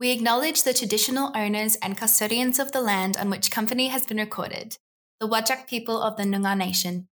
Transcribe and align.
We 0.00 0.12
acknowledge 0.12 0.62
the 0.62 0.72
traditional 0.72 1.32
owners 1.34 1.74
and 1.82 1.96
custodians 1.96 2.60
of 2.60 2.70
the 2.70 2.80
land 2.80 3.16
on 3.16 3.30
which 3.30 3.50
company 3.50 3.88
has 3.88 4.06
been 4.06 4.18
recorded, 4.18 4.76
the 5.18 5.26
Whadjuk 5.26 5.66
people 5.66 6.00
of 6.00 6.16
the 6.16 6.22
Noongar 6.22 6.56
Nation. 6.56 7.08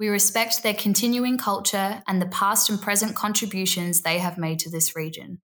We 0.00 0.08
respect 0.08 0.64
their 0.64 0.74
continuing 0.74 1.38
culture 1.38 2.02
and 2.08 2.20
the 2.20 2.26
past 2.26 2.68
and 2.68 2.82
present 2.82 3.14
contributions 3.14 4.00
they 4.00 4.18
have 4.18 4.36
made 4.36 4.58
to 4.60 4.70
this 4.70 4.96
region. 4.96 5.42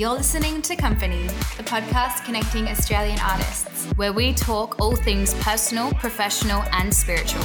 You're 0.00 0.14
listening 0.14 0.62
to 0.62 0.76
Company, 0.76 1.24
the 1.58 1.62
podcast 1.62 2.24
connecting 2.24 2.68
Australian 2.68 3.18
artists, 3.20 3.84
where 3.96 4.14
we 4.14 4.32
talk 4.32 4.80
all 4.80 4.96
things 4.96 5.34
personal, 5.42 5.92
professional, 5.92 6.62
and 6.72 6.94
spiritual. 6.94 7.44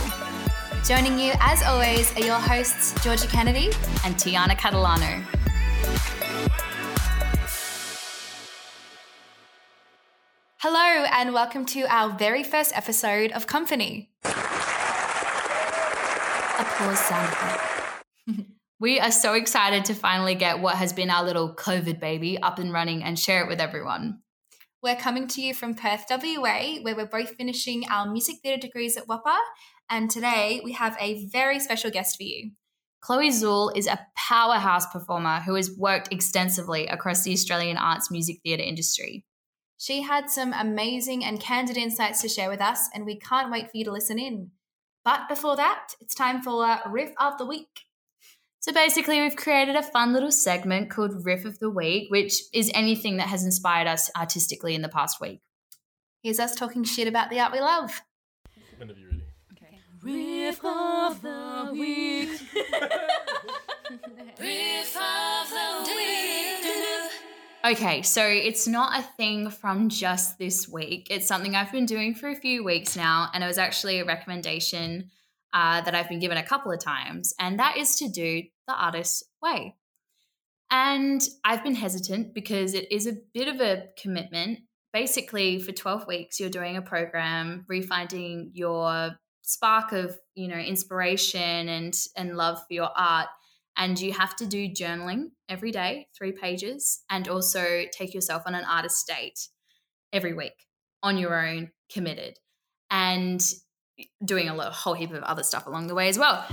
Joining 0.85 1.19
you, 1.19 1.33
as 1.41 1.61
always, 1.63 2.15
are 2.15 2.23
your 2.23 2.39
hosts, 2.39 2.93
Georgia 3.03 3.27
Kennedy 3.27 3.65
and 4.05 4.15
Tiana 4.15 4.55
Catalano. 4.55 5.21
Hello, 10.59 11.05
and 11.11 11.33
welcome 11.33 11.65
to 11.65 11.81
our 11.93 12.17
very 12.17 12.45
first 12.45 12.71
episode 12.73 13.33
of 13.33 13.47
Company. 13.47 14.11
Applause 16.57 16.99
sound 16.99 18.47
We 18.77 18.99
are 18.99 19.11
so 19.11 19.35
excited 19.35 19.85
to 19.85 19.93
finally 19.93 20.35
get 20.35 20.59
what 20.59 20.75
has 20.75 20.91
been 20.91 21.09
our 21.09 21.23
little 21.23 21.55
COVID 21.55 22.01
baby 22.01 22.37
up 22.37 22.59
and 22.59 22.73
running 22.73 23.03
and 23.03 23.17
share 23.17 23.41
it 23.41 23.47
with 23.47 23.61
everyone. 23.61 24.19
We're 24.83 24.97
coming 24.97 25.29
to 25.29 25.41
you 25.41 25.53
from 25.53 25.75
Perth, 25.75 26.03
WA, 26.09 26.81
where 26.81 26.93
we're 26.93 27.05
both 27.05 27.35
finishing 27.35 27.85
our 27.89 28.05
music 28.11 28.37
theatre 28.43 28.59
degrees 28.59 28.97
at 28.97 29.07
WAAPA. 29.07 29.37
And 29.89 30.11
today 30.11 30.59
we 30.61 30.73
have 30.73 30.97
a 30.99 31.25
very 31.27 31.61
special 31.61 31.89
guest 31.89 32.17
for 32.17 32.23
you. 32.23 32.51
Chloe 32.99 33.29
Zuel 33.29 33.71
is 33.77 33.87
a 33.87 34.05
powerhouse 34.17 34.91
performer 34.91 35.39
who 35.39 35.55
has 35.55 35.71
worked 35.77 36.11
extensively 36.11 36.85
across 36.87 37.23
the 37.23 37.31
Australian 37.31 37.77
arts 37.77 38.11
music 38.11 38.39
theatre 38.43 38.63
industry. 38.63 39.23
She 39.77 40.01
had 40.01 40.29
some 40.29 40.51
amazing 40.51 41.23
and 41.23 41.39
candid 41.39 41.77
insights 41.77 42.21
to 42.23 42.27
share 42.27 42.49
with 42.49 42.61
us, 42.61 42.89
and 42.93 43.05
we 43.05 43.17
can't 43.17 43.51
wait 43.51 43.71
for 43.71 43.77
you 43.77 43.85
to 43.85 43.91
listen 43.91 44.19
in. 44.19 44.51
But 45.05 45.29
before 45.29 45.55
that, 45.55 45.89
it's 46.01 46.13
time 46.13 46.41
for 46.41 46.77
Riff 46.89 47.13
of 47.19 47.37
the 47.37 47.45
Week. 47.45 47.84
So 48.65 48.73
basically, 48.73 49.21
we've 49.21 49.35
created 49.35 49.75
a 49.75 49.83
fun 49.83 50.11
little 50.11 50.31
segment 50.31 50.89
called 50.89 51.23
Riff 51.23 51.45
of 51.45 51.59
the 51.59 51.69
Week, 51.69 52.09
which 52.09 52.41
is 52.51 52.71
anything 52.73 53.17
that 53.17 53.27
has 53.27 53.45
inspired 53.45 53.85
us 53.85 54.09
artistically 54.17 54.73
in 54.73 54.81
the 54.81 54.89
past 54.89 55.21
week. 55.21 55.41
Here's 56.23 56.39
us 56.39 56.55
talking 56.55 56.83
shit 56.83 57.07
about 57.07 57.29
the 57.29 57.39
art 57.39 57.53
we 57.53 57.59
love. 57.59 58.01
Whenever 58.79 58.97
you're 58.97 59.11
ready. 59.11 59.23
Okay. 59.51 59.79
Riff 60.01 60.65
of 60.65 61.21
the 61.21 61.69
Week. 61.73 62.29
Riff 64.39 64.97
of 64.97 65.49
the 65.51 65.93
Week. 65.95 67.11
Okay, 67.63 68.01
so 68.01 68.25
it's 68.25 68.67
not 68.67 68.99
a 68.99 69.03
thing 69.03 69.51
from 69.51 69.89
just 69.89 70.39
this 70.39 70.67
week. 70.67 71.09
It's 71.11 71.27
something 71.27 71.55
I've 71.55 71.71
been 71.71 71.85
doing 71.85 72.15
for 72.15 72.29
a 72.29 72.35
few 72.35 72.63
weeks 72.63 72.95
now, 72.95 73.29
and 73.31 73.43
it 73.43 73.47
was 73.47 73.59
actually 73.59 73.99
a 73.99 74.05
recommendation 74.05 75.11
uh, 75.53 75.81
that 75.81 75.93
I've 75.93 76.09
been 76.09 76.19
given 76.19 76.39
a 76.39 76.43
couple 76.43 76.71
of 76.71 76.79
times, 76.79 77.31
and 77.39 77.59
that 77.59 77.77
is 77.77 77.97
to 77.97 78.09
do 78.09 78.41
the 78.67 78.73
artist's 78.73 79.23
way. 79.41 79.75
And 80.71 81.21
I've 81.43 81.63
been 81.63 81.75
hesitant 81.75 82.33
because 82.33 82.73
it 82.73 82.91
is 82.91 83.07
a 83.07 83.17
bit 83.33 83.47
of 83.47 83.61
a 83.61 83.85
commitment. 84.01 84.59
Basically, 84.93 85.59
for 85.59 85.71
12 85.71 86.07
weeks, 86.07 86.39
you're 86.39 86.49
doing 86.49 86.77
a 86.77 86.81
program, 86.81 87.65
refinding 87.71 88.49
your 88.53 89.11
spark 89.41 89.91
of, 89.91 90.17
you 90.33 90.47
know, 90.47 90.57
inspiration 90.57 91.69
and 91.69 91.95
and 92.15 92.35
love 92.35 92.59
for 92.59 92.73
your 92.73 92.89
art. 92.95 93.27
And 93.77 93.99
you 93.99 94.13
have 94.13 94.35
to 94.37 94.45
do 94.45 94.69
journaling 94.69 95.31
every 95.49 95.71
day, 95.71 96.07
three 96.17 96.31
pages, 96.31 97.03
and 97.09 97.27
also 97.27 97.83
take 97.91 98.13
yourself 98.13 98.43
on 98.45 98.55
an 98.55 98.63
artist 98.63 99.05
date 99.05 99.49
every 100.13 100.33
week 100.33 100.65
on 101.03 101.17
your 101.17 101.45
own, 101.45 101.71
committed. 101.91 102.39
And 102.89 103.41
doing 104.23 104.49
a 104.49 104.71
whole 104.71 104.93
heap 104.93 105.11
of 105.11 105.23
other 105.23 105.43
stuff 105.43 105.67
along 105.67 105.87
the 105.87 105.95
way 105.95 106.09
as 106.09 106.17
well. 106.17 106.45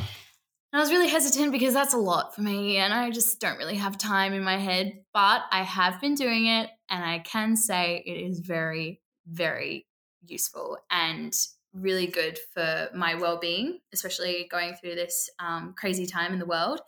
And 0.72 0.80
I 0.80 0.82
was 0.82 0.90
really 0.90 1.08
hesitant 1.08 1.52
because 1.52 1.74
that's 1.74 1.92
a 1.92 1.98
lot 1.98 2.34
for 2.34 2.40
me 2.40 2.78
and 2.78 2.94
I 2.94 3.10
just 3.10 3.38
don't 3.40 3.58
really 3.58 3.76
have 3.76 3.98
time 3.98 4.32
in 4.32 4.42
my 4.42 4.56
head. 4.56 5.04
But 5.12 5.42
I 5.50 5.62
have 5.62 6.00
been 6.00 6.14
doing 6.14 6.46
it 6.46 6.70
and 6.88 7.04
I 7.04 7.18
can 7.18 7.56
say 7.56 8.02
it 8.06 8.12
is 8.12 8.40
very, 8.40 9.02
very 9.26 9.86
useful 10.24 10.78
and 10.90 11.34
really 11.74 12.06
good 12.06 12.38
for 12.54 12.88
my 12.94 13.16
well 13.16 13.38
being, 13.38 13.80
especially 13.92 14.48
going 14.50 14.74
through 14.74 14.94
this 14.94 15.28
um, 15.38 15.74
crazy 15.76 16.06
time 16.06 16.32
in 16.32 16.38
the 16.38 16.46
world. 16.46 16.80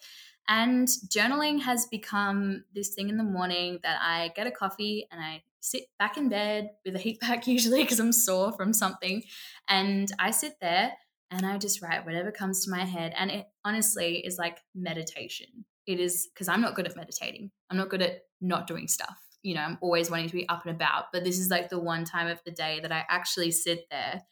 And 0.49 0.89
journaling 1.09 1.63
has 1.63 1.87
become 1.87 2.65
this 2.75 2.95
thing 2.95 3.11
in 3.11 3.19
the 3.19 3.25
morning 3.25 3.81
that 3.83 3.99
I 4.01 4.31
get 4.35 4.47
a 4.47 4.51
coffee 4.51 5.07
and 5.11 5.21
I 5.21 5.43
sit 5.61 5.85
back 5.99 6.19
in 6.19 6.29
bed 6.29 6.71
with 6.85 6.97
a 6.97 6.99
heat 6.99 7.21
pack 7.21 7.47
usually 7.47 7.83
because 7.83 8.01
I'm 8.01 8.13
sore 8.13 8.53
from 8.53 8.73
something. 8.73 9.23
And 9.69 10.11
I 10.19 10.31
sit 10.31 10.55
there 10.61 10.93
and 11.35 11.47
I 11.47 11.59
just 11.59 11.83
write 11.83 12.05
whatever 12.05 12.31
comes 12.31 12.65
to 12.65 12.71
my 12.71 12.85
head. 12.85 13.13
And 13.17 13.31
it 13.31 13.47
honestly 13.65 14.19
is 14.25 14.39
like 14.39 14.59
meditation. 14.75 15.65
It 15.87 16.01
is 16.01 16.29
because 16.33 16.49
I'm 16.49 16.61
not 16.61 16.75
good 16.75 16.87
at 16.87 16.97
meditating, 16.97 17.51
I'm 17.71 17.77
not 17.77 17.91
good 17.91 18.03
at 18.03 18.23
not 18.41 18.67
doing 18.67 18.89
stuff. 18.89 19.17
You 19.43 19.55
know, 19.55 19.61
I'm 19.61 19.79
always 19.83 20.11
wanting 20.11 20.29
to 20.29 20.35
be 20.35 20.49
up 20.49 20.65
and 20.65 20.75
about. 20.75 21.07
But 21.13 21.25
this 21.25 21.39
is 21.39 21.51
like 21.51 21.69
the 21.69 21.79
one 21.79 22.05
time 22.05 22.29
of 22.29 22.41
the 22.45 22.51
day 22.51 22.81
that 22.81 22.93
I 22.93 23.05
actually 23.11 23.51
sit 23.51 23.85
there 23.91 24.23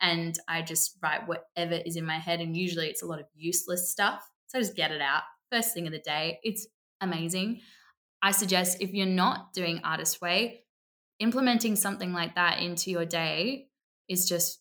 and 0.00 0.36
I 0.48 0.62
just 0.62 0.98
write 1.02 1.28
whatever 1.28 1.74
is 1.74 1.96
in 1.96 2.04
my 2.04 2.18
head. 2.18 2.40
And 2.40 2.56
usually 2.56 2.88
it's 2.88 3.02
a 3.02 3.06
lot 3.06 3.20
of 3.20 3.26
useless 3.34 3.90
stuff. 3.90 4.28
So 4.48 4.58
I 4.58 4.62
just 4.62 4.74
get 4.74 4.90
it 4.90 5.00
out 5.00 5.22
first 5.50 5.74
thing 5.74 5.86
of 5.86 5.92
the 5.92 5.98
day. 5.98 6.40
It's 6.42 6.66
amazing. 7.00 7.60
I 8.22 8.32
suggest 8.32 8.78
if 8.80 8.92
you're 8.92 9.06
not 9.06 9.52
doing 9.52 9.80
Artist 9.84 10.20
Way, 10.20 10.64
implementing 11.20 11.76
something 11.76 12.12
like 12.12 12.34
that 12.34 12.60
into 12.60 12.90
your 12.90 13.04
day 13.04 13.68
is 14.08 14.28
just 14.28 14.60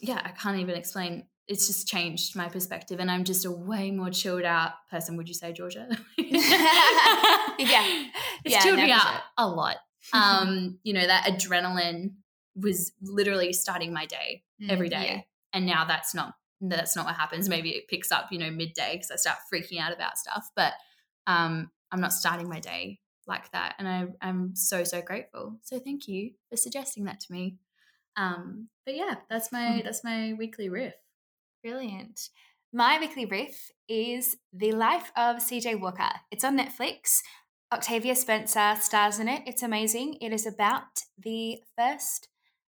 yeah 0.00 0.20
i 0.24 0.30
can't 0.30 0.58
even 0.58 0.74
explain 0.74 1.26
it's 1.48 1.66
just 1.66 1.86
changed 1.86 2.34
my 2.36 2.48
perspective 2.48 3.00
and 3.00 3.10
i'm 3.10 3.24
just 3.24 3.44
a 3.44 3.50
way 3.50 3.90
more 3.90 4.10
chilled 4.10 4.44
out 4.44 4.72
person 4.90 5.16
would 5.16 5.28
you 5.28 5.34
say 5.34 5.52
georgia 5.52 5.86
yeah 6.18 7.56
it's 7.58 8.06
yeah, 8.44 8.60
chilled 8.60 8.76
me 8.76 8.90
out 8.90 9.02
sure. 9.02 9.20
a 9.38 9.48
lot 9.48 9.76
um 10.12 10.78
you 10.84 10.92
know 10.92 11.06
that 11.06 11.24
adrenaline 11.24 12.12
was 12.54 12.92
literally 13.02 13.52
starting 13.52 13.92
my 13.92 14.06
day 14.06 14.42
mm, 14.62 14.70
every 14.70 14.88
day 14.88 15.06
yeah. 15.06 15.20
and 15.52 15.66
now 15.66 15.84
that's 15.84 16.14
not 16.14 16.34
that's 16.60 16.96
not 16.96 17.04
what 17.04 17.14
happens 17.14 17.48
maybe 17.48 17.70
it 17.70 17.86
picks 17.88 18.10
up 18.10 18.28
you 18.30 18.38
know 18.38 18.50
midday 18.50 18.92
because 18.94 19.10
i 19.10 19.16
start 19.16 19.36
freaking 19.52 19.78
out 19.78 19.92
about 19.92 20.16
stuff 20.16 20.48
but 20.56 20.72
um 21.26 21.70
i'm 21.92 22.00
not 22.00 22.12
starting 22.12 22.48
my 22.48 22.60
day 22.60 22.98
like 23.26 23.50
that. 23.52 23.74
And 23.78 23.88
I, 23.88 24.06
I'm 24.20 24.54
so, 24.54 24.84
so 24.84 25.02
grateful. 25.02 25.58
So 25.62 25.78
thank 25.78 26.08
you 26.08 26.32
for 26.48 26.56
suggesting 26.56 27.04
that 27.04 27.20
to 27.20 27.32
me. 27.32 27.56
Um, 28.16 28.68
but 28.84 28.94
yeah, 28.94 29.16
that's 29.28 29.52
my 29.52 29.82
that's 29.84 30.04
my 30.04 30.34
weekly 30.38 30.68
riff. 30.68 30.94
Brilliant. 31.62 32.30
My 32.72 32.98
weekly 32.98 33.24
riff 33.24 33.70
is 33.88 34.36
The 34.52 34.72
Life 34.72 35.10
of 35.16 35.36
CJ 35.36 35.80
Walker. 35.80 36.10
It's 36.30 36.44
on 36.44 36.58
Netflix. 36.58 37.20
Octavia 37.72 38.14
Spencer 38.14 38.74
stars 38.80 39.18
in 39.18 39.28
it. 39.28 39.42
It's 39.46 39.62
amazing. 39.62 40.18
It 40.20 40.32
is 40.32 40.46
about 40.46 41.02
the 41.18 41.58
first 41.76 42.28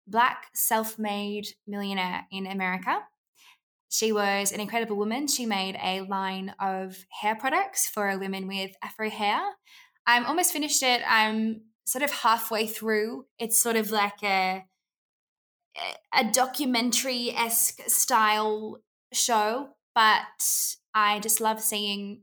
black 0.08 0.48
self 0.54 0.98
made 1.00 1.48
millionaire 1.68 2.28
in 2.32 2.46
America. 2.48 3.04
She 3.90 4.12
was 4.12 4.52
an 4.52 4.60
incredible 4.60 4.96
woman. 4.96 5.28
She 5.28 5.46
made 5.46 5.78
a 5.82 6.02
line 6.02 6.54
of 6.60 7.06
hair 7.22 7.36
products 7.36 7.88
for 7.88 8.18
women 8.18 8.48
with 8.48 8.72
afro 8.84 9.10
hair. 9.10 9.42
I'm 10.08 10.26
almost 10.26 10.54
finished 10.54 10.84
it. 10.84 11.02
I'm 11.08 11.62
sort 11.86 12.04
of 12.04 12.12
halfway 12.12 12.68
through. 12.68 13.26
It's 13.40 13.60
sort 13.60 13.76
of 13.76 13.92
like 13.92 14.24
a 14.24 14.66
a 16.14 16.24
documentary 16.24 17.32
esque 17.36 17.82
style 17.88 18.82
show, 19.14 19.70
but 19.94 20.22
I 20.94 21.20
just 21.20 21.42
love 21.42 21.62
seeing 21.62 22.22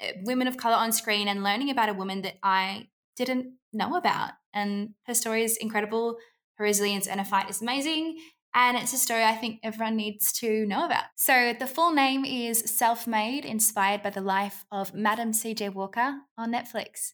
uh, 0.00 0.12
women 0.22 0.48
of 0.48 0.56
color 0.56 0.76
on 0.76 0.92
screen 0.92 1.28
and 1.28 1.42
learning 1.42 1.70
about 1.70 1.88
a 1.88 1.94
woman 1.94 2.22
that 2.22 2.38
I 2.42 2.88
didn't 3.16 3.54
know 3.72 3.96
about. 3.96 4.32
And 4.52 4.94
her 5.06 5.14
story 5.14 5.44
is 5.44 5.56
incredible. 5.56 6.16
Her 6.56 6.64
resilience 6.64 7.06
and 7.06 7.20
her 7.20 7.26
fight 7.26 7.50
is 7.50 7.62
amazing. 7.62 8.18
And 8.54 8.76
it's 8.76 8.92
a 8.92 8.98
story 8.98 9.22
I 9.22 9.36
think 9.36 9.60
everyone 9.62 9.96
needs 9.96 10.32
to 10.34 10.66
know 10.66 10.86
about. 10.86 11.04
So, 11.16 11.54
the 11.58 11.66
full 11.66 11.92
name 11.92 12.24
is 12.24 12.58
Self 12.60 13.06
Made, 13.06 13.44
inspired 13.44 14.02
by 14.02 14.10
the 14.10 14.22
life 14.22 14.64
of 14.72 14.94
Madam 14.94 15.32
C.J. 15.32 15.68
Walker 15.68 16.14
on 16.36 16.52
Netflix. 16.52 17.12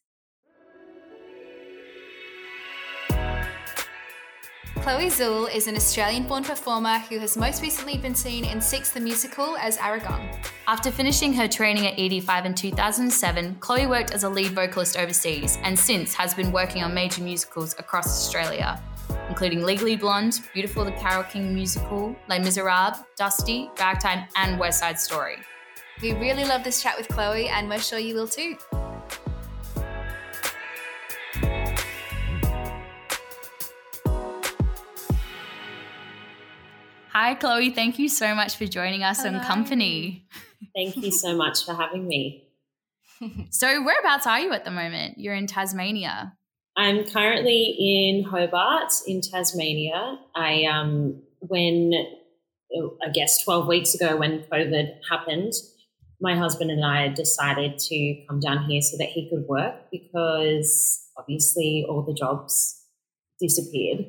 Chloe 4.84 5.06
Zuel 5.06 5.50
is 5.50 5.66
an 5.66 5.76
Australian 5.76 6.24
born 6.24 6.44
performer 6.44 6.98
who 6.98 7.18
has 7.18 7.38
most 7.38 7.62
recently 7.62 7.96
been 7.96 8.14
seen 8.14 8.44
in 8.44 8.60
Six 8.60 8.92
the 8.92 9.00
Musical 9.00 9.56
as 9.56 9.78
Aragon. 9.78 10.28
After 10.68 10.90
finishing 10.90 11.32
her 11.32 11.48
training 11.48 11.86
at 11.86 11.96
ED5 11.96 12.44
in 12.44 12.54
2007, 12.54 13.56
Chloe 13.60 13.86
worked 13.86 14.10
as 14.10 14.24
a 14.24 14.28
lead 14.28 14.50
vocalist 14.50 14.98
overseas 14.98 15.56
and 15.62 15.78
since 15.78 16.12
has 16.12 16.34
been 16.34 16.52
working 16.52 16.82
on 16.82 16.92
major 16.92 17.22
musicals 17.22 17.74
across 17.78 18.08
Australia. 18.08 18.78
including 19.30 19.62
Legally 19.62 19.96
Blonde, 19.96 20.40
Beautiful 20.52 20.84
the 20.84 20.92
Carole 20.92 21.24
King 21.24 21.54
musical, 21.54 22.14
Les 22.28 22.40
Miserables, 22.40 22.98
Dusty, 23.16 23.70
Ragtime, 23.78 24.26
and 24.36 24.60
West 24.60 24.80
Side 24.80 25.00
Story. 25.00 25.38
We 26.02 26.12
really 26.12 26.44
love 26.44 26.62
this 26.62 26.82
chat 26.82 26.98
with 26.98 27.08
Chloe, 27.08 27.48
and 27.48 27.70
we're 27.70 27.78
sure 27.78 27.98
you 27.98 28.14
will 28.14 28.28
too. 28.28 28.58
Hi, 37.14 37.36
Chloe. 37.36 37.70
Thank 37.70 38.00
you 38.00 38.08
so 38.08 38.34
much 38.34 38.56
for 38.56 38.66
joining 38.66 39.04
us 39.04 39.22
Hello. 39.22 39.38
on 39.38 39.44
Company. 39.44 40.26
Thank 40.74 40.96
you 40.96 41.12
so 41.12 41.36
much 41.36 41.64
for 41.64 41.74
having 41.74 42.06
me. 42.06 42.40
So, 43.50 43.82
whereabouts 43.82 44.26
are 44.26 44.40
you 44.40 44.52
at 44.52 44.64
the 44.64 44.72
moment? 44.72 45.18
You're 45.18 45.36
in 45.36 45.46
Tasmania. 45.46 46.34
I'm 46.76 47.04
currently 47.04 47.76
in 47.78 48.24
Hobart 48.24 48.92
in 49.06 49.20
Tasmania. 49.20 50.18
I 50.34 50.64
um 50.64 51.22
when 51.38 51.92
I 53.02 53.08
guess 53.14 53.42
12 53.44 53.68
weeks 53.68 53.94
ago 53.94 54.16
when 54.16 54.42
COVID 54.52 54.88
happened, 55.08 55.52
my 56.20 56.36
husband 56.36 56.72
and 56.72 56.84
I 56.84 57.08
decided 57.08 57.78
to 57.78 58.24
come 58.28 58.40
down 58.40 58.64
here 58.64 58.82
so 58.82 58.96
that 58.98 59.08
he 59.08 59.30
could 59.30 59.44
work 59.48 59.74
because 59.92 61.00
obviously 61.16 61.86
all 61.88 62.02
the 62.02 62.14
jobs 62.14 62.82
disappeared 63.40 64.06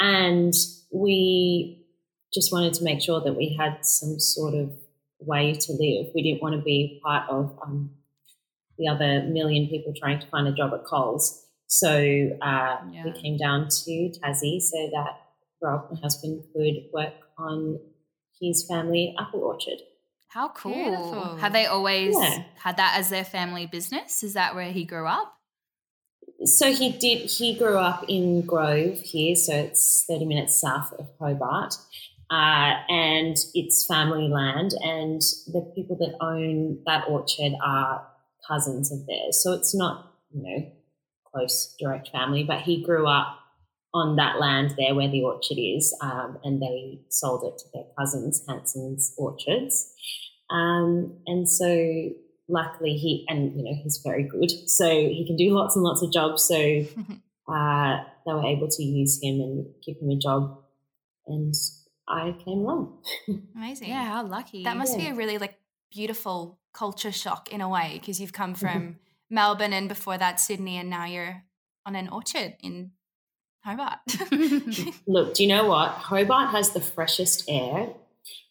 and 0.00 0.52
we 0.92 1.77
just 2.32 2.52
wanted 2.52 2.74
to 2.74 2.84
make 2.84 3.00
sure 3.00 3.20
that 3.20 3.34
we 3.34 3.56
had 3.58 3.84
some 3.84 4.18
sort 4.20 4.54
of 4.54 4.70
way 5.20 5.52
to 5.54 5.72
live. 5.72 6.12
We 6.14 6.22
didn't 6.22 6.42
want 6.42 6.54
to 6.56 6.62
be 6.62 7.00
part 7.04 7.28
of 7.28 7.58
um, 7.62 7.90
the 8.78 8.88
other 8.88 9.22
million 9.22 9.68
people 9.68 9.92
trying 9.96 10.20
to 10.20 10.26
find 10.28 10.46
a 10.46 10.52
job 10.52 10.72
at 10.74 10.84
Coles. 10.84 11.44
So 11.66 11.90
uh, 11.90 12.76
Yeah. 12.92 13.04
we 13.04 13.12
came 13.12 13.36
down 13.36 13.68
to 13.68 14.12
Tassie 14.22 14.60
so 14.60 14.90
that 14.92 15.20
Rob, 15.60 15.88
my 15.90 15.98
husband, 16.00 16.44
could 16.54 16.74
work 16.92 17.14
on 17.36 17.80
his 18.40 18.64
family 18.68 19.14
apple 19.18 19.40
orchard. 19.40 19.80
How 20.28 20.48
cool. 20.50 20.72
Beautiful. 20.74 21.36
Have 21.36 21.52
they 21.52 21.66
always 21.66 22.14
Yeah. 22.16 22.44
had 22.56 22.76
that 22.76 22.94
as 22.98 23.08
their 23.10 23.24
family 23.24 23.66
business? 23.66 24.22
Is 24.22 24.34
that 24.34 24.54
where 24.54 24.70
he 24.70 24.84
grew 24.84 25.06
up? 25.06 25.34
So 26.44 26.72
he 26.72 26.90
did. 26.92 27.28
He 27.30 27.56
grew 27.58 27.78
up 27.78 28.04
in 28.08 28.42
Grove 28.42 29.00
here, 29.00 29.34
so 29.34 29.52
it's 29.54 30.04
thirty 30.08 30.24
minutes 30.24 30.60
south 30.60 30.92
of 30.92 31.08
Hobart, 31.18 31.74
uh, 32.30 32.74
and 32.88 33.36
it's 33.54 33.86
family 33.86 34.28
land. 34.28 34.72
And 34.82 35.20
the 35.46 35.72
people 35.74 35.96
that 35.96 36.16
own 36.20 36.80
that 36.86 37.04
orchard 37.08 37.52
are 37.64 38.06
cousins 38.46 38.92
of 38.92 39.06
theirs, 39.06 39.42
so 39.42 39.52
it's 39.52 39.74
not 39.74 40.12
you 40.30 40.42
know 40.42 40.72
close 41.32 41.74
direct 41.78 42.08
family. 42.08 42.44
But 42.44 42.62
he 42.62 42.82
grew 42.82 43.06
up 43.06 43.38
on 43.94 44.16
that 44.16 44.38
land 44.38 44.74
there 44.76 44.94
where 44.94 45.08
the 45.08 45.22
orchard 45.22 45.58
is, 45.58 45.96
um, 46.02 46.38
and 46.44 46.60
they 46.60 47.00
sold 47.08 47.44
it 47.44 47.58
to 47.58 47.64
their 47.72 47.84
cousins, 47.98 48.44
Hansen's 48.46 49.14
Orchards, 49.16 49.92
um, 50.50 51.18
and 51.26 51.48
so 51.48 52.10
luckily 52.48 52.94
he 52.94 53.26
and 53.28 53.54
you 53.56 53.62
know 53.62 53.78
he's 53.82 54.00
very 54.04 54.22
good 54.22 54.50
so 54.66 54.88
he 54.88 55.24
can 55.26 55.36
do 55.36 55.54
lots 55.54 55.76
and 55.76 55.84
lots 55.84 56.02
of 56.02 56.10
jobs 56.10 56.44
so 56.44 56.54
uh, 57.52 57.98
they 58.26 58.32
were 58.32 58.46
able 58.46 58.68
to 58.68 58.82
use 58.82 59.20
him 59.22 59.40
and 59.40 59.66
give 59.86 59.96
him 60.00 60.10
a 60.10 60.18
job 60.18 60.58
and 61.26 61.54
i 62.08 62.34
came 62.44 62.58
along 62.58 62.98
Amazing. 63.54 63.88
Yeah, 63.88 64.04
how 64.04 64.24
lucky. 64.24 64.64
That 64.64 64.76
must 64.76 64.96
be 64.96 65.08
a 65.08 65.14
really 65.14 65.38
like 65.38 65.58
beautiful 65.90 66.58
culture 66.72 67.12
shock 67.12 67.52
in 67.52 67.60
a 67.60 67.68
way 67.68 67.98
because 68.00 68.20
you've 68.20 68.32
come 68.32 68.54
from 68.62 68.96
Melbourne 69.30 69.72
and 69.72 69.88
before 69.88 70.18
that 70.18 70.40
Sydney 70.40 70.76
and 70.76 70.88
now 70.88 71.04
you're 71.04 71.42
on 71.84 71.94
an 71.94 72.08
orchard 72.08 72.54
in 72.62 72.92
Hobart. 73.64 73.98
look 75.06 75.34
do 75.34 75.42
you 75.42 75.48
know 75.48 75.66
what 75.66 75.90
hobart 75.90 76.50
has 76.50 76.70
the 76.70 76.80
freshest 76.80 77.44
air 77.48 77.88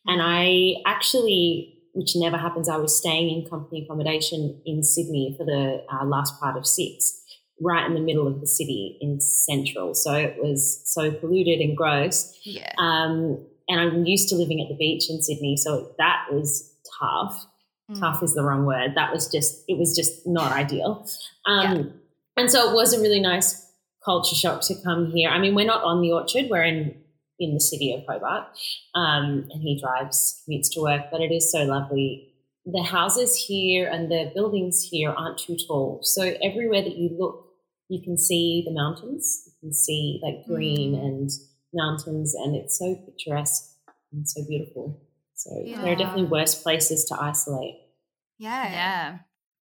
and 0.05 0.21
i 0.21 0.75
actually 0.85 1.73
which 1.93 2.11
never 2.15 2.37
happens 2.37 2.67
i 2.69 2.75
was 2.75 2.95
staying 2.95 3.29
in 3.29 3.49
company 3.49 3.83
accommodation 3.83 4.61
in 4.65 4.83
sydney 4.83 5.33
for 5.37 5.45
the 5.45 5.83
uh, 5.91 6.05
last 6.05 6.39
part 6.39 6.57
of 6.57 6.67
six 6.67 7.16
right 7.61 7.85
in 7.87 7.93
the 7.93 7.99
middle 8.01 8.27
of 8.27 8.39
the 8.39 8.47
city 8.47 8.97
in 9.01 9.19
central 9.19 9.93
so 9.93 10.13
it 10.13 10.37
was 10.41 10.81
so 10.85 11.11
polluted 11.11 11.59
and 11.59 11.75
gross 11.75 12.37
yeah. 12.43 12.71
Um, 12.77 13.45
and 13.67 13.79
I'm 13.79 14.05
used 14.05 14.29
to 14.29 14.35
living 14.35 14.61
at 14.61 14.69
the 14.69 14.75
beach 14.75 15.09
in 15.09 15.21
Sydney, 15.21 15.57
so 15.57 15.91
that 15.97 16.27
was 16.31 16.73
tough. 16.99 17.45
Mm. 17.91 17.99
Tough 17.99 18.23
is 18.23 18.33
the 18.33 18.43
wrong 18.43 18.65
word. 18.65 18.91
That 18.95 19.11
was 19.11 19.29
just, 19.29 19.63
it 19.67 19.77
was 19.77 19.95
just 19.95 20.25
not 20.25 20.51
ideal. 20.51 21.07
Um, 21.45 21.93
And 22.35 22.51
so 22.51 22.69
it 22.69 22.75
was 22.75 22.93
a 22.93 22.99
really 22.99 23.21
nice 23.21 23.71
culture 24.03 24.35
shock 24.35 24.61
to 24.63 24.75
come 24.83 25.11
here. 25.11 25.29
I 25.29 25.39
mean, 25.39 25.55
we're 25.55 25.65
not 25.65 25.81
on 25.81 26.01
the 26.01 26.11
orchard, 26.11 26.47
we're 26.49 26.63
in, 26.63 26.93
in 27.39 27.53
the 27.53 27.61
city 27.61 27.93
of 27.93 28.03
Hobart, 28.05 28.47
um, 28.93 29.47
and 29.49 29.61
he 29.61 29.79
drives, 29.79 30.43
commutes 30.43 30.67
to 30.73 30.81
work, 30.81 31.03
but 31.09 31.21
it 31.21 31.31
is 31.31 31.49
so 31.49 31.63
lovely. 31.63 32.33
The 32.65 32.83
houses 32.83 33.37
here 33.37 33.87
and 33.87 34.11
the 34.11 34.29
buildings 34.35 34.85
here 34.91 35.11
aren't 35.11 35.37
too 35.37 35.55
tall. 35.55 36.01
So 36.03 36.33
everywhere 36.43 36.81
that 36.81 36.97
you 36.97 37.15
look, 37.17 37.46
you 37.89 38.01
can 38.03 38.17
see 38.17 38.63
the 38.67 38.73
mountains. 38.73 39.43
You 39.45 39.53
can 39.61 39.73
see 39.73 40.19
like 40.23 40.45
green 40.45 40.93
Mm. 40.93 40.99
and 41.05 41.29
mountains, 41.73 42.35
and 42.35 42.55
it's 42.55 42.77
so 42.79 42.95
picturesque 43.05 43.63
and 44.11 44.27
so 44.27 44.41
beautiful. 44.47 45.01
So 45.35 45.49
there 45.65 45.91
are 45.93 45.95
definitely 45.95 46.25
worse 46.25 46.55
places 46.55 47.05
to 47.05 47.15
isolate. 47.21 47.75
yeah. 48.37 48.71
yeah. 48.71 49.17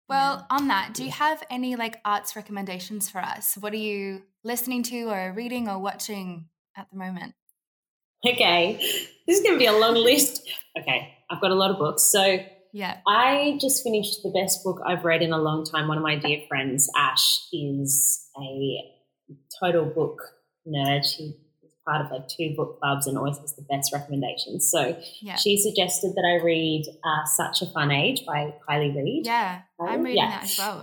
Well, 0.07 0.45
on 0.51 0.68
that, 0.68 0.94
do 0.94 1.04
you 1.04 1.10
have 1.10 1.42
any 1.50 1.75
like 1.75 2.00
arts 2.06 2.36
recommendations 2.36 3.10
for 3.10 3.18
us? 3.19 3.56
What 3.60 3.74
are 3.74 3.77
you 3.77 4.22
listening 4.44 4.83
to 4.83 5.10
or 5.10 5.33
reading 5.33 5.68
or 5.68 5.80
watching 5.80 6.48
at 6.77 6.88
the 6.92 6.98
moment? 6.98 7.33
Okay, 8.25 8.77
this 9.27 9.38
is 9.39 9.44
going 9.44 9.56
to 9.56 9.60
be 9.60 9.66
a 9.66 9.74
long 9.74 9.95
list. 10.10 10.48
Okay, 10.80 11.13
I've 11.30 11.42
got 11.42 11.50
a 11.51 11.56
lot 11.56 11.72
of 11.72 11.77
books. 11.80 12.04
So 12.12 12.38
Yeah. 12.75 12.98
I 13.07 13.57
just 13.62 13.83
finished 13.83 14.22
the 14.22 14.31
best 14.31 14.62
book 14.62 14.81
I've 14.86 15.06
read 15.06 15.22
in 15.22 15.31
a 15.31 15.38
long 15.38 15.63
time. 15.63 15.88
One 15.88 15.95
of 15.98 16.04
my 16.04 16.18
dear 16.18 16.42
friends, 16.50 16.89
Ash, 16.98 17.48
is 17.54 18.27
a 18.38 18.81
total 19.63 19.86
book 19.86 20.22
nerd. 20.68 21.06
She 21.06 21.24
is 21.63 21.72
part 21.88 22.06
of 22.06 22.12
like 22.12 22.27
two 22.27 22.54
book 22.57 22.77
clubs 22.81 23.07
and 23.07 23.18
always 23.18 23.38
has 23.38 23.56
the 23.56 23.66
best 23.69 23.94
recommendations. 23.94 24.69
So 24.69 24.98
Yeah. 25.22 25.38
she 25.38 25.57
suggested 25.57 26.16
that 26.16 26.25
I 26.27 26.44
read 26.44 26.83
uh, 27.01 27.24
Such 27.25 27.62
a 27.62 27.72
Fun 27.72 27.92
Age 27.92 28.25
by 28.25 28.54
Kiley 28.68 28.94
Reid. 28.94 29.25
Yeah. 29.25 29.62
I'm 29.80 30.04
reading 30.04 30.18
Yeah. 30.24 30.31
that 30.31 30.44
as 30.44 30.57
well. 30.57 30.81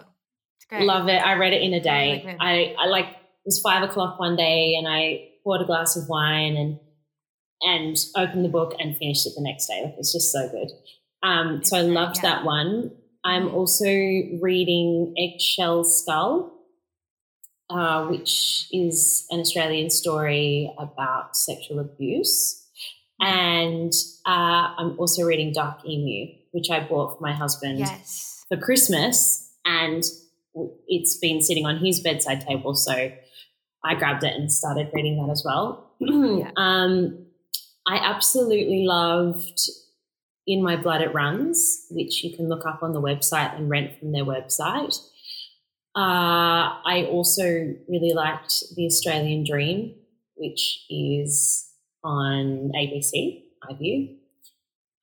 It's 0.57 0.65
great. 0.71 0.85
Love 0.87 1.09
it. 1.09 1.19
I 1.23 1.35
read 1.35 1.53
it 1.53 1.61
in 1.61 1.75
a 1.75 1.81
day. 1.81 2.23
good. 2.25 2.37
I, 2.41 2.75
I 2.79 2.87
like 2.87 3.05
it 3.07 3.45
was 3.45 3.61
five 3.61 3.83
o'clock 3.83 4.19
one 4.19 4.37
day 4.37 4.77
and 4.79 4.89
I 4.89 5.29
poured 5.45 5.61
a 5.61 5.67
glass 5.67 5.95
of 5.97 6.09
wine 6.09 6.57
and 6.57 6.79
and 7.61 7.97
opened 8.17 8.47
the 8.47 8.49
book 8.49 8.75
and 8.79 8.97
finished 8.97 9.27
it 9.27 9.35
the 9.37 9.43
next 9.43 9.67
day. 9.67 9.83
Like 9.85 9.95
it's 9.99 10.13
just 10.15 10.33
so 10.33 10.49
good. 10.49 10.71
Um, 11.23 11.65
so 11.65 11.77
I 11.79 11.83
loved 11.83 12.17
yeah. 12.17 12.23
that 12.23 12.45
one. 12.45 12.91
I'm 13.25 13.49
Mhm. 13.51 13.55
also 13.55 13.87
reading 14.41 15.15
Eggshell 15.17 15.85
Skull, 15.85 16.53
uh, 17.71 18.07
which 18.07 18.67
is 18.73 19.25
an 19.31 19.41
Australian 19.41 19.91
story 19.91 20.73
about 20.79 21.37
sexual 21.37 21.79
abuse. 21.79 22.61
Mm-hmm. 23.23 23.35
And 23.37 23.93
uh, 24.27 24.75
I'm 24.79 24.99
also 24.99 25.23
reading 25.25 25.53
Dark 25.53 25.87
Emu, 25.87 26.33
which 26.51 26.71
I 26.71 26.81
bought 26.81 27.17
for 27.17 27.23
my 27.23 27.33
husband 27.33 27.79
Yes. 27.79 28.45
for 28.49 28.57
Christmas, 28.57 29.49
and 29.65 30.03
it's 30.89 31.17
been 31.19 31.41
sitting 31.41 31.65
on 31.65 31.79
his 31.79 32.01
bedside 32.01 32.41
table. 32.47 32.75
So 32.75 33.13
I 33.85 33.95
grabbed 33.95 34.25
it 34.25 34.35
and 34.35 34.53
started 34.53 34.91
reading 34.93 35.25
that 35.25 35.31
as 35.31 35.43
well. 35.45 35.93
um, 36.57 37.27
I 37.87 37.97
absolutely 37.97 38.85
loved 38.87 39.61
In 40.47 40.63
My 40.63 40.77
Blood 40.77 41.03
It 41.03 41.15
Runs, 41.15 41.87
which 41.91 42.25
you 42.25 42.37
can 42.37 42.49
look 42.49 42.67
up 42.67 42.83
on 42.83 42.93
the 42.93 43.01
website 43.01 43.57
and 43.57 43.71
rent 43.71 43.99
from 43.99 44.13
their 44.13 44.25
website. 44.25 44.99
Uh, 45.95 46.81
I 46.85 47.07
also 47.11 47.45
really 47.89 48.13
liked 48.15 48.63
The 48.75 48.87
Australian 48.87 49.45
Dream, 49.45 49.95
which 50.37 50.85
is 50.89 51.71
on 52.03 52.73
ABC, 52.75 53.43
iView. 53.71 54.17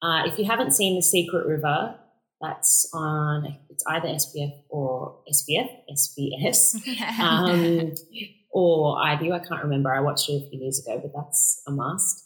Uh, 0.02 0.24
if 0.26 0.40
you 0.40 0.46
haven't 0.46 0.72
seen 0.72 0.96
The 0.96 1.02
Secret 1.02 1.46
River, 1.46 1.96
that's 2.42 2.90
on, 2.94 3.58
it's 3.70 3.84
either 3.88 4.08
SPF 4.08 4.52
or 4.70 5.20
SPF, 5.32 5.70
SBS, 5.92 7.20
um, 7.20 7.94
or 8.52 8.98
iView. 8.98 9.34
I 9.34 9.40
can't 9.40 9.64
remember. 9.64 9.94
I 9.94 10.00
watched 10.00 10.30
it 10.30 10.44
a 10.44 10.50
few 10.50 10.60
years 10.60 10.80
ago, 10.80 11.00
but 11.02 11.12
that's 11.14 11.62
a 11.68 11.72
must. 11.72 12.26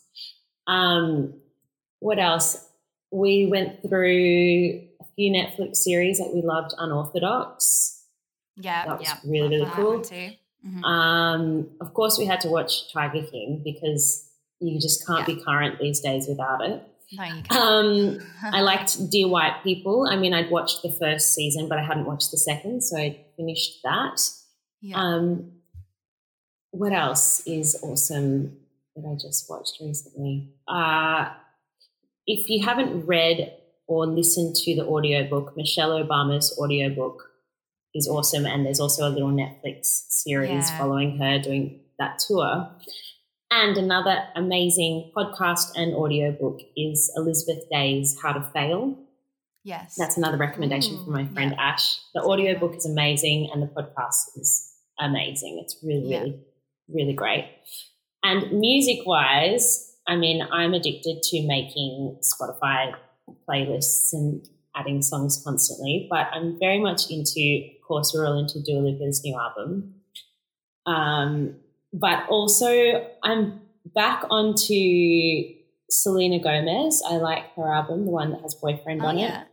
Um, 0.68 1.42
what 2.00 2.20
else? 2.20 2.70
We 3.14 3.46
went 3.46 3.82
through 3.82 4.82
a 5.02 5.06
few 5.16 5.32
Netflix 5.32 5.78
series 5.78 6.18
that 6.20 6.34
we 6.34 6.42
loved 6.42 6.74
Unorthodox. 6.78 8.04
yeah. 8.58 8.86
That 8.86 9.00
was 9.00 9.08
yeah. 9.08 9.18
really, 9.26 9.50
really 9.50 9.60
Love 9.64 9.76
that 9.76 9.84
one 9.84 9.94
cool. 9.96 10.02
too. 10.04 10.30
Mhm. 10.66 10.84
Um, 10.84 11.70
of 11.82 11.94
course, 11.94 12.18
we 12.18 12.26
had 12.26 12.40
to 12.42 12.50
watch 12.50 12.92
Tiger 12.94 13.22
King 13.26 13.62
because 13.64 14.30
you 14.60 14.80
just 14.80 15.06
can't 15.06 15.28
Yeah. 15.28 15.36
be 15.36 15.44
current 15.44 15.80
these 15.80 16.00
days 16.00 16.28
without 16.28 16.62
it. 16.64 16.82
no, 17.12 17.24
you 17.26 17.44
can't. 17.44 17.52
Um, 17.52 18.20
I 18.44 18.62
liked 18.72 19.10
Dear 19.12 19.28
White 19.28 19.62
People. 19.64 20.08
I 20.10 20.16
mean, 20.16 20.34
I'd 20.34 20.50
watched 20.50 20.82
the 20.82 20.92
first 20.92 21.34
season, 21.36 21.68
but 21.68 21.78
I 21.78 21.84
hadn't 21.84 22.06
watched 22.06 22.32
the 22.32 22.38
second, 22.38 22.82
so 22.84 22.98
I 22.98 23.26
finished 23.38 23.82
that. 23.84 24.20
yeah. 24.82 24.98
Um, 25.00 25.52
what 26.72 26.92
else 26.94 27.46
is 27.46 27.78
awesome 27.84 28.58
that 28.96 29.06
I 29.08 29.14
just 29.16 29.48
watched 29.50 29.78
recently? 29.82 30.54
Uh, 30.68 31.30
if 32.28 32.50
you 32.50 32.66
haven't 32.66 33.06
read 33.06 33.54
or 33.88 34.06
listened 34.08 34.56
to 34.56 34.76
the 34.76 34.86
audiobook, 34.88 35.56
Michelle 35.58 35.92
Obama's 35.92 36.58
audiobook 36.60 37.22
is 37.94 38.08
awesome. 38.08 38.46
And 38.46 38.66
there's 38.66 38.80
also 38.80 39.08
a 39.08 39.12
little 39.12 39.30
Netflix 39.32 39.86
series 40.10 40.70
Yeah. 40.70 40.78
following 40.78 41.18
her 41.18 41.40
doing 41.40 41.82
that 42.00 42.20
tour. 42.20 42.70
And 43.52 43.78
another 43.78 44.24
amazing 44.36 45.12
podcast 45.16 45.74
and 45.76 45.94
audiobook 45.94 46.60
is 46.76 47.12
Elizabeth 47.16 47.66
Day's 47.72 48.18
How 48.22 48.34
to 48.34 48.42
Fail. 48.54 48.98
Yes. 49.64 49.96
That's 49.98 50.18
another 50.18 50.38
recommendation 50.38 50.96
Ooh, 50.96 51.04
from 51.04 51.14
my 51.14 51.26
friend 51.28 51.52
yeah. 51.56 51.62
Ash. 51.74 52.00
The 52.16 52.22
audiobook 52.22 52.76
is 52.76 52.86
amazing 52.86 53.50
and 53.54 53.62
the 53.62 53.68
podcast 53.68 54.38
is 54.38 54.74
amazing. 55.00 55.60
It's 55.64 55.78
really, 55.84 56.10
Yeah. 56.10 56.20
really, 56.22 56.40
really 56.90 57.14
great. 57.14 57.46
And 58.24 58.60
music 58.60 59.06
wise, 59.06 59.93
I 60.08 60.16
mean, 60.16 60.46
I'm 60.52 60.74
addicted 60.74 61.24
to 61.24 61.48
making 61.48 62.20
Spotify 62.22 62.94
playlists 63.48 64.12
and 64.14 64.46
adding 64.76 65.02
songs 65.02 65.42
constantly, 65.44 66.08
but 66.10 66.28
I'm 66.34 66.58
very 66.60 66.80
much 66.80 67.10
into, 67.10 67.64
of 67.76 67.88
course, 67.88 68.14
we're 68.14 68.28
all 68.28 68.38
into 68.38 68.62
Dua 68.62 68.80
Lipa's 68.82 69.24
new 69.24 69.38
album. 69.40 69.96
Um, 70.86 71.56
but 71.94 72.28
also, 72.28 73.08
I'm 73.24 73.62
back 73.96 74.26
onto 74.30 75.54
Selena 75.90 76.40
Gomez. 76.40 77.02
I 77.08 77.18
like 77.18 77.54
her 77.56 77.72
album, 77.72 78.06
the 78.06 78.12
one 78.12 78.32
that 78.32 78.42
has 78.42 78.56
Boyfriend 78.56 79.02
Oh, 79.04 79.08
on 79.08 79.20
yeah. 79.20 79.42
it. 79.44 79.48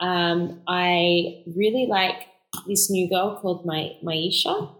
Um, 0.00 0.62
I 0.66 1.42
really 1.54 1.86
like 1.86 2.26
this 2.66 2.90
new 2.90 3.08
girl 3.08 3.38
called 3.40 3.64
My 3.64 3.92
Maisha, 4.02 4.70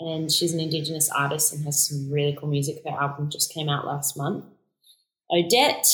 and 0.00 0.30
she's 0.30 0.52
an 0.52 0.60
Indigenous 0.60 1.08
artist 1.10 1.52
and 1.52 1.64
has 1.64 1.88
some 1.88 2.10
really 2.10 2.36
cool 2.38 2.48
music. 2.48 2.82
Her 2.84 2.90
album 2.96 3.30
just 3.30 3.52
came 3.52 3.68
out 3.68 3.86
last 3.86 4.16
month. 4.16 4.44
Odette, 5.30 5.86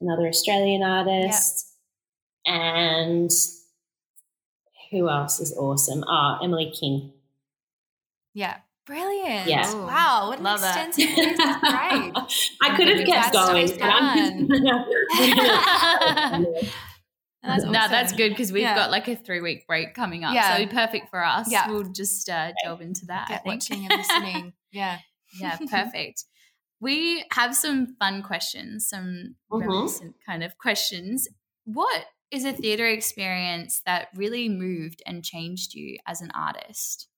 another 0.00 0.26
Australian 0.26 0.82
artist, 0.82 1.66
and 2.46 3.30
who 4.90 5.08
else 5.08 5.40
is 5.40 5.54
awesome? 5.56 6.04
Ah, 6.06 6.38
Emily 6.42 6.70
King. 6.78 7.12
Yeah. 8.34 8.56
Brilliant. 8.84 9.46
Yeah. 9.48 9.72
Ooh, 9.74 9.86
Wow. 9.86 10.26
What 10.28 10.38
an 10.38 10.44
love 10.44 10.60
it. 10.62 10.66
extensive 10.66 11.10
list. 11.16 11.36
That's 11.38 11.60
great. 11.60 12.12
I 12.62 12.76
could 12.76 12.88
have 12.88 13.06
kept 13.06 13.32
That's 13.32 13.72
going. 13.78 13.78
so 17.44 17.48
but 17.48 17.50
I'm- 17.50 17.72
That's 17.72 17.90
no, 17.90 17.96
that's 17.96 18.12
good 18.12 18.30
because 18.30 18.52
we've 18.52 18.62
Yeah. 18.62 18.74
got 18.76 18.90
like 18.90 19.08
a 19.08 19.16
three 19.16 19.40
week 19.40 19.66
break 19.66 19.94
coming 19.94 20.24
up. 20.24 20.34
Yeah. 20.34 20.50
So 20.50 20.54
it'd 20.56 20.68
be 20.70 20.74
perfect 20.74 21.08
for 21.10 21.24
us. 21.24 21.50
Yeah. 21.50 21.68
We'll 21.68 21.84
just 21.92 22.28
uh, 22.28 22.52
delve 22.62 22.80
into 22.80 23.06
that. 23.06 23.26
I 23.28 23.32
Get 23.34 23.42
think. 23.44 23.54
watching 23.54 23.86
and 23.90 23.98
listening. 23.98 24.52
Yeah. 24.72 24.98
Yeah, 25.38 25.56
perfect. 25.70 26.24
we 26.80 27.24
have 27.32 27.54
some 27.54 27.94
fun 27.98 28.22
questions, 28.22 28.88
some 28.88 29.36
Mhm. 29.50 30.14
kind 30.26 30.42
of 30.42 30.56
questions. 30.58 31.28
What 31.64 32.06
is 32.30 32.44
a 32.46 32.52
theatre 32.52 32.86
experience 32.88 33.82
that 33.86 34.08
really 34.14 34.48
moved 34.48 35.02
and 35.06 35.22
changed 35.24 35.74
you 35.74 35.98
as 36.06 36.20
an 36.22 36.30
artist? 36.34 37.08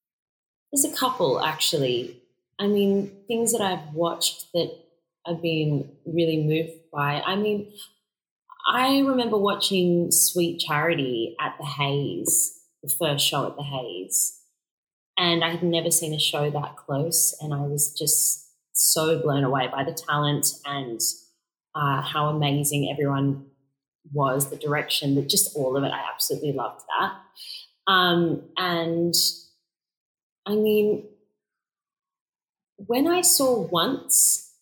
There's 0.73 0.85
a 0.85 0.97
couple 0.97 1.41
actually. 1.45 2.21
I 2.59 2.67
mean, 2.67 3.11
things 3.29 3.53
that 3.53 3.61
I've 3.63 3.95
watched 3.95 4.53
that 4.55 4.71
I've 5.27 5.41
been 5.41 5.91
really 6.05 6.43
moved 6.43 6.91
by. 6.93 7.21
I 7.21 7.37
mean, 7.37 7.73
I 8.67 9.01
remember 9.01 9.37
watching 9.37 10.11
Sweet 10.11 10.59
Charity 10.59 11.37
at 11.41 11.57
the 11.59 11.67
Hayes, 11.67 12.59
the 12.83 12.93
first 12.99 13.27
show 13.27 13.47
at 13.47 13.57
the 13.57 13.63
Hayes, 13.63 14.41
and 15.19 15.45
I 15.45 15.51
had 15.51 15.63
never 15.63 15.91
seen 15.91 16.15
a 16.15 16.19
show 16.19 16.51
that 16.51 16.77
close, 16.77 17.37
and 17.41 17.53
I 17.53 17.61
was 17.61 17.93
just 17.93 18.51
so 18.73 19.21
blown 19.21 19.45
away 19.45 19.69
by 19.69 19.85
the 19.85 19.93
talent 19.93 20.49
and 20.65 21.01
uh, 21.75 22.03
how 22.03 22.29
amazing 22.29 22.91
everyone 22.91 23.47
was, 24.13 24.51
the 24.51 24.57
direction, 24.57 25.15
that 25.15 25.29
just 25.29 25.55
all 25.57 25.77
of 25.77 25.85
it. 25.85 25.93
I 25.93 26.03
absolutely 26.13 26.53
loved 26.53 26.83
that. 26.99 27.13
Um, 27.87 28.43
and 28.57 29.15
I 30.47 30.55
mean, 30.55 31.05
when 32.77 33.07
I 33.07 33.21
saw 33.21 33.61
Once 33.61 34.53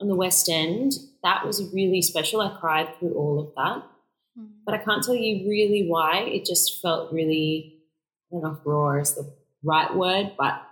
on 0.00 0.08
the 0.08 0.16
West 0.16 0.48
End, 0.48 0.94
that 1.22 1.46
was 1.46 1.72
really 1.72 2.02
special. 2.02 2.40
I 2.40 2.56
cried 2.58 2.98
through 2.98 3.14
all 3.14 3.40
of 3.40 3.54
that. 3.56 3.88
But 4.64 4.74
I 4.74 4.78
can't 4.78 5.02
tell 5.02 5.14
you 5.14 5.48
really 5.48 5.86
why. 5.88 6.20
It 6.20 6.46
just 6.46 6.80
felt 6.80 7.12
really, 7.12 7.80
I 8.30 8.36
don't 8.36 8.42
know 8.42 8.58
if 8.58 8.58
raw 8.64 8.92
is 8.98 9.14
the 9.14 9.30
right 9.62 9.94
word, 9.94 10.32
but 10.38 10.62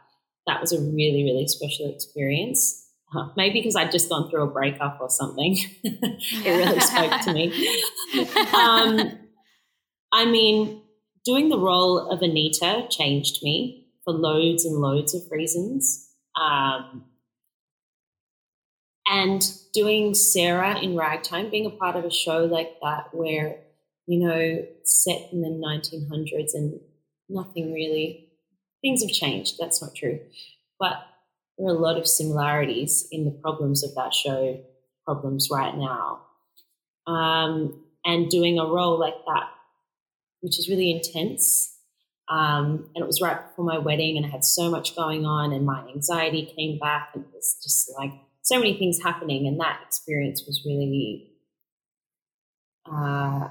that 0.46 0.60
was 0.60 0.72
a 0.72 0.80
really, 0.80 1.24
really 1.24 1.46
special 1.46 1.92
experience. 1.92 2.88
Uh, 3.14 3.28
maybe 3.36 3.60
because 3.60 3.74
I'd 3.76 3.90
just 3.90 4.08
gone 4.08 4.30
through 4.30 4.44
a 4.44 4.46
breakup 4.46 4.98
or 5.00 5.10
something. 5.10 5.56
it 5.82 6.46
really 6.46 6.80
spoke 6.80 7.20
to 7.22 7.32
me. 7.32 7.76
Um, 8.54 9.18
I 10.12 10.24
mean, 10.24 10.82
doing 11.24 11.48
the 11.48 11.58
role 11.58 12.10
of 12.10 12.22
Anita 12.22 12.86
changed 12.90 13.38
me 13.42 13.86
for 14.04 14.12
loads 14.12 14.64
and 14.64 14.76
loads 14.76 15.14
of 15.14 15.22
reasons. 15.30 16.08
Um, 16.40 17.04
and 19.10 19.42
doing 19.74 20.14
Sarah 20.14 20.78
in 20.78 20.96
Ragtime, 20.96 21.50
being 21.50 21.66
a 21.66 21.70
part 21.70 21.96
of 21.96 22.04
a 22.04 22.12
show 22.12 22.44
like 22.44 22.76
that 22.80 23.08
where, 23.12 23.56
you 24.06 24.20
know, 24.20 24.64
set 24.84 25.28
in 25.32 25.42
the 25.42 25.48
1900s 25.48 26.54
and 26.54 26.78
nothing 27.28 27.72
really, 27.74 28.28
things 28.82 29.02
have 29.02 29.10
changed. 29.10 29.56
That's 29.58 29.82
not 29.82 29.96
true. 29.96 30.20
But 30.78 31.04
there 31.58 31.66
are 31.66 31.76
a 31.76 31.78
lot 31.78 31.98
of 31.98 32.06
similarities 32.06 33.08
in 33.10 33.24
the 33.24 33.32
problems 33.32 33.82
of 33.82 33.96
that 33.96 34.14
show, 34.14 34.60
problems 35.04 35.48
right 35.50 35.76
now. 35.76 36.20
Um, 37.08 37.82
and 38.04 38.30
doing 38.30 38.60
a 38.60 38.64
role 38.64 38.98
like 38.98 39.24
that, 39.26 39.48
which 40.40 40.56
is 40.60 40.68
really 40.68 40.92
intense. 40.92 41.76
Um, 42.28 42.88
and 42.94 43.02
it 43.02 43.06
was 43.06 43.20
right 43.20 43.48
before 43.48 43.64
my 43.64 43.78
wedding, 43.78 44.16
and 44.16 44.24
I 44.24 44.28
had 44.28 44.44
so 44.44 44.70
much 44.70 44.94
going 44.94 45.26
on, 45.26 45.52
and 45.52 45.66
my 45.66 45.84
anxiety 45.88 46.54
came 46.56 46.78
back, 46.78 47.10
and 47.14 47.24
it 47.24 47.30
was 47.34 47.58
just 47.60 47.90
like 47.98 48.12
so 48.50 48.58
many 48.58 48.76
things 48.78 49.02
happening. 49.02 49.46
And 49.46 49.60
that 49.60 49.80
experience 49.86 50.44
was 50.46 50.62
really 50.66 51.30
uh, 52.90 53.48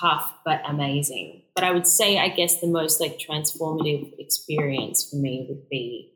tough, 0.00 0.34
but 0.44 0.60
amazing. 0.66 1.42
But 1.54 1.64
I 1.64 1.70
would 1.70 1.86
say, 1.86 2.18
I 2.18 2.28
guess, 2.28 2.60
the 2.60 2.66
most 2.66 3.00
like 3.00 3.18
transformative 3.18 4.12
experience 4.18 5.08
for 5.08 5.16
me 5.16 5.46
would 5.48 5.68
be 5.68 6.12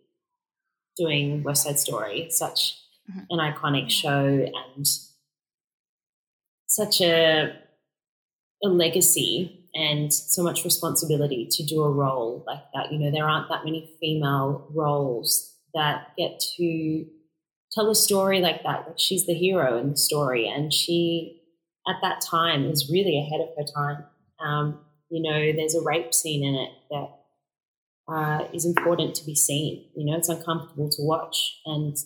doing 0.96 1.42
West 1.42 1.64
Side 1.64 1.78
Story, 1.78 2.28
such 2.30 2.76
Mhm. 3.10 3.26
an 3.30 3.38
iconic 3.38 3.90
show 3.90 4.24
and 4.24 4.86
such 6.66 7.00
a 7.00 7.62
a 8.64 8.68
legacy 8.68 9.68
and 9.74 10.12
so 10.12 10.42
much 10.42 10.64
responsibility 10.64 11.46
to 11.50 11.62
do 11.62 11.82
a 11.82 11.90
role 11.90 12.42
like 12.46 12.64
that. 12.74 12.90
You 12.90 12.98
know, 12.98 13.10
there 13.10 13.28
aren't 13.28 13.50
that 13.50 13.64
many 13.64 13.96
female 14.00 14.66
roles 14.74 15.55
that 15.76 16.08
get 16.18 16.40
to 16.56 17.06
tell 17.72 17.90
a 17.90 17.94
story 17.94 18.40
like 18.40 18.62
that. 18.64 18.88
Like 18.88 18.98
she's 18.98 19.26
the 19.26 19.34
hero 19.34 19.78
in 19.78 19.90
the 19.90 19.96
story, 19.96 20.48
and 20.48 20.72
she 20.72 21.40
at 21.88 21.96
that 22.02 22.20
time 22.20 22.68
is 22.68 22.90
really 22.92 23.18
ahead 23.18 23.40
of 23.40 23.48
her 23.56 23.72
time. 23.72 24.04
Um, 24.44 24.80
you 25.08 25.22
know, 25.22 25.52
there's 25.52 25.76
a 25.76 25.82
rape 25.82 26.12
scene 26.12 26.44
in 26.44 26.54
it 26.54 26.70
that 26.90 28.12
uh, 28.12 28.48
is 28.52 28.66
important 28.66 29.14
to 29.16 29.24
be 29.24 29.34
seen. 29.34 29.88
You 29.96 30.06
know, 30.06 30.16
it's 30.16 30.28
uncomfortable 30.28 30.90
to 30.90 31.02
watch, 31.02 31.60
and 31.64 31.96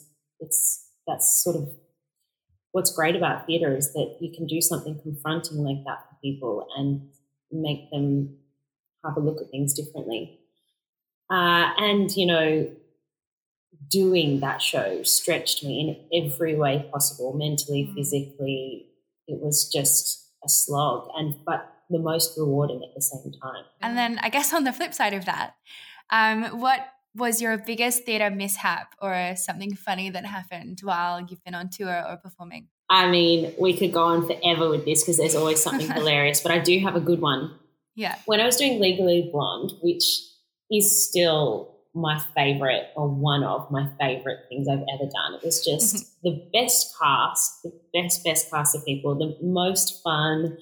it's 0.40 0.86
that's 1.06 1.42
sort 1.42 1.56
of 1.56 1.68
what's 2.72 2.94
great 2.94 3.16
about 3.16 3.46
theatre 3.46 3.74
is 3.76 3.92
that 3.94 4.16
you 4.20 4.32
can 4.36 4.46
do 4.46 4.60
something 4.60 5.00
confronting 5.02 5.58
like 5.58 5.84
that 5.86 6.04
for 6.08 6.16
people 6.22 6.66
and 6.76 7.08
make 7.50 7.90
them 7.90 8.36
have 9.04 9.16
a 9.16 9.20
look 9.20 9.40
at 9.40 9.50
things 9.50 9.74
differently. 9.74 10.38
Uh, 11.30 11.70
and 11.78 12.10
you 12.16 12.26
know, 12.26 12.70
doing 13.88 14.40
that 14.40 14.62
show 14.62 15.02
stretched 15.02 15.64
me 15.64 15.80
in 16.12 16.22
every 16.24 16.54
way 16.56 16.88
possible, 16.92 17.32
mentally, 17.34 17.84
Mm. 17.84 17.94
physically. 17.94 18.86
It 19.26 19.40
was 19.40 19.68
just 19.68 20.28
a 20.44 20.48
slog, 20.48 21.08
and 21.16 21.36
but 21.44 21.66
the 21.88 21.98
most 21.98 22.38
rewarding 22.38 22.82
at 22.84 22.94
the 22.94 23.02
same 23.02 23.32
time. 23.42 23.64
And 23.80 23.96
then 23.96 24.18
I 24.22 24.28
guess 24.28 24.52
on 24.52 24.64
the 24.64 24.72
flip 24.72 24.94
side 24.94 25.12
of 25.14 25.24
that, 25.24 25.54
um, 26.10 26.60
what 26.60 26.86
was 27.16 27.42
your 27.42 27.58
biggest 27.58 28.04
theatre 28.04 28.30
mishap 28.30 28.94
or 29.02 29.34
something 29.36 29.74
funny 29.74 30.08
that 30.10 30.24
happened 30.24 30.78
while 30.84 31.20
you've 31.20 31.42
been 31.44 31.54
on 31.56 31.68
tour 31.68 32.04
or 32.08 32.16
performing? 32.16 32.68
I 32.88 33.08
mean, 33.10 33.52
we 33.58 33.76
could 33.76 33.92
go 33.92 34.04
on 34.04 34.26
forever 34.26 34.68
with 34.68 34.84
this 34.84 35.02
because 35.02 35.16
there's 35.16 35.34
always 35.34 35.60
something 35.60 35.90
hilarious, 36.00 36.40
but 36.40 36.52
I 36.52 36.58
do 36.60 36.78
have 36.80 36.94
a 36.94 37.00
good 37.00 37.20
one. 37.20 37.58
Yeah. 37.96 38.16
When 38.26 38.40
I 38.40 38.46
was 38.46 38.56
doing 38.56 38.80
Legally 38.80 39.28
Blonde, 39.32 39.72
which 39.82 40.04
is 40.70 41.08
still 41.08 41.74
my 41.94 42.20
favorite 42.36 42.84
or 42.96 43.08
one 43.08 43.42
of 43.42 43.70
my 43.70 43.88
favorite 44.00 44.40
things 44.48 44.68
I've 44.68 44.78
ever 44.94 45.10
done, 45.10 45.34
it 45.34 45.44
was 45.44 45.64
just 45.64 46.20
the 46.22 46.48
best 46.52 46.94
cast, 47.02 47.62
the 47.64 47.72
best, 47.94 48.24
best 48.24 48.50
cast 48.50 48.76
of 48.76 48.84
people, 48.84 49.16
the 49.18 49.36
most 49.44 50.00
fun. 50.02 50.56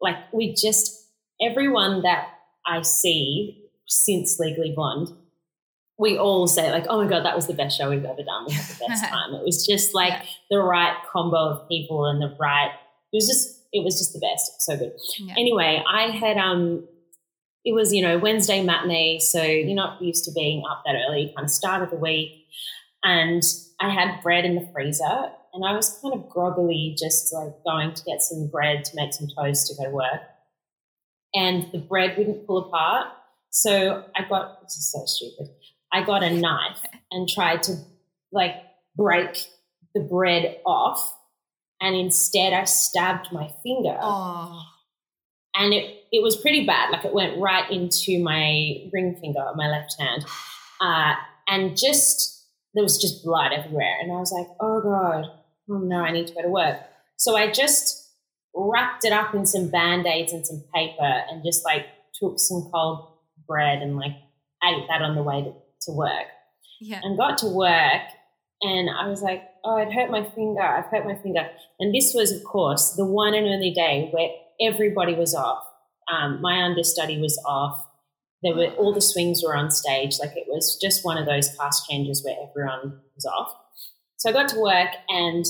Like, 0.00 0.16
we 0.32 0.54
just, 0.54 1.08
everyone 1.40 2.02
that 2.02 2.28
I 2.66 2.82
see 2.82 3.68
since 3.86 4.38
Legally 4.38 4.72
Blonde 4.74 5.08
we 5.98 6.16
all 6.18 6.48
say 6.48 6.72
like, 6.72 6.86
"Oh 6.88 7.00
my 7.00 7.08
god, 7.08 7.24
that 7.24 7.36
was 7.36 7.46
the 7.46 7.52
best 7.54 7.78
show 7.78 7.88
we've 7.90 8.04
ever 8.04 8.22
done. 8.24 8.46
We 8.48 8.54
had 8.54 8.64
the 8.64 8.84
best 8.88 9.04
time." 9.08 9.34
It 9.34 9.44
was 9.44 9.64
just 9.64 9.94
like 9.94 10.10
Yeah. 10.14 10.24
the 10.50 10.58
right 10.58 10.96
combo 11.12 11.36
of 11.36 11.68
people 11.68 12.06
and 12.06 12.20
the 12.20 12.34
right. 12.40 12.72
It 13.12 13.16
was 13.16 13.28
just 13.28 13.60
it 13.72 13.84
was 13.84 13.98
just 13.98 14.12
the 14.12 14.18
best. 14.18 14.62
So 14.62 14.76
good. 14.76 14.92
Yeah. 15.20 15.34
Anyway, 15.38 15.80
I 15.88 16.10
had 16.10 16.38
um, 16.38 16.88
it 17.64 17.72
was 17.74 17.92
you 17.92 18.02
know 18.02 18.18
Wednesday 18.18 18.62
matinee, 18.62 19.18
so 19.18 19.42
you're 19.42 19.74
not 19.74 20.00
used 20.02 20.24
to 20.24 20.32
being 20.32 20.62
up 20.70 20.82
that 20.84 20.96
early, 21.08 21.32
kind 21.36 21.44
of 21.44 21.50
start 21.50 21.82
of 21.82 21.90
the 21.90 21.96
week, 21.96 22.46
and 23.02 23.42
I 23.80 23.88
had 23.90 24.22
bread 24.22 24.44
in 24.44 24.54
the 24.54 24.68
freezer, 24.72 25.30
and 25.54 25.64
I 25.64 25.72
was 25.74 25.98
kind 26.02 26.14
of 26.14 26.28
groggily, 26.28 26.96
just 26.98 27.32
like 27.32 27.52
going 27.64 27.94
to 27.94 28.04
get 28.04 28.22
some 28.22 28.48
bread 28.48 28.84
to 28.86 28.92
make 28.96 29.12
some 29.12 29.28
toast 29.36 29.66
to 29.68 29.74
go 29.76 29.84
to 29.90 29.94
work, 29.94 30.22
and 31.34 31.66
the 31.72 31.78
bread 31.78 32.16
wouldn't 32.16 32.46
pull 32.46 32.58
apart, 32.68 33.08
so 33.50 34.04
I 34.16 34.28
got 34.28 34.62
this 34.62 34.76
is 34.76 34.90
so 34.92 35.02
stupid. 35.06 35.54
I 35.92 36.02
got 36.04 36.22
a 36.22 36.30
knife 36.30 36.80
and 37.10 37.28
tried 37.28 37.62
to 37.64 37.76
like 38.32 38.54
break 38.96 39.46
the 39.94 40.00
bread 40.00 40.58
off, 40.64 41.14
and 41.80 41.94
instead 41.94 42.52
I 42.52 42.64
stabbed 42.64 43.28
my 43.32 43.52
finger 43.62 43.98
Oh. 44.00 44.62
and 45.54 45.74
it, 45.74 46.01
it 46.12 46.22
was 46.22 46.36
pretty 46.36 46.66
bad. 46.66 46.90
Like 46.90 47.04
it 47.04 47.14
went 47.14 47.38
right 47.40 47.68
into 47.70 48.22
my 48.22 48.88
ring 48.92 49.16
finger 49.20 49.40
my 49.56 49.68
left 49.68 49.96
hand. 49.98 50.24
Uh, 50.80 51.14
and 51.48 51.76
just, 51.76 52.46
there 52.74 52.82
was 52.82 53.00
just 53.00 53.24
blood 53.24 53.52
everywhere. 53.52 53.96
And 54.00 54.12
I 54.12 54.16
was 54.16 54.30
like, 54.32 54.46
oh 54.60 54.80
God, 54.82 55.24
oh 55.70 55.78
no, 55.78 55.96
I 55.96 56.12
need 56.12 56.26
to 56.28 56.34
go 56.34 56.42
to 56.42 56.48
work. 56.48 56.78
So 57.16 57.36
I 57.36 57.50
just 57.50 58.10
wrapped 58.54 59.04
it 59.04 59.12
up 59.12 59.34
in 59.34 59.46
some 59.46 59.68
band 59.70 60.06
aids 60.06 60.32
and 60.32 60.46
some 60.46 60.62
paper 60.74 61.22
and 61.30 61.42
just 61.44 61.64
like 61.64 61.86
took 62.20 62.38
some 62.38 62.68
cold 62.72 63.08
bread 63.48 63.80
and 63.80 63.96
like 63.96 64.12
ate 64.64 64.86
that 64.88 65.02
on 65.02 65.16
the 65.16 65.22
way 65.22 65.42
to, 65.42 65.52
to 65.82 65.92
work 65.92 66.26
Yeah. 66.80 67.00
and 67.02 67.16
got 67.16 67.38
to 67.38 67.46
work 67.46 68.02
and 68.62 68.88
I 68.90 69.08
was 69.08 69.22
like, 69.22 69.42
oh, 69.64 69.76
I'd 69.76 69.92
hurt 69.92 70.10
my 70.10 70.22
finger. 70.24 70.60
I've 70.62 70.84
hurt 70.86 71.04
my 71.04 71.16
finger. 71.16 71.48
And 71.80 71.92
this 71.92 72.12
was, 72.14 72.30
of 72.30 72.44
course, 72.44 72.92
the 72.96 73.04
one 73.04 73.34
and 73.34 73.46
only 73.46 73.72
day 73.72 74.08
where 74.12 74.28
everybody 74.70 75.14
was 75.14 75.34
off. 75.34 75.64
Um, 76.10 76.40
my 76.40 76.62
understudy 76.62 77.20
was 77.20 77.40
off. 77.46 77.86
There 78.42 78.54
were 78.54 78.68
all 78.74 78.92
the 78.92 79.00
swings 79.00 79.42
were 79.44 79.56
on 79.56 79.70
stage. 79.70 80.18
Like 80.20 80.36
it 80.36 80.46
was 80.48 80.78
just 80.80 81.04
one 81.04 81.18
of 81.18 81.26
those 81.26 81.48
class 81.54 81.86
changes 81.86 82.24
where 82.24 82.36
everyone 82.48 83.00
was 83.14 83.24
off. 83.26 83.54
So 84.16 84.30
I 84.30 84.32
got 84.32 84.48
to 84.48 84.60
work 84.60 84.90
and 85.08 85.44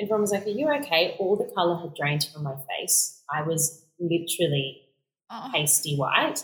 everyone 0.00 0.20
was 0.22 0.32
like, 0.32 0.46
Are 0.46 0.50
you 0.50 0.68
okay? 0.80 1.16
All 1.18 1.36
the 1.36 1.50
color 1.54 1.80
had 1.80 1.94
drained 1.94 2.26
from 2.32 2.42
my 2.44 2.54
face. 2.68 3.22
I 3.32 3.42
was 3.42 3.84
literally 3.98 4.82
Oh. 5.32 5.48
pasty 5.54 5.96
white. 5.96 6.42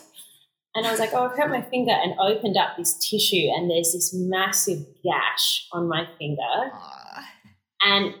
And 0.73 0.85
I 0.87 0.91
was 0.91 0.99
like, 0.99 1.09
oh, 1.11 1.25
I've 1.25 1.35
hurt 1.37 1.49
my 1.49 1.61
finger 1.61 1.91
and 1.91 2.13
opened 2.19 2.55
up 2.55 2.77
this 2.77 2.97
tissue 3.09 3.49
and 3.53 3.69
there's 3.69 3.91
this 3.93 4.13
massive 4.13 4.79
gash 5.03 5.67
on 5.73 5.89
my 5.89 6.07
finger. 6.17 6.41
Oh. 6.41 7.23
And 7.81 8.13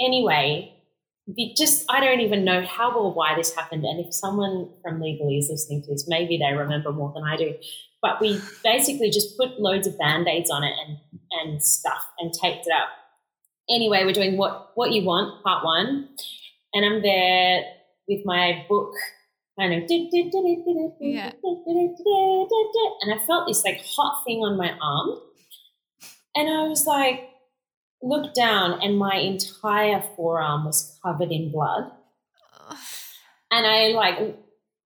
anyway, 0.00 0.72
it 1.26 1.56
just 1.56 1.84
I 1.90 2.00
don't 2.00 2.20
even 2.20 2.44
know 2.44 2.62
how 2.64 2.92
or 2.92 3.12
why 3.12 3.34
this 3.36 3.54
happened. 3.54 3.84
And 3.84 4.04
if 4.04 4.14
someone 4.14 4.70
from 4.82 5.00
legally 5.00 5.38
is 5.38 5.48
listening 5.50 5.82
to 5.82 5.92
this, 5.92 6.06
maybe 6.06 6.38
they 6.38 6.56
remember 6.56 6.92
more 6.92 7.12
than 7.14 7.24
I 7.24 7.36
do. 7.36 7.54
But 8.00 8.20
we 8.20 8.40
basically 8.62 9.10
just 9.10 9.36
put 9.36 9.60
loads 9.60 9.86
of 9.86 9.98
band-aids 9.98 10.50
on 10.50 10.62
it 10.62 10.74
and, 10.86 10.98
and 11.32 11.62
stuff 11.62 12.06
and 12.18 12.32
taped 12.32 12.66
it 12.66 12.72
up. 12.72 12.88
Anyway, 13.68 14.04
we're 14.04 14.12
doing 14.12 14.36
what 14.36 14.70
what 14.76 14.92
you 14.92 15.04
want, 15.04 15.42
part 15.42 15.64
one. 15.64 16.08
And 16.72 16.84
I'm 16.84 17.02
there 17.02 17.64
with 18.08 18.20
my 18.24 18.64
book 18.68 18.92
kind 19.58 19.74
of 19.74 19.88
Yeah. 21.00 21.32
and 23.02 23.14
I 23.14 23.26
felt 23.26 23.48
this 23.48 23.64
like 23.64 23.82
hot 23.84 24.22
thing 24.24 24.40
on 24.40 24.56
my 24.56 24.72
arm. 24.80 25.18
And 26.36 26.50
I 26.50 26.68
was 26.68 26.86
like, 26.86 27.30
looked 28.02 28.34
down, 28.34 28.80
and 28.82 28.98
my 28.98 29.16
entire 29.16 30.02
forearm 30.16 30.64
was 30.64 30.98
covered 31.02 31.30
in 31.32 31.50
blood. 31.50 31.90
And 33.50 33.66
I 33.66 33.88
like 33.88 34.36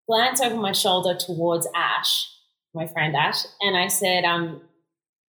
glanced 0.07 0.42
over 0.42 0.57
my 0.57 0.73
shoulder 0.73 1.14
towards 1.14 1.66
Ash, 1.75 2.29
my 2.75 2.87
friend 2.87 3.16
Ash, 3.16 3.44
and 3.61 3.77
I 3.77 3.88
said, 3.88 4.25
um, 4.25 4.62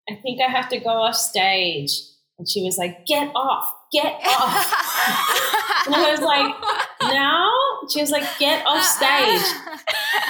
I 0.10 0.16
think 0.16 0.42
I 0.42 0.50
have 0.50 0.70
to 0.70 0.80
go 0.80 0.90
off 0.90 1.16
stage. 1.16 1.92
And 2.38 2.50
she 2.50 2.64
was 2.64 2.78
like, 2.78 3.06
Get 3.06 3.32
off, 3.36 3.72
get 3.92 4.14
off. 4.26 5.86
And 5.86 5.96
I 5.96 6.12
was 6.12 6.22
like, 6.22 6.56
now? 7.14 7.52
She 7.90 8.02
was 8.02 8.12
like, 8.12 8.28
Get 8.40 8.66
off 8.66 8.84
stage. 8.84 9.42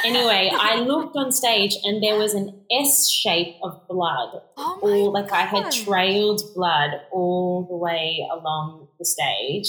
Anyway, 0.06 0.52
I 0.54 0.80
looked 0.80 1.16
on 1.16 1.32
stage 1.32 1.76
and 1.84 2.04
there 2.04 2.18
was 2.18 2.34
an 2.34 2.64
S 2.72 3.10
shape 3.10 3.56
of 3.64 3.88
blood 3.88 4.42
oh 4.58 4.80
my 4.82 4.90
all 4.90 5.12
like 5.12 5.32
I 5.32 5.42
had 5.42 5.72
trailed 5.72 6.42
blood 6.56 6.92
all 7.12 7.68
the 7.70 7.76
way 7.78 8.28
along 8.32 8.88
the 9.00 9.06
stage 9.06 9.68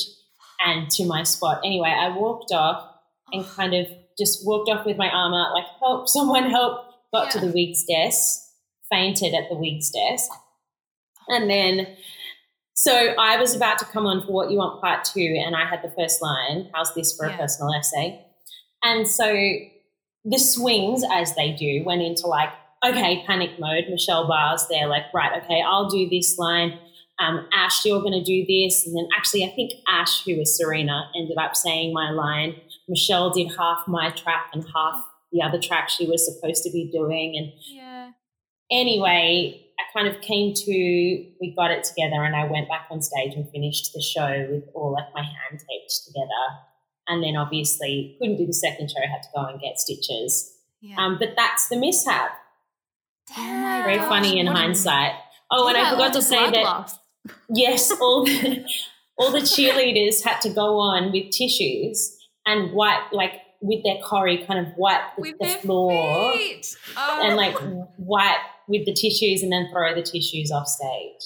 and 0.65 0.91
to 0.91 1.07
my 1.07 1.23
spot. 1.23 1.61
Anyway, 1.65 1.89
I 1.89 2.09
walked 2.17 2.53
off 2.53 2.89
and 3.33 3.45
oh. 3.45 3.53
kind 3.55 3.75
of 3.75 3.87
just 4.19 4.47
walked 4.47 4.71
off 4.71 4.87
with 4.87 4.97
my 4.97 5.09
arm 5.09 5.35
out, 5.35 5.53
like, 5.53 5.67
help, 5.81 6.09
someone 6.09 6.51
help. 6.51 6.87
Got 7.13 7.31
to 7.33 7.41
the 7.41 7.49
wigs 7.49 7.85
desk, 7.85 8.41
fainted 8.91 9.35
at 9.35 9.51
the 9.51 9.55
wigs 9.55 9.91
desk. 9.91 10.31
And 11.29 11.51
then, 11.51 11.87
so 12.73 12.93
I 13.19 13.37
was 13.37 13.55
about 13.55 13.79
to 13.81 13.85
come 13.85 14.07
on 14.07 14.25
for 14.25 14.33
What 14.33 14.51
You 14.51 14.57
Want 14.57 14.81
Part 14.81 15.05
Two, 15.05 15.21
and 15.45 15.55
I 15.55 15.67
had 15.67 15.83
the 15.83 15.91
first 15.91 16.23
line, 16.23 16.71
How's 16.75 16.95
this 16.95 17.15
for 17.15 17.27
Yeah. 17.27 17.35
a 17.35 17.39
personal 17.39 17.75
essay? 17.75 18.25
And 18.83 19.07
so 19.07 19.31
the 20.25 20.39
swings, 20.39 21.03
as 21.11 21.35
they 21.35 21.53
do, 21.53 21.83
went 21.85 22.03
into 22.03 22.27
like, 22.27 22.51
okay, 22.85 23.25
panic 23.27 23.59
mode. 23.59 23.85
Michelle 23.89 24.27
Barr's 24.27 24.67
there, 24.69 24.87
like, 24.87 25.05
right, 25.15 25.43
okay, 25.43 25.63
I'll 25.67 25.89
do 25.89 26.09
this 26.09 26.39
line. 26.39 26.79
Um, 27.19 27.47
Ash, 27.53 27.85
you're 27.85 28.01
going 28.01 28.19
to 28.19 28.25
do 28.25 28.45
this. 28.47 28.87
And 28.87 28.97
then 28.97 29.09
actually, 29.17 29.45
I 29.45 29.51
think 29.51 29.73
Ash, 29.89 30.25
who 30.25 30.37
was 30.39 30.57
Serena, 30.57 31.11
ended 31.17 31.37
up 31.39 31.55
saying 31.55 31.93
my 31.93 32.11
line. 32.11 32.57
Michelle 32.89 33.31
did 33.31 33.53
half 33.57 33.87
my 33.87 34.11
track 34.11 34.47
and 34.53 34.65
half 34.75 35.05
the 35.31 35.43
other 35.43 35.61
track 35.61 35.89
she 35.89 36.07
was 36.07 36.27
supposed 36.27 36.63
to 36.65 36.71
be 36.71 36.91
doing. 36.91 37.35
And 37.37 37.53
yeah. 37.71 38.11
anyway, 38.71 39.65
I 39.79 39.99
kind 39.99 40.13
of 40.13 40.21
came 40.21 40.53
to, 40.55 40.73
we 41.41 41.55
got 41.57 41.71
it 41.71 41.85
together 41.85 42.25
and 42.25 42.35
I 42.35 42.45
went 42.45 42.69
back 42.69 42.87
on 42.91 43.01
stage 43.01 43.35
and 43.35 43.49
finished 43.51 43.93
the 43.95 44.03
show 44.03 44.49
with 44.51 44.65
all 44.75 44.93
like 44.93 45.13
my 45.15 45.23
hand 45.23 45.61
taped 45.61 46.07
together. 46.07 46.72
And 47.09 47.23
then 47.23 47.37
obviously 47.37 48.17
couldn't 48.21 48.37
do 48.37 48.47
the 48.47 48.53
second 48.55 48.91
show, 48.91 49.01
had 49.01 49.23
to 49.23 49.29
go 49.35 49.45
and 49.47 49.61
get 49.61 49.79
stitches. 49.81 50.55
Yeah. 50.81 50.97
Um, 50.99 51.17
but 51.19 51.31
that's 51.37 51.69
the 51.69 51.77
mishap. 51.77 52.31
Oh 53.37 53.43
my 53.43 53.83
Very 53.83 53.97
gosh, 53.97 54.09
funny 54.09 54.39
in 54.39 54.47
hindsight. 54.47 55.13
Oh, 55.51 55.69
and 55.69 55.77
I 55.77 55.91
forgot 55.91 56.13
to 56.15 56.23
say 56.23 56.51
that 56.51 56.63
loss. 56.63 56.99
yes, 57.49 57.91
all 58.01 58.25
the, 58.25 58.65
all 59.19 59.31
the 59.31 59.41
cheerleaders 59.41 60.25
had 60.25 60.41
to 60.43 60.51
go 60.51 60.79
on 60.79 61.13
with 61.13 61.31
tissues 61.31 62.17
and 62.47 62.73
wipe, 62.73 63.13
like 63.13 63.33
with 63.61 63.83
their 63.85 63.99
curry, 64.05 64.45
kind 64.47 64.67
of 64.67 64.73
wipe 64.77 65.15
the, 65.17 65.23
With 65.23 65.39
the 65.39 65.47
floor 65.47 66.33
feet. 66.37 66.67
Oh. 66.97 67.21
and 67.25 67.37
like 67.37 67.57
wipe 67.99 68.41
with 68.69 68.85
the 68.87 68.93
tissues 68.95 69.43
and 69.43 69.53
then 69.53 69.69
throw 69.73 69.95
the 69.95 70.03
tissues 70.03 70.51
off 70.51 70.67
stage. 70.67 71.21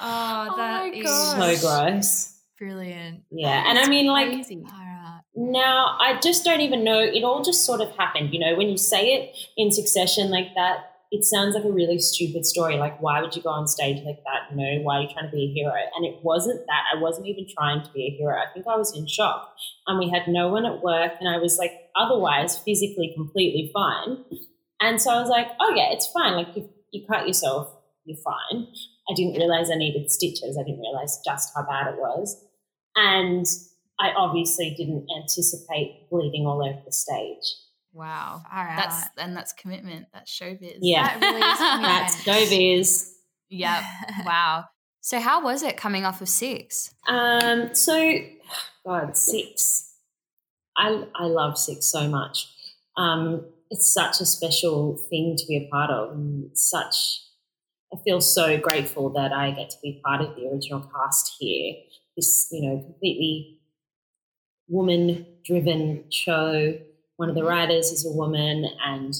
Oh, 0.00 0.48
Oh 0.52 0.56
that 0.56 0.80
my 0.80 0.86
is 0.94 1.04
gosh. 1.04 1.58
So 1.60 1.68
gross. 1.68 2.36
brilliant. 2.58 3.22
Yeah. 3.30 3.64
And 3.68 3.78
I 3.78 3.88
mean, 3.88 4.06
like, 4.06 4.28
Crazy. 4.28 4.62
Now 5.34 5.96
I 6.00 6.18
just 6.20 6.44
don't 6.44 6.60
even 6.60 6.84
know. 6.84 6.98
It 7.00 7.24
all 7.24 7.42
just 7.42 7.64
sort 7.64 7.80
of 7.80 7.90
happened. 7.96 8.32
You 8.32 8.40
know, 8.40 8.56
when 8.56 8.68
you 8.68 8.76
say 8.76 9.14
it 9.14 9.36
in 9.56 9.70
succession 9.70 10.30
like 10.30 10.54
that, 10.56 10.86
it 11.12 11.24
sounds 11.24 11.56
like 11.56 11.64
a 11.64 11.72
really 11.72 11.98
stupid 11.98 12.46
story. 12.46 12.76
Like, 12.76 13.00
why 13.02 13.20
would 13.20 13.34
you 13.34 13.42
go 13.42 13.48
on 13.48 13.66
stage 13.66 13.96
like 14.04 14.22
that? 14.24 14.50
You 14.50 14.56
know, 14.56 14.82
why 14.84 14.98
are 14.98 15.02
you 15.02 15.08
trying 15.12 15.28
to 15.28 15.32
be 15.32 15.44
a 15.44 15.52
hero? 15.52 15.74
And 15.96 16.06
it 16.06 16.20
wasn't 16.22 16.64
that. 16.66 16.84
I 16.94 17.00
wasn't 17.00 17.26
even 17.26 17.46
trying 17.52 17.82
to 17.82 17.90
be 17.92 18.04
a 18.06 18.16
hero. 18.16 18.36
I 18.36 18.52
think 18.52 18.66
I 18.68 18.76
was 18.76 18.96
in 18.96 19.08
shock. 19.08 19.52
And 19.88 19.98
we 19.98 20.08
had 20.08 20.28
no 20.28 20.48
one 20.48 20.66
at 20.66 20.82
work. 20.82 21.12
And 21.18 21.28
I 21.28 21.38
was 21.38 21.58
like, 21.58 21.72
otherwise, 21.96 22.58
physically 22.58 23.12
completely 23.16 23.72
fine. 23.74 24.24
And 24.80 25.02
so 25.02 25.10
I 25.10 25.20
was 25.20 25.28
like, 25.28 25.48
oh, 25.60 25.74
yeah, 25.74 25.90
it's 25.90 26.06
fine. 26.06 26.34
Like, 26.34 26.56
if 26.56 26.64
you 26.92 27.04
cut 27.10 27.26
yourself, 27.26 27.74
you're 28.04 28.16
fine. 28.18 28.68
I 29.10 29.14
didn't 29.14 29.34
realize 29.34 29.68
I 29.68 29.74
needed 29.74 30.12
stitches. 30.12 30.56
I 30.56 30.62
didn't 30.62 30.80
realize 30.80 31.18
just 31.24 31.50
how 31.56 31.64
bad 31.64 31.92
it 31.92 31.98
was. 31.98 32.40
And 32.94 33.46
I 34.00 34.12
obviously 34.16 34.74
didn't 34.76 35.06
anticipate 35.18 36.08
bleeding 36.10 36.46
all 36.46 36.66
over 36.66 36.80
the 36.84 36.92
stage. 36.92 37.54
Wow. 37.92 38.42
All 38.52 38.64
right. 38.64 38.76
That's 38.76 39.08
and 39.18 39.36
that's 39.36 39.52
commitment. 39.52 40.06
That's 40.12 40.30
showbiz. 40.30 40.78
Yeah. 40.80 41.18
That 41.18 41.20
really 41.20 41.40
is 41.40 41.58
That's 41.58 42.24
go 42.24 42.32
commitment. 42.32 42.78
Biz. 42.78 43.14
Yep. 43.50 43.82
wow. 44.26 44.64
So 45.00 45.18
how 45.18 45.42
was 45.42 45.62
it 45.62 45.76
coming 45.76 46.04
off 46.04 46.20
of 46.20 46.28
six? 46.28 46.94
Um, 47.08 47.74
so, 47.74 48.14
God, 48.86 49.16
six. 49.16 49.94
I 50.76 51.04
I 51.14 51.24
love 51.24 51.58
six 51.58 51.86
so 51.86 52.08
much. 52.08 52.48
Um, 52.96 53.46
it's 53.70 53.92
such 53.92 54.20
a 54.20 54.26
special 54.26 54.96
thing 55.08 55.36
to 55.38 55.44
be 55.46 55.56
a 55.56 55.68
part 55.70 55.90
of, 55.90 56.12
and 56.12 56.44
it's 56.50 56.68
such. 56.68 57.26
I 57.92 57.96
feel 58.04 58.20
so 58.20 58.56
grateful 58.56 59.10
that 59.14 59.32
I 59.32 59.50
get 59.50 59.70
to 59.70 59.76
be 59.82 60.00
part 60.04 60.20
of 60.20 60.36
the 60.36 60.46
original 60.46 60.80
cast 60.80 61.34
here. 61.40 61.74
This, 62.16 62.46
you 62.52 62.62
know, 62.62 62.80
completely 62.80 63.59
woman-driven 64.70 66.04
show. 66.10 66.78
One 67.16 67.28
of 67.28 67.34
the 67.34 67.44
writers 67.44 67.90
is 67.90 68.06
a 68.06 68.16
woman, 68.16 68.66
and 68.86 69.14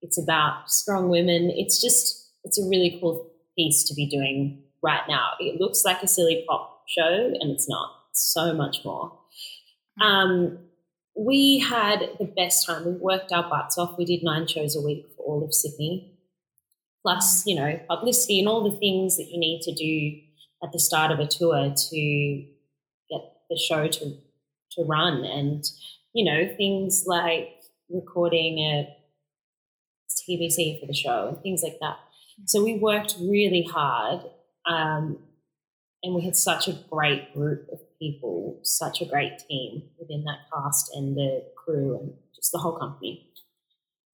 it's 0.00 0.18
about 0.18 0.70
strong 0.70 1.08
women. 1.08 1.52
It's 1.54 1.80
just 1.80 2.30
it's 2.44 2.58
a 2.58 2.68
really 2.68 2.98
cool 3.00 3.30
piece 3.56 3.84
to 3.84 3.94
be 3.94 4.06
doing 4.06 4.62
right 4.82 5.02
now. 5.08 5.30
It 5.40 5.60
looks 5.60 5.84
like 5.84 6.02
a 6.02 6.08
silly 6.08 6.44
pop 6.48 6.82
show, 6.88 7.32
and 7.40 7.50
it's 7.50 7.68
not. 7.68 7.90
It's 8.10 8.32
so 8.32 8.52
much 8.52 8.84
more. 8.84 9.18
Um, 10.00 10.58
we 11.16 11.58
had 11.58 12.10
the 12.18 12.24
best 12.24 12.66
time. 12.66 12.84
We 12.84 12.92
worked 12.92 13.32
our 13.32 13.48
butts 13.48 13.78
off. 13.78 13.96
We 13.96 14.04
did 14.04 14.22
nine 14.22 14.46
shows 14.46 14.76
a 14.76 14.80
week 14.80 15.06
for 15.16 15.24
all 15.24 15.44
of 15.44 15.54
Sydney, 15.54 16.18
plus 17.02 17.42
mm. 17.42 17.46
you 17.46 17.56
know 17.56 17.80
publicity 17.88 18.38
and 18.38 18.48
all 18.48 18.68
the 18.68 18.78
things 18.78 19.16
that 19.16 19.28
you 19.30 19.38
need 19.38 19.62
to 19.62 19.72
do 19.72 20.20
at 20.62 20.72
the 20.72 20.80
start 20.80 21.10
of 21.12 21.18
a 21.18 21.26
tour 21.26 21.72
to 21.76 22.44
get 23.10 23.20
the 23.48 23.56
show 23.56 23.86
to 23.86 24.16
to 24.76 24.84
run, 24.84 25.24
and 25.24 25.64
you 26.12 26.24
know 26.24 26.54
things 26.56 27.04
like 27.06 27.48
recording 27.90 28.58
a 28.58 28.88
TVC 30.28 30.80
for 30.80 30.86
the 30.86 30.94
show 30.94 31.28
and 31.28 31.42
things 31.42 31.62
like 31.62 31.78
that. 31.80 31.96
So 32.46 32.64
we 32.64 32.78
worked 32.78 33.16
really 33.20 33.62
hard, 33.62 34.20
um, 34.66 35.18
and 36.02 36.14
we 36.14 36.24
had 36.24 36.36
such 36.36 36.68
a 36.68 36.78
great 36.90 37.32
group 37.34 37.68
of 37.72 37.78
people, 37.98 38.60
such 38.62 39.00
a 39.00 39.06
great 39.06 39.38
team 39.48 39.82
within 39.98 40.24
that 40.24 40.38
cast 40.52 40.90
and 40.94 41.16
the 41.16 41.44
crew 41.56 41.98
and 41.98 42.12
just 42.34 42.52
the 42.52 42.58
whole 42.58 42.78
company. 42.78 43.30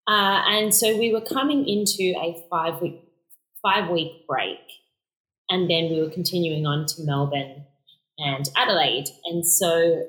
Uh, 0.06 0.42
and 0.48 0.74
so 0.74 0.96
we 0.96 1.12
were 1.12 1.20
coming 1.20 1.68
into 1.68 2.18
a 2.18 2.44
five 2.50 2.80
week 2.80 3.00
five 3.62 3.90
week 3.90 4.26
break, 4.26 4.58
and 5.48 5.70
then 5.70 5.90
we 5.90 6.00
were 6.00 6.10
continuing 6.10 6.66
on 6.66 6.86
to 6.86 7.02
Melbourne 7.02 7.64
and 8.18 8.48
Adelaide. 8.56 9.08
And 9.24 9.46
so, 9.46 10.06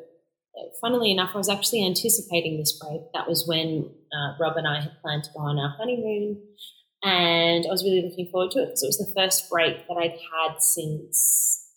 funnily 0.80 1.12
enough, 1.12 1.32
I 1.34 1.38
was 1.38 1.50
actually 1.50 1.86
anticipating 1.86 2.58
this 2.58 2.78
break. 2.80 3.02
That 3.14 3.28
was 3.28 3.46
when 3.48 3.90
uh, 4.14 4.36
Rob 4.40 4.58
and 4.58 4.68
I 4.68 4.82
had 4.82 5.02
planned 5.02 5.24
to 5.26 5.32
go 5.34 5.40
on 5.40 5.60
our 5.60 5.76
honeymoon, 5.78 6.42
and 7.04 7.66
I 7.66 7.70
was 7.72 7.84
really 7.84 8.08
looking 8.08 8.30
forward 8.32 8.52
to 8.52 8.60
it 8.60 8.66
because 8.68 8.84
it 8.84 8.88
was 8.88 8.98
the 8.98 9.14
first 9.16 9.50
break 9.50 9.88
that 9.88 9.98
I'd 9.98 10.12
had 10.12 10.62
since 10.62 11.68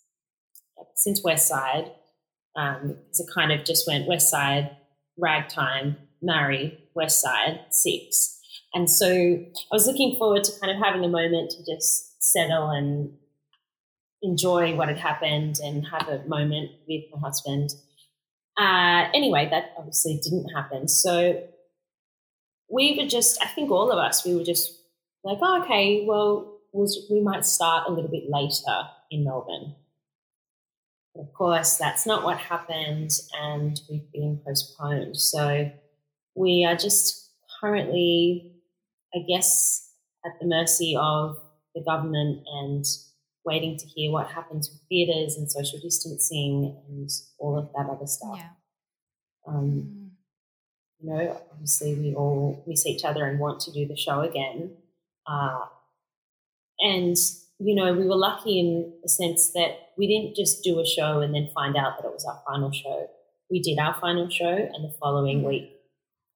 since 0.95 1.23
West 1.23 1.47
Side. 1.47 1.91
Um, 2.55 2.97
so 3.11 3.25
kind 3.33 3.51
of 3.51 3.65
just 3.65 3.87
went 3.87 4.07
West 4.07 4.29
Side, 4.29 4.71
ragtime, 5.17 5.97
marry, 6.21 6.79
West 6.95 7.21
Side, 7.21 7.59
six. 7.71 8.39
And 8.73 8.89
so 8.89 9.07
I 9.07 9.71
was 9.71 9.87
looking 9.87 10.17
forward 10.17 10.43
to 10.45 10.59
kind 10.59 10.75
of 10.75 10.83
having 10.83 11.03
a 11.03 11.09
moment 11.09 11.51
to 11.51 11.57
just 11.65 12.21
settle 12.21 12.69
and 12.69 13.13
enjoy 14.21 14.75
what 14.75 14.87
had 14.87 14.97
happened 14.97 15.57
and 15.63 15.85
have 15.87 16.07
a 16.07 16.27
moment 16.27 16.71
with 16.87 17.03
my 17.13 17.19
husband. 17.19 17.69
Uh, 18.57 19.09
anyway, 19.13 19.47
that 19.49 19.73
obviously 19.77 20.19
didn't 20.23 20.49
happen. 20.49 20.87
So 20.87 21.43
we 22.69 22.97
were 22.97 23.07
just, 23.07 23.41
I 23.43 23.47
think 23.47 23.69
all 23.71 23.91
of 23.91 23.97
us, 23.97 24.25
we 24.25 24.35
were 24.35 24.43
just 24.43 24.71
like, 25.23 25.39
oh, 25.41 25.61
okay, 25.63 26.05
well, 26.07 26.59
we 26.73 27.21
might 27.21 27.45
start 27.45 27.87
a 27.87 27.91
little 27.91 28.11
bit 28.11 28.29
later 28.29 28.87
in 29.11 29.23
Melbourne. 29.23 29.75
But 31.13 31.21
of 31.21 31.33
course, 31.33 31.77
that's 31.77 32.05
not 32.05 32.23
what 32.23 32.37
happened, 32.37 33.11
and 33.41 33.79
we've 33.89 34.11
been 34.11 34.41
postponed. 34.45 35.17
So 35.17 35.71
we 36.35 36.65
are 36.65 36.75
just 36.75 37.31
currently, 37.61 38.51
I 39.13 39.19
guess, 39.27 39.89
at 40.25 40.33
the 40.41 40.47
mercy 40.47 40.97
of 40.99 41.37
the 41.73 41.81
government 41.81 42.43
and 42.45 42.85
waiting 43.45 43.77
to 43.77 43.85
hear 43.85 44.11
what 44.11 44.27
happens 44.27 44.69
with 44.69 44.81
theatres 44.89 45.37
and 45.37 45.49
social 45.49 45.79
distancing 45.79 46.75
and 46.87 47.09
all 47.37 47.57
of 47.57 47.69
that 47.75 47.89
other 47.89 48.07
stuff. 48.07 48.37
Yeah. 48.37 48.49
Um, 49.47 49.71
mm. 49.71 50.09
You 50.99 51.13
know, 51.13 51.41
obviously 51.51 51.93
we 51.95 52.15
all 52.15 52.63
miss 52.65 52.85
each 52.85 53.03
other 53.05 53.25
and 53.25 53.39
want 53.39 53.59
to 53.61 53.71
do 53.71 53.87
the 53.87 53.95
show 53.95 54.21
again. 54.21 54.71
Uh, 55.27 55.59
and, 56.79 57.17
you 57.59 57.75
know, 57.75 57.93
we 57.93 58.07
were 58.07 58.15
lucky 58.15 58.59
in 58.59 58.93
the 59.03 59.09
sense 59.09 59.51
that 59.51 59.89
we 59.97 60.07
didn't 60.07 60.35
just 60.35 60.63
do 60.63 60.79
a 60.79 60.85
show 60.85 61.19
and 61.19 61.33
then 61.35 61.49
find 61.53 61.75
out 61.77 61.97
that 61.97 62.07
it 62.07 62.13
was 62.13 62.25
our 62.25 62.41
final 62.47 62.71
show. 62.71 63.07
We 63.49 63.61
did 63.61 63.77
our 63.77 63.95
final 64.01 64.27
show, 64.29 64.47
and 64.47 64.83
the 64.83 64.95
following 64.99 65.41
mm. 65.41 65.47
week, 65.47 65.71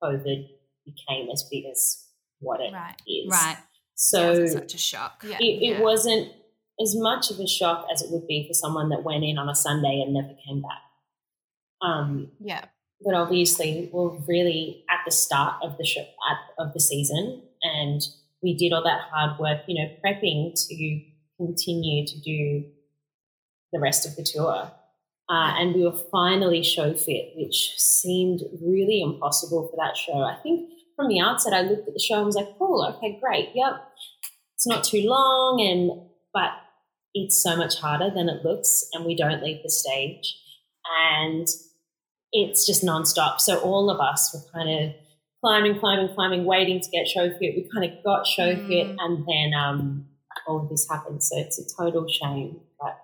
COVID 0.04 0.48
became 0.86 1.30
as 1.32 1.44
big 1.50 1.66
as 1.66 2.06
what 2.40 2.62
it 2.62 2.72
right. 2.72 2.96
is. 3.08 3.32
Right. 3.32 3.58
So 3.96 4.34
yeah, 4.34 4.50
such 4.50 4.76
a 4.76 4.78
shock. 4.78 5.26
Yeah. 5.28 5.38
It, 5.40 5.44
it 5.44 5.78
yeah. 5.78 5.82
wasn't 5.82 6.32
as 6.82 6.96
much 6.96 7.30
of 7.30 7.40
a 7.40 7.48
shock 7.48 7.86
as 7.94 8.02
it 8.02 8.12
would 8.12 8.28
be 8.28 8.48
for 8.48 8.54
someone 8.54 8.90
that 8.90 9.04
went 9.04 9.24
in 9.24 9.38
on 9.38 9.50
a 9.50 9.56
Sunday 9.56 10.02
and 10.02 10.14
never 10.14 10.34
came 10.48 10.62
back. 10.62 10.82
Um, 11.82 12.32
yeah. 12.40 12.66
But 13.02 13.16
obviously, 13.16 13.90
we're 13.94 14.18
really 14.28 14.84
at 14.90 15.00
the 15.06 15.12
start 15.12 15.56
of 15.64 15.78
the 15.78 15.86
show, 15.86 16.02
at, 16.02 16.38
of 16.58 16.74
the 16.74 16.80
season, 16.80 17.44
and 17.64 18.02
we 18.44 18.56
did 18.58 18.74
all 18.74 18.84
that 18.84 19.02
hard 19.12 19.40
work, 19.40 19.62
you 19.68 19.76
know, 19.76 19.90
prepping 20.04 20.54
to 20.68 21.02
continue 21.38 22.06
to 22.06 22.20
do 22.20 22.66
the 23.72 23.80
rest 23.80 24.06
of 24.06 24.16
the 24.16 24.24
tour. 24.24 24.72
Uh, 25.30 25.54
and 25.60 25.76
we 25.76 25.84
were 25.84 25.98
finally 26.12 26.64
show 26.64 26.94
fit, 26.94 27.34
which 27.36 27.76
seemed 27.78 28.42
really 28.62 29.02
impossible 29.02 29.70
for 29.70 29.78
that 29.78 29.96
show. 29.96 30.24
I 30.24 30.36
think 30.42 30.70
from 30.96 31.08
the 31.08 31.22
outset, 31.22 31.54
I 31.54 31.62
looked 31.62 31.88
at 31.88 31.94
the 31.94 32.00
show 32.00 32.18
and 32.18 32.26
was 32.26 32.36
like, 32.36 32.50
"Oh, 32.60 32.86
okay, 32.96 33.18
great, 33.22 33.50
yep, 33.54 33.76
it's 34.56 34.68
not 34.68 34.84
too 34.84 35.04
long, 35.06 35.62
and 35.62 36.10
but 36.34 36.52
it's 37.14 37.42
so 37.42 37.56
much 37.56 37.80
harder 37.80 38.10
than 38.14 38.30
it 38.30 38.44
looks, 38.44 38.88
and 38.94 39.06
we 39.06 39.16
don't 39.16 39.44
leave 39.44 39.64
the 39.64 39.70
stage, 39.70 40.36
and 41.12 41.48
it's 42.32 42.66
just 42.66 42.84
nonstop. 42.84 43.40
So 43.40 43.60
all 43.60 43.90
of 43.90 44.00
us 44.00 44.34
were 44.34 44.52
kind 44.52 44.70
of 44.70 44.96
climbing, 45.44 45.80
climbing, 45.80 46.14
climbing, 46.14 46.46
waiting 46.46 46.80
to 46.80 46.90
get 46.90 47.08
show 47.08 47.30
fit. 47.30 47.56
We 47.56 47.70
kind 47.74 47.92
of 47.92 48.04
got 48.04 48.28
show 48.28 48.56
mm. 48.56 48.68
fit, 48.68 48.96
and 49.00 49.26
then 49.28 49.54
um, 49.60 50.06
all 50.48 50.64
of 50.64 50.70
this 50.70 50.88
happened. 50.90 51.24
So 51.24 51.38
it's 51.38 51.60
a 51.60 51.78
total 51.78 52.08
shame, 52.08 52.60
but 52.80 52.98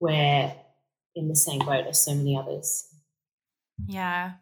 we're 0.00 0.52
in 1.14 1.28
the 1.28 1.36
same 1.36 1.60
boat 1.60 1.86
as 1.86 2.04
so 2.04 2.14
many 2.14 2.36
others. 2.36 2.86
Yeah. 3.86 4.32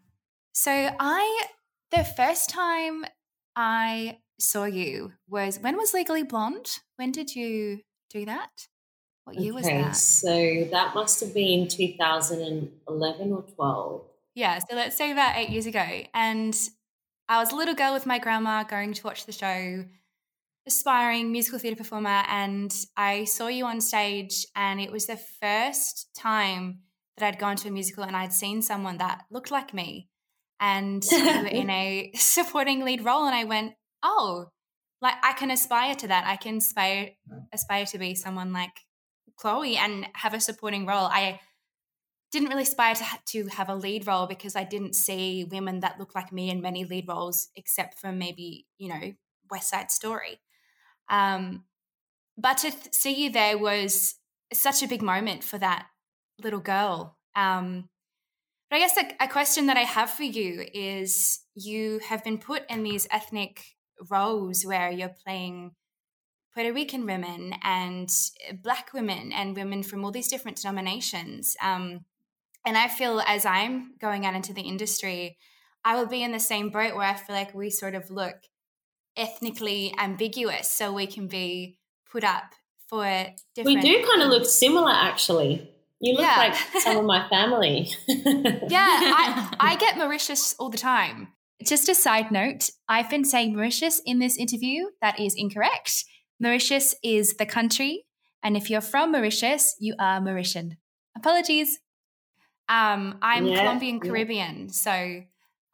So 0.52 0.70
I, 0.72 1.46
the 1.90 2.04
first 2.04 2.50
time 2.50 3.04
I 3.56 4.18
saw 4.38 4.64
you 4.64 5.12
was 5.28 5.58
when 5.58 5.76
was 5.76 5.94
Legally 5.94 6.22
Blonde? 6.22 6.80
When 6.96 7.12
did 7.12 7.34
you 7.34 7.80
do 8.10 8.24
that? 8.24 8.50
What 9.24 9.36
year 9.36 9.52
okay, 9.52 9.56
was 9.56 9.66
that? 9.66 9.96
So 9.96 10.68
that 10.70 10.94
must 10.94 11.20
have 11.20 11.34
been 11.34 11.68
2011 11.68 13.32
or 13.32 13.42
12. 13.42 14.02
Yeah, 14.34 14.58
so 14.58 14.74
let's 14.74 14.96
say 14.96 15.12
about 15.12 15.36
eight 15.36 15.50
years 15.50 15.66
ago. 15.66 15.86
And 16.14 16.56
I 17.28 17.38
was 17.38 17.52
a 17.52 17.56
little 17.56 17.74
girl 17.74 17.92
with 17.92 18.06
my 18.06 18.18
grandma 18.18 18.64
going 18.64 18.92
to 18.94 19.04
watch 19.04 19.26
the 19.26 19.32
show, 19.32 19.84
aspiring 20.66 21.32
musical 21.32 21.58
theatre 21.58 21.76
performer, 21.76 22.24
and 22.28 22.74
I 22.96 23.24
saw 23.24 23.48
you 23.48 23.66
on 23.66 23.80
stage, 23.80 24.46
and 24.56 24.80
it 24.80 24.90
was 24.90 25.06
the 25.06 25.16
first 25.40 26.08
time 26.16 26.80
that 27.16 27.26
I'd 27.26 27.38
gone 27.38 27.56
to 27.56 27.68
a 27.68 27.70
musical 27.70 28.04
and 28.04 28.16
I'd 28.16 28.32
seen 28.32 28.62
someone 28.62 28.98
that 28.98 29.22
looked 29.30 29.50
like 29.50 29.74
me. 29.74 30.08
And 30.58 31.04
you 31.04 31.24
were 31.24 31.46
in 31.46 31.70
a 31.70 32.12
supporting 32.16 32.84
lead 32.84 33.04
role, 33.04 33.26
and 33.26 33.34
I 33.34 33.44
went, 33.44 33.74
oh, 34.02 34.46
like 35.02 35.14
I 35.22 35.32
can 35.32 35.50
aspire 35.50 35.94
to 35.96 36.08
that. 36.08 36.24
I 36.26 36.36
can 36.36 36.56
aspire 36.56 37.10
aspire 37.52 37.86
to 37.86 37.98
be 37.98 38.14
someone 38.14 38.52
like 38.52 38.72
Chloe 39.40 39.76
and 39.76 40.06
have 40.14 40.34
a 40.34 40.40
supporting 40.40 40.86
role. 40.86 41.06
I 41.06 41.40
didn't 42.30 42.48
really 42.48 42.62
aspire 42.62 42.94
to, 42.94 43.04
to 43.26 43.46
have 43.48 43.68
a 43.68 43.74
lead 43.74 44.06
role 44.06 44.26
because 44.26 44.54
I 44.54 44.64
didn't 44.64 44.94
see 44.94 45.44
women 45.44 45.80
that 45.80 45.98
looked 45.98 46.14
like 46.14 46.32
me 46.32 46.50
in 46.50 46.60
many 46.60 46.84
lead 46.84 47.08
roles, 47.08 47.48
except 47.56 47.98
for 47.98 48.12
maybe, 48.12 48.66
you 48.78 48.88
know, 48.88 49.12
West 49.50 49.70
Side 49.70 49.90
Story. 49.90 50.40
Um, 51.08 51.64
but 52.36 52.58
to 52.58 52.70
th- 52.70 52.92
see 52.94 53.24
you 53.24 53.30
there 53.30 53.58
was 53.58 54.14
such 54.52 54.82
a 54.82 54.88
big 54.88 55.02
moment 55.02 55.42
for 55.42 55.58
that 55.58 55.86
little 56.42 56.60
girl. 56.60 57.16
Um, 57.34 57.88
but 58.68 58.76
I 58.76 58.78
guess 58.80 58.96
a, 58.96 59.24
a 59.24 59.28
question 59.28 59.66
that 59.66 59.76
I 59.76 59.80
have 59.80 60.10
for 60.10 60.22
you 60.22 60.64
is 60.72 61.40
you 61.54 62.00
have 62.08 62.22
been 62.22 62.38
put 62.38 62.62
in 62.70 62.84
these 62.84 63.08
ethnic 63.10 63.64
roles 64.08 64.64
where 64.64 64.90
you're 64.90 65.14
playing 65.24 65.72
Puerto 66.54 66.72
Rican 66.72 67.06
women 67.06 67.54
and 67.62 68.10
Black 68.62 68.92
women 68.92 69.32
and 69.32 69.56
women 69.56 69.82
from 69.82 70.04
all 70.04 70.10
these 70.10 70.28
different 70.28 70.56
denominations. 70.58 71.56
Um, 71.62 72.04
and 72.66 72.76
I 72.76 72.88
feel 72.88 73.20
as 73.26 73.46
I'm 73.46 73.94
going 74.00 74.26
out 74.26 74.34
into 74.34 74.52
the 74.52 74.62
industry, 74.62 75.38
I 75.84 75.96
will 75.96 76.08
be 76.08 76.22
in 76.22 76.32
the 76.32 76.40
same 76.40 76.70
boat 76.70 76.94
where 76.94 77.06
I 77.06 77.14
feel 77.14 77.34
like 77.34 77.54
we 77.54 77.70
sort 77.70 77.94
of 77.94 78.10
look 78.10 78.36
ethnically 79.16 79.94
ambiguous 79.98 80.70
so 80.70 80.92
we 80.92 81.06
can 81.06 81.26
be 81.26 81.78
put 82.10 82.24
up 82.24 82.54
for 82.88 83.04
different. 83.54 83.76
We 83.76 83.80
do 83.80 84.04
kind 84.06 84.22
of 84.22 84.28
look 84.28 84.44
similar, 84.44 84.90
actually. 84.92 85.70
You 86.00 86.14
look 86.14 86.22
yeah. 86.22 86.36
like 86.36 86.54
some 86.82 86.96
of 86.96 87.04
my 87.04 87.28
family. 87.28 87.90
yeah, 88.08 88.68
I, 88.78 89.54
I 89.60 89.76
get 89.76 89.98
Mauritius 89.98 90.54
all 90.58 90.70
the 90.70 90.78
time. 90.78 91.28
Just 91.64 91.90
a 91.90 91.94
side 91.94 92.32
note, 92.32 92.70
I've 92.88 93.10
been 93.10 93.24
saying 93.24 93.54
Mauritius 93.54 94.00
in 94.06 94.18
this 94.18 94.38
interview. 94.38 94.86
That 95.02 95.20
is 95.20 95.34
incorrect. 95.36 96.04
Mauritius 96.40 96.94
is 97.04 97.34
the 97.34 97.46
country, 97.46 98.06
and 98.42 98.56
if 98.56 98.70
you're 98.70 98.80
from 98.80 99.12
Mauritius, 99.12 99.76
you 99.78 99.94
are 99.98 100.20
Mauritian. 100.20 100.78
Apologies. 101.16 101.78
Um, 102.68 103.18
I'm 103.20 103.46
yeah, 103.46 103.62
Colombian 103.62 104.00
Caribbean, 104.00 104.62
yeah. 104.62 104.70
so 104.70 105.22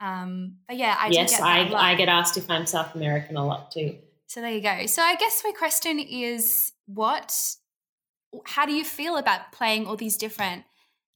um, 0.00 0.56
but 0.66 0.76
yeah, 0.76 0.96
I 0.98 1.08
yes, 1.08 1.40
I 1.40 1.72
I 1.72 1.94
get 1.94 2.08
asked 2.08 2.36
if 2.36 2.50
I'm 2.50 2.66
South 2.66 2.94
American 2.94 3.36
a 3.36 3.46
lot 3.46 3.70
too. 3.70 3.96
So 4.26 4.40
there 4.40 4.52
you 4.52 4.60
go. 4.60 4.86
So 4.86 5.02
I 5.02 5.14
guess 5.14 5.42
my 5.44 5.52
question 5.52 5.98
is 5.98 6.72
what 6.86 7.34
how 8.44 8.66
do 8.66 8.72
you 8.72 8.84
feel 8.84 9.16
about 9.16 9.52
playing 9.52 9.86
all 9.86 9.96
these 9.96 10.16
different 10.16 10.64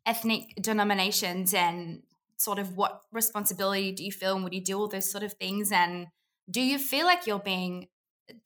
ethnic 0.07 0.55
denominations 0.61 1.53
and 1.53 2.03
sort 2.37 2.59
of 2.59 2.77
what 2.77 3.03
responsibility 3.13 3.93
do 3.93 4.03
you 4.03 4.13
feel 4.13 4.35
and 4.35 4.45
would 4.45 4.55
you 4.55 4.63
do 4.63 4.79
all 4.79 4.89
those 4.89 5.11
sort 5.11 5.23
of 5.23 5.35
things 5.35 5.71
and 5.71 6.07
do 6.51 6.63
you 6.63 6.79
feel 6.79 7.05
like 7.05 7.27
you're 7.27 7.39
being 7.39 7.89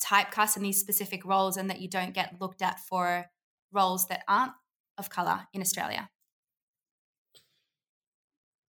typecast 0.03 0.57
in 0.57 0.63
these 0.63 0.81
specific 0.81 1.25
roles 1.25 1.57
and 1.57 1.71
that 1.71 1.81
you 1.81 1.89
don't 1.89 2.15
get 2.15 2.37
looked 2.41 2.63
at 2.63 2.81
for 2.81 3.27
roles 3.73 4.07
that 4.07 4.23
aren't 4.29 4.53
of 4.99 5.11
color 5.11 5.47
in 5.53 5.61
Australia? 5.61 6.09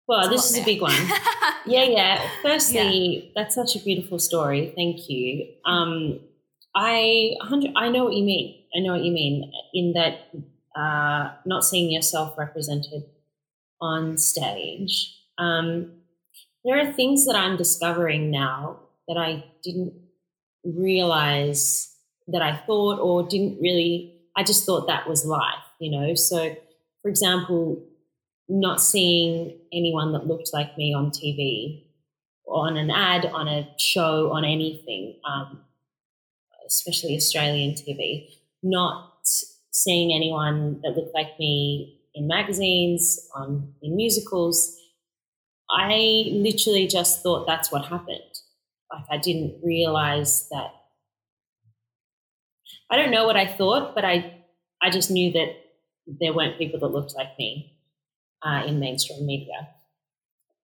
Well, 0.07 0.29
this 0.29 0.45
is 0.45 0.53
there. 0.53 0.61
a 0.61 0.65
big 0.65 0.81
one. 0.81 0.93
yeah, 1.65 1.83
yeah. 1.83 2.29
Firstly, 2.43 3.25
yeah. 3.25 3.31
that's 3.35 3.55
such 3.55 3.75
a 3.75 3.79
beautiful 3.79 4.19
story. 4.19 4.71
Thank 4.75 5.09
you. 5.09 5.47
Um, 5.65 6.19
I 6.75 7.35
I 7.75 7.89
know 7.89 8.03
what 8.03 8.13
you 8.13 8.23
mean. 8.23 8.63
I 8.75 8.81
know 8.81 8.93
what 8.93 9.03
you 9.03 9.11
mean 9.11 9.51
in 9.73 9.93
that 9.93 10.29
uh, 10.79 11.31
not 11.45 11.63
seeing 11.63 11.91
yourself 11.91 12.37
represented 12.37 13.05
on 13.81 14.17
stage. 14.17 15.15
Um, 15.37 15.91
there 16.63 16.79
are 16.79 16.93
things 16.93 17.25
that 17.25 17.35
I'm 17.35 17.57
discovering 17.57 18.29
now 18.29 18.79
that 19.07 19.17
I 19.17 19.45
didn't 19.63 19.93
realize 20.65 21.93
that 22.27 22.41
I 22.41 22.55
thought 22.65 22.99
or 22.99 23.27
didn't 23.27 23.59
really. 23.61 24.13
I 24.35 24.43
just 24.43 24.65
thought 24.65 24.87
that 24.87 25.07
was 25.07 25.25
life, 25.25 25.63
you 25.79 25.91
know. 25.91 26.15
So, 26.15 26.55
for 27.01 27.09
example, 27.09 27.81
not 28.49 28.81
seeing 28.81 29.57
anyone 29.73 30.11
that 30.13 30.27
looked 30.27 30.51
like 30.53 30.77
me 30.77 30.93
on 30.93 31.11
TV, 31.11 31.85
on 32.47 32.77
an 32.77 32.91
ad, 32.91 33.25
on 33.25 33.47
a 33.47 33.67
show, 33.77 34.31
on 34.31 34.43
anything, 34.45 35.19
um, 35.27 35.61
especially 36.67 37.15
Australian 37.15 37.73
TV, 37.73 38.27
not 38.61 39.13
seeing 39.71 40.13
anyone 40.13 40.79
that 40.83 40.95
looked 40.95 41.13
like 41.13 41.37
me 41.39 41.99
in 42.13 42.27
magazines, 42.27 43.27
on 43.35 43.73
in 43.81 43.95
musicals. 43.95 44.77
I 45.69 46.29
literally 46.31 46.87
just 46.87 47.23
thought 47.23 47.47
that's 47.47 47.71
what 47.71 47.85
happened. 47.85 48.34
Like 48.91 49.05
I 49.09 49.17
didn't 49.17 49.61
realize 49.63 50.47
that. 50.49 50.71
I 52.89 52.97
don't 52.97 53.11
know 53.11 53.25
what 53.25 53.37
I 53.37 53.47
thought, 53.47 53.95
but 53.95 54.05
I 54.05 54.43
I 54.81 54.89
just 54.89 55.09
knew 55.09 55.31
that 55.33 55.49
there 56.07 56.33
weren't 56.33 56.57
people 56.57 56.79
that 56.79 56.87
looked 56.87 57.15
like 57.15 57.37
me 57.39 57.79
uh, 58.45 58.63
in 58.65 58.79
mainstream 58.79 59.25
media. 59.25 59.69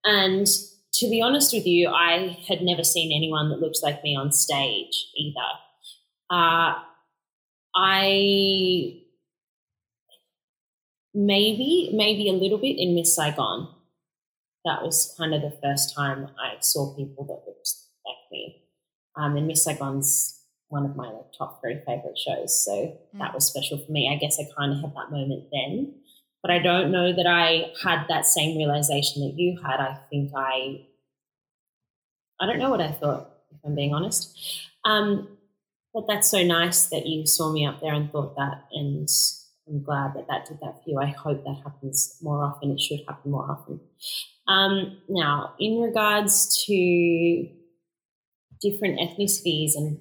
And 0.03 0.47
to 0.93 1.09
be 1.09 1.21
honest 1.21 1.53
with 1.53 1.65
you, 1.65 1.89
I 1.89 2.37
had 2.47 2.61
never 2.61 2.83
seen 2.83 3.11
anyone 3.15 3.49
that 3.49 3.59
looked 3.59 3.79
like 3.81 4.03
me 4.03 4.15
on 4.15 4.31
stage 4.31 5.07
either. 5.17 5.39
Uh, 6.29 6.75
I 7.75 9.01
maybe, 11.13 11.91
maybe 11.93 12.29
a 12.29 12.33
little 12.33 12.57
bit 12.57 12.77
in 12.77 12.95
Miss 12.95 13.15
Saigon. 13.15 13.67
That 14.65 14.83
was 14.83 15.15
kind 15.17 15.33
of 15.33 15.41
the 15.41 15.57
first 15.61 15.95
time 15.95 16.29
I 16.39 16.59
saw 16.59 16.95
people 16.95 17.25
that 17.25 17.43
looked 17.47 17.69
me. 18.31 18.63
Um, 19.15 19.35
and 19.37 19.47
Miss 19.47 19.63
Saigon's 19.63 20.37
one 20.69 20.85
of 20.85 20.95
my 20.95 21.09
like, 21.09 21.33
top 21.37 21.59
three 21.61 21.79
favorite 21.85 22.17
shows, 22.17 22.63
so 22.63 22.71
mm. 22.71 23.19
that 23.19 23.33
was 23.33 23.45
special 23.45 23.77
for 23.77 23.91
me. 23.91 24.09
I 24.11 24.17
guess 24.17 24.39
I 24.39 24.45
kind 24.57 24.71
of 24.71 24.79
had 24.79 24.95
that 24.95 25.11
moment 25.11 25.49
then 25.51 25.95
but 26.41 26.51
I 26.51 26.59
don't 26.59 26.91
know 26.91 27.13
that 27.13 27.27
I 27.27 27.71
had 27.83 28.05
that 28.07 28.25
same 28.25 28.57
realization 28.57 29.21
that 29.21 29.37
you 29.37 29.59
had. 29.63 29.79
I 29.79 29.97
think 30.09 30.31
I, 30.35 30.85
I 32.39 32.47
don't 32.47 32.59
know 32.59 32.71
what 32.71 32.81
I 32.81 32.91
thought, 32.91 33.31
if 33.51 33.59
I'm 33.63 33.75
being 33.75 33.93
honest. 33.93 34.35
Um, 34.83 35.37
but 35.93 36.07
that's 36.07 36.31
so 36.31 36.43
nice 36.43 36.87
that 36.87 37.05
you 37.05 37.27
saw 37.27 37.51
me 37.51 37.65
up 37.65 37.79
there 37.81 37.93
and 37.93 38.11
thought 38.11 38.35
that, 38.37 38.65
and 38.71 39.07
I'm 39.67 39.83
glad 39.83 40.15
that 40.15 40.27
that 40.29 40.47
did 40.47 40.59
that 40.61 40.83
for 40.83 40.89
you. 40.89 40.99
I 40.99 41.07
hope 41.07 41.43
that 41.43 41.61
happens 41.63 42.17
more 42.21 42.43
often. 42.43 42.71
It 42.71 42.79
should 42.79 43.01
happen 43.07 43.31
more 43.31 43.49
often. 43.49 43.79
Um, 44.47 44.97
now, 45.09 45.53
in 45.59 45.79
regards 45.79 46.65
to 46.65 47.47
different 48.61 48.99
ethnicities 48.99 49.71
and 49.75 49.99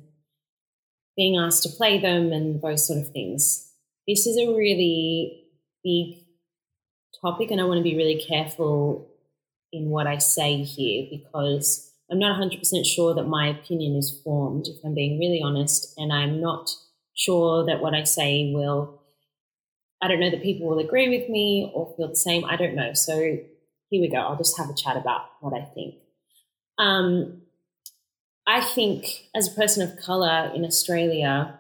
being 1.17 1.37
asked 1.37 1.63
to 1.65 1.69
play 1.69 2.01
them 2.01 2.33
and 2.33 2.61
those 2.63 2.87
sort 2.87 3.01
of 3.01 3.13
things, 3.13 3.73
this 4.07 4.27
is 4.27 4.37
a 4.37 4.55
really 4.55 5.45
big 5.83 6.25
topic, 7.23 7.51
and 7.51 7.61
I 7.61 7.65
want 7.65 7.79
to 7.79 7.85
be 7.85 7.97
really 7.97 8.23
careful 8.27 9.09
in 9.73 9.91
what 9.91 10.07
I 10.07 10.19
say 10.19 10.63
here 10.63 11.07
because 11.11 11.93
I'm 12.11 12.19
not 12.19 12.41
100% 12.41 12.87
sure 12.87 13.15
that 13.15 13.25
my 13.25 13.49
opinion 13.49 13.97
is 13.97 14.21
formed, 14.25 14.67
if 14.67 14.85
I'm 14.85 14.95
being 14.95 15.19
really 15.19 15.41
honest, 15.43 15.95
and 15.97 16.13
I'm 16.13 16.41
not 16.41 16.71
sure 17.15 17.65
that 17.67 17.81
what 17.81 17.95
I 17.95 18.03
say 18.03 18.53
will, 18.53 19.03
I 20.03 20.09
don't 20.09 20.21
know 20.21 20.31
that 20.31 20.43
people 20.43 20.67
will 20.69 20.79
agree 20.79 21.09
with 21.09 21.29
me 21.29 21.71
or 21.75 21.95
feel 21.97 22.09
the 22.09 22.17
same. 22.17 22.45
I 22.45 22.57
don't 22.57 22.75
know. 22.75 22.95
So 22.95 23.17
here 23.91 24.01
we 24.01 24.09
go. 24.09 24.19
I'll 24.19 24.37
just 24.37 24.59
have 24.59 24.71
a 24.71 24.75
chat 24.75 24.97
about 24.97 25.23
what 25.41 25.55
I 25.55 25.65
think. 25.65 25.97
Um, 26.79 27.40
I 28.47 28.61
think 28.61 29.29
as 29.35 29.49
a 29.49 29.55
person 29.55 29.83
of 29.83 29.99
color 29.99 30.51
in 30.55 30.65
Australia, 30.65 31.59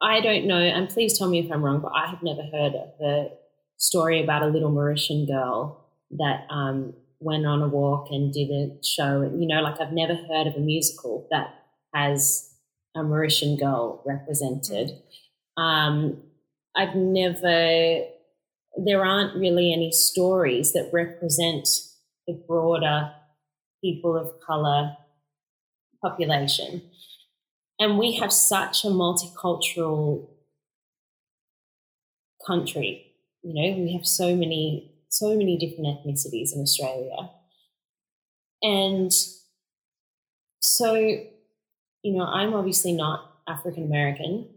I 0.00 0.20
don't 0.20 0.46
know, 0.46 0.58
and 0.58 0.88
please 0.88 1.18
tell 1.18 1.28
me 1.28 1.38
if 1.38 1.50
I'm 1.50 1.64
wrong, 1.64 1.80
but 1.80 1.92
I 1.94 2.08
have 2.08 2.22
never 2.22 2.42
heard 2.42 2.74
of 2.74 3.00
a 3.00 3.30
story 3.76 4.22
about 4.22 4.42
a 4.42 4.46
little 4.46 4.70
Mauritian 4.70 5.26
girl 5.26 5.86
that 6.10 6.46
um, 6.50 6.94
went 7.20 7.46
on 7.46 7.62
a 7.62 7.68
walk 7.68 8.08
and 8.10 8.32
did 8.32 8.50
a 8.50 8.76
show. 8.84 9.22
You 9.22 9.46
know, 9.46 9.60
like 9.62 9.80
I've 9.80 9.92
never 9.92 10.14
heard 10.14 10.48
of 10.48 10.56
a 10.56 10.60
musical 10.60 11.28
that 11.30 11.54
has 11.94 12.50
a 12.96 13.00
Mauritian 13.00 13.58
girl 13.58 14.02
represented. 14.04 14.90
Um, 15.56 16.22
I've 16.76 16.94
never, 16.94 18.04
there 18.84 19.04
aren't 19.04 19.36
really 19.36 19.72
any 19.72 19.92
stories 19.92 20.72
that 20.72 20.90
represent 20.92 21.68
the 22.26 22.34
broader 22.46 23.12
people 23.82 24.16
of 24.16 24.40
color 24.40 24.96
population. 26.02 26.82
And 27.78 27.98
we 27.98 28.16
have 28.16 28.32
such 28.32 28.84
a 28.84 28.88
multicultural 28.88 30.28
country 32.46 33.12
you 33.42 33.54
know, 33.54 33.82
we 33.82 33.92
have 33.92 34.06
so 34.06 34.36
many, 34.36 34.92
so 35.08 35.36
many 35.36 35.58
different 35.58 35.86
ethnicities 35.86 36.54
in 36.54 36.62
Australia. 36.62 37.30
And 38.62 39.10
so, 40.60 40.94
you 40.94 42.12
know, 42.16 42.24
I'm 42.24 42.54
obviously 42.54 42.92
not 42.92 43.28
African 43.48 43.84
American, 43.84 44.48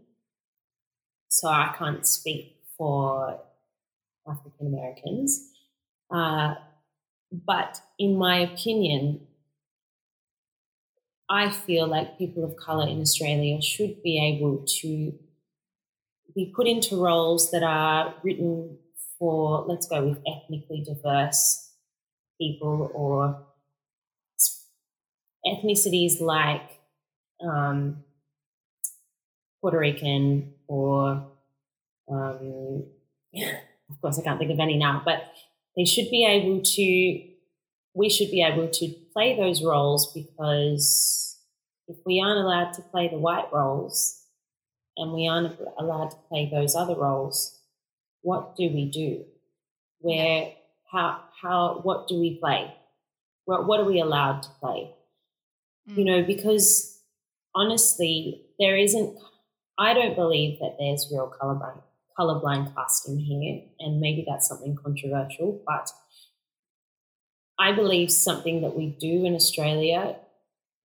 so 1.28 1.48
I 1.48 1.74
can't 1.76 2.06
speak 2.06 2.58
for 2.78 3.40
African 4.28 4.68
Americans. 4.68 5.50
Uh, 6.08 6.54
but 7.32 7.80
in 7.98 8.16
my 8.16 8.38
opinion, 8.38 9.26
I 11.28 11.50
feel 11.50 11.86
like 11.88 12.18
people 12.18 12.44
of 12.44 12.56
colour 12.56 12.88
in 12.88 13.00
Australia 13.00 13.60
should 13.60 14.02
be 14.02 14.20
able 14.20 14.64
to 14.80 15.12
be 16.34 16.52
put 16.54 16.66
into 16.68 17.02
roles 17.02 17.50
that 17.50 17.62
are 17.62 18.14
written 18.22 18.78
for, 19.18 19.64
let's 19.66 19.86
go 19.86 20.04
with 20.04 20.18
ethnically 20.26 20.84
diverse 20.84 21.70
people 22.38 22.90
or 22.94 23.42
ethnicities 25.46 26.20
like 26.20 26.62
um, 27.42 28.04
Puerto 29.60 29.78
Rican 29.78 30.52
or, 30.68 31.26
um, 32.08 32.84
of 33.34 34.00
course, 34.00 34.18
I 34.18 34.22
can't 34.22 34.38
think 34.38 34.52
of 34.52 34.60
any 34.60 34.76
now, 34.76 35.02
but 35.04 35.24
they 35.76 35.84
should 35.84 36.10
be 36.10 36.24
able 36.24 36.60
to, 36.62 37.22
we 37.94 38.10
should 38.10 38.30
be 38.30 38.42
able 38.42 38.68
to 38.68 38.94
play 39.16 39.34
those 39.34 39.62
roles 39.62 40.12
because 40.12 41.38
if 41.88 41.96
we 42.04 42.20
aren't 42.20 42.44
allowed 42.44 42.72
to 42.74 42.82
play 42.82 43.08
the 43.08 43.18
white 43.18 43.50
roles, 43.50 44.22
and 44.96 45.12
we 45.12 45.26
aren't 45.26 45.58
allowed 45.78 46.10
to 46.10 46.16
play 46.28 46.50
those 46.50 46.74
other 46.74 46.94
roles, 46.94 47.58
what 48.22 48.56
do 48.56 48.68
we 48.68 48.90
do? 48.90 49.24
Where, 50.00 50.52
how, 50.90 51.20
how, 51.40 51.80
what 51.82 52.08
do 52.08 52.18
we 52.18 52.38
play? 52.38 52.74
What, 53.44 53.66
what 53.66 53.80
are 53.80 53.84
we 53.84 54.00
allowed 54.00 54.42
to 54.42 54.48
play? 54.60 54.90
Mm. 55.88 55.98
You 55.98 56.04
know, 56.04 56.22
because 56.22 56.98
honestly, 57.54 58.42
there 58.58 58.76
isn't, 58.76 59.18
I 59.78 59.94
don't 59.94 60.16
believe 60.16 60.58
that 60.60 60.76
there's 60.78 61.08
real 61.10 61.32
colorblind, 61.40 61.82
colorblind 62.18 62.74
casting 62.74 63.18
here, 63.18 63.62
and 63.80 64.00
maybe 64.00 64.24
that's 64.26 64.48
something 64.48 64.76
controversial, 64.76 65.62
but 65.66 65.90
I 67.58 67.72
believe 67.72 68.10
something 68.12 68.60
that 68.62 68.76
we 68.76 68.86
do 68.86 69.24
in 69.24 69.34
Australia 69.34 70.16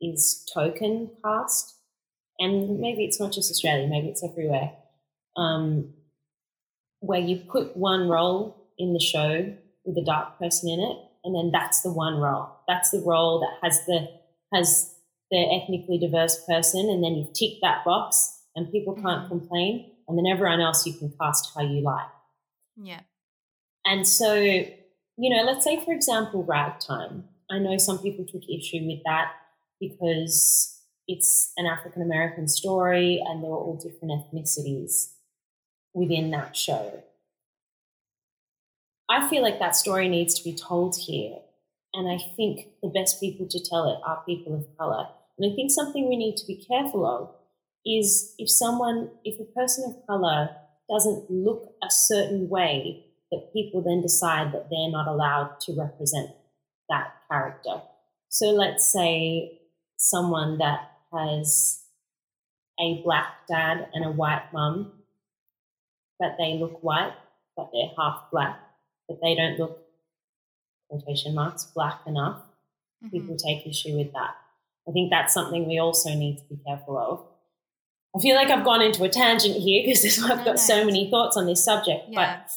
is 0.02 0.48
token 0.54 1.12
cast 1.24 1.76
and 2.40 2.80
maybe 2.80 3.06
it's 3.06 3.20
not 3.20 3.32
just 3.32 3.52
Australia, 3.52 3.88
maybe 3.88 4.08
it's 4.08 4.24
everywhere, 4.24 4.72
um, 5.38 5.94
where 7.00 7.20
you 7.20 7.38
put 7.38 7.78
one 7.78 8.10
role 8.10 8.68
in 8.78 8.94
the 8.94 9.00
show 9.00 9.56
with 9.86 9.98
a 9.98 10.06
dark 10.06 10.40
person 10.40 10.70
in 10.70 10.80
it, 10.80 10.98
and 11.24 11.36
then 11.36 11.52
that's 11.52 11.82
the 11.82 11.92
one 11.92 12.16
role. 12.18 12.50
That's 12.68 12.90
the 12.92 13.00
role 13.00 13.40
that 13.42 13.68
has 13.68 13.86
the 13.86 14.08
has 14.54 14.96
the 15.30 15.38
ethnically 15.62 15.98
diverse 16.00 16.44
person, 16.46 16.90
and 16.90 17.04
then 17.04 17.14
you 17.16 17.28
tick 17.34 17.60
that 17.62 17.86
box, 17.86 18.40
and 18.56 18.72
people 18.72 18.96
can't 18.96 19.26
Mhm. 19.26 19.28
complain, 19.30 19.92
and 20.08 20.18
then 20.18 20.26
everyone 20.26 20.62
else 20.62 20.86
you 20.86 20.94
can 20.94 21.14
cast 21.20 21.54
how 21.54 21.62
you 21.62 21.82
like. 21.82 22.10
Yeah. 22.76 23.02
And 23.86 24.08
so, 24.08 24.66
you 25.22 25.30
know, 25.30 25.44
let's 25.44 25.64
say, 25.64 25.80
for 25.86 25.94
example, 25.94 26.44
ragtime. 26.44 27.26
I 27.52 27.60
know 27.60 27.78
some 27.78 28.00
people 28.00 28.26
took 28.26 28.42
issue 28.50 28.88
with 28.88 29.04
that 29.06 29.32
because 29.80 30.82
it's 31.08 31.54
an 31.58 31.68
African 31.68 32.02
American 32.02 32.48
story 32.48 33.24
and 33.24 33.44
there 33.44 33.52
were 33.52 33.58
all 33.58 33.76
different 33.76 34.14
ethnicities 34.14 35.12
within 35.94 36.32
that 36.32 36.58
show. 36.58 37.04
I 39.12 39.30
feel 39.30 39.44
like 39.44 39.60
that 39.60 39.76
story 39.76 40.10
needs 40.10 40.34
to 40.40 40.44
be 40.44 40.58
told 40.58 40.98
here. 40.98 41.36
And 41.94 42.10
I 42.10 42.18
think 42.36 42.70
the 42.82 42.90
best 42.90 43.20
people 43.20 43.48
to 43.48 43.64
tell 43.64 43.92
it 43.92 44.00
are 44.04 44.24
people 44.26 44.56
of 44.56 44.66
color. 44.76 45.06
And 45.38 45.52
I 45.52 45.56
think 45.56 45.70
something 45.70 46.10
we 46.10 46.18
need 46.18 46.38
to 46.38 46.48
be 46.48 46.66
careful 46.68 47.06
of 47.06 47.30
is 47.86 48.34
if 48.40 48.50
someone, 48.50 49.12
if 49.24 49.40
a 49.40 49.44
person 49.54 49.84
of 49.88 50.08
color 50.08 50.50
doesn't 50.90 51.30
look 51.30 51.76
a 51.84 51.92
certain 51.92 52.50
way, 52.50 53.11
that 53.32 53.54
people 53.54 53.82
then 53.82 54.02
decide 54.02 54.52
that 54.54 54.70
they're 54.70 54.92
not 54.92 55.08
allowed 55.08 55.60
to 55.62 55.74
represent 55.74 56.30
that 56.90 57.14
character. 57.30 57.82
So 58.30 58.48
let's 58.48 58.92
say 58.92 59.60
someone 59.98 60.58
that 60.58 60.92
has 61.14 61.84
a 62.80 63.02
black 63.04 63.48
dad 63.48 63.88
and 63.94 64.06
a 64.06 64.12
white 64.12 64.52
mum, 64.54 64.92
but 66.20 66.36
they 66.38 66.58
look 66.58 66.84
white, 66.84 67.14
but 67.56 67.70
they're 67.72 67.92
half 67.98 68.30
black, 68.32 68.60
but 69.08 69.20
they 69.22 69.36
don't 69.36 69.60
look 69.60 69.78
quotation 70.90 71.34
marks 71.34 71.66
black 71.66 72.02
enough. 72.06 72.42
Mhm. 73.04 73.12
People 73.12 73.36
take 73.38 73.66
issue 73.66 73.98
with 73.98 74.12
that. 74.14 74.36
I 74.88 74.92
think 74.92 75.10
that's 75.10 75.34
something 75.34 75.68
we 75.68 75.80
also 75.80 76.10
need 76.14 76.38
to 76.40 76.44
be 76.46 76.58
careful 76.66 76.98
of. 76.98 77.26
I 78.16 78.20
feel 78.20 78.36
like 78.36 78.50
I've 78.50 78.66
gone 78.66 78.82
into 78.82 79.04
a 79.04 79.10
tangent 79.10 79.56
here 79.56 79.84
because 79.86 80.22
I've 80.30 80.44
got 80.44 80.60
so 80.60 80.84
many 80.84 81.10
thoughts 81.10 81.38
on 81.38 81.46
this 81.46 81.64
subject. 81.64 82.06
Yeah. 82.10 82.40
But 82.44 82.52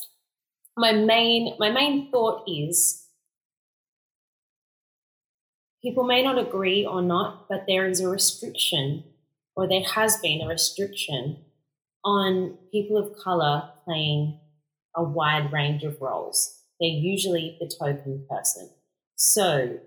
my 0.77 0.93
main 0.93 1.55
my 1.59 1.71
main 1.71 2.11
thought 2.11 2.45
is 2.49 3.07
people 5.83 6.05
may 6.05 6.23
not 6.23 6.39
agree 6.39 6.85
or 6.87 7.03
not, 7.03 7.49
but 7.49 7.65
there 7.69 7.87
is 7.87 8.01
a 8.01 8.09
restriction, 8.09 9.05
or 9.55 9.69
there 9.69 9.85
has 9.85 10.17
been 10.19 10.41
a 10.41 10.49
restriction 10.49 11.45
on 12.05 12.57
people 12.73 12.97
of 12.97 13.17
color 13.23 13.71
playing 13.85 14.41
a 14.97 15.03
wide 15.03 15.53
range 15.53 15.85
of 15.85 16.01
roles. 16.01 16.61
They're 16.81 16.89
usually 16.89 17.57
the 17.61 17.67
token 17.67 18.27
person. 18.29 18.71
So 19.17 19.79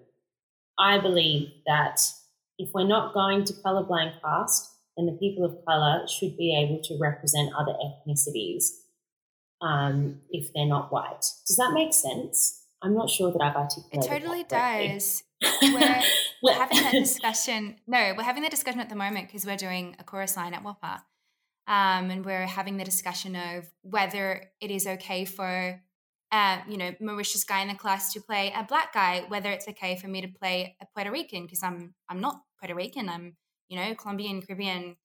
I 0.80 1.00
believe 1.00 1.50
that 1.66 2.00
if 2.58 2.70
we're 2.74 2.88
not 2.88 3.14
going 3.14 3.44
to 3.46 3.54
colorblind 3.54 4.22
cast, 4.22 4.72
then 4.96 5.06
the 5.06 5.14
people 5.14 5.46
of 5.46 5.64
color 5.66 6.08
should 6.08 6.38
be 6.38 6.56
able 6.56 6.82
to 6.84 6.98
represent 7.00 7.54
other 7.58 7.74
ethnicities 7.74 8.66
um, 9.62 10.22
if 10.30 10.52
they're 10.54 10.66
not 10.68 10.92
white. 10.92 11.26
Does 11.48 11.58
that 11.58 11.72
make 11.74 11.94
sense? 11.94 12.64
I'm 12.82 12.94
not 12.94 13.10
sure 13.10 13.32
that 13.32 13.42
I've 13.42 13.56
articulated. 13.56 14.12
It 14.12 14.20
totally 14.20 14.44
does. 14.44 15.24
We're, 15.62 16.02
we're 16.44 16.54
having 16.54 16.82
that 16.82 16.94
discussion. 16.94 17.76
No, 17.86 18.14
we're 18.18 18.24
having 18.24 18.42
the 18.42 18.50
discussion 18.50 18.80
at 18.80 18.90
the 18.90 18.96
moment 18.96 19.28
because 19.28 19.46
we're 19.46 19.56
doing 19.56 19.96
a 20.00 20.04
chorus 20.04 20.36
line 20.36 20.56
at 20.56 20.64
WAAPA. 20.64 21.02
Um, 21.68 22.10
and 22.10 22.26
we're 22.26 22.48
having 22.48 22.78
the 22.78 22.84
discussion 22.84 23.36
of 23.36 23.68
whether 23.82 24.50
it 24.62 24.72
is 24.72 24.88
okay 24.88 25.26
for, 25.26 25.82
uh, 26.32 26.58
you 26.68 26.78
know, 26.78 26.92
Mauritius 27.00 27.44
guy 27.44 27.62
in 27.62 27.68
the 27.68 27.76
class 27.76 28.14
to 28.14 28.22
play 28.22 28.54
a 28.56 28.64
black 28.64 28.94
guy, 28.94 29.26
whether 29.28 29.52
it's 29.52 29.68
okay 29.68 29.96
for 29.96 30.08
me 30.08 30.22
to 30.22 30.28
play 30.28 30.76
a 30.82 30.86
Puerto 30.96 31.12
Rican 31.12 31.44
because 31.44 31.62
I'm 31.62 31.94
I'm 32.10 32.22
not 32.22 32.42
Puerto 32.60 32.74
Rican. 32.74 33.10
I'm 33.10 33.36
you 33.68 33.78
know 33.78 33.94
Colombian, 33.96 34.42
Caribbean, 34.42 34.96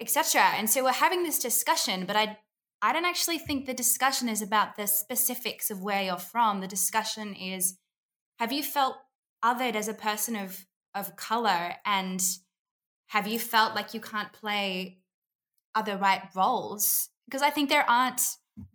etc. 0.00 0.40
And 0.56 0.70
so 0.70 0.84
we're 0.84 0.92
having 0.92 1.24
this 1.24 1.38
discussion, 1.38 2.06
but 2.06 2.16
I 2.16 2.38
I 2.80 2.92
don't 2.92 3.04
actually 3.04 3.38
think 3.38 3.66
the 3.66 3.74
discussion 3.74 4.28
is 4.28 4.40
about 4.40 4.76
the 4.76 4.86
specifics 4.86 5.70
of 5.70 5.82
where 5.82 6.02
you're 6.02 6.16
from. 6.16 6.60
The 6.60 6.68
discussion 6.68 7.34
is 7.34 7.76
have 8.38 8.52
you 8.52 8.62
felt 8.62 8.96
othered 9.44 9.74
as 9.74 9.88
a 9.88 9.94
person 9.94 10.36
of 10.36 10.66
of 10.94 11.16
color? 11.16 11.74
And 11.84 12.22
have 13.08 13.26
you 13.26 13.38
felt 13.38 13.74
like 13.74 13.94
you 13.94 14.00
can't 14.00 14.32
play 14.32 14.98
other 15.74 15.96
right 15.96 16.22
roles? 16.34 17.08
Because 17.26 17.42
i 17.42 17.50
think 17.50 17.68
there 17.68 17.88
aren't 17.88 18.22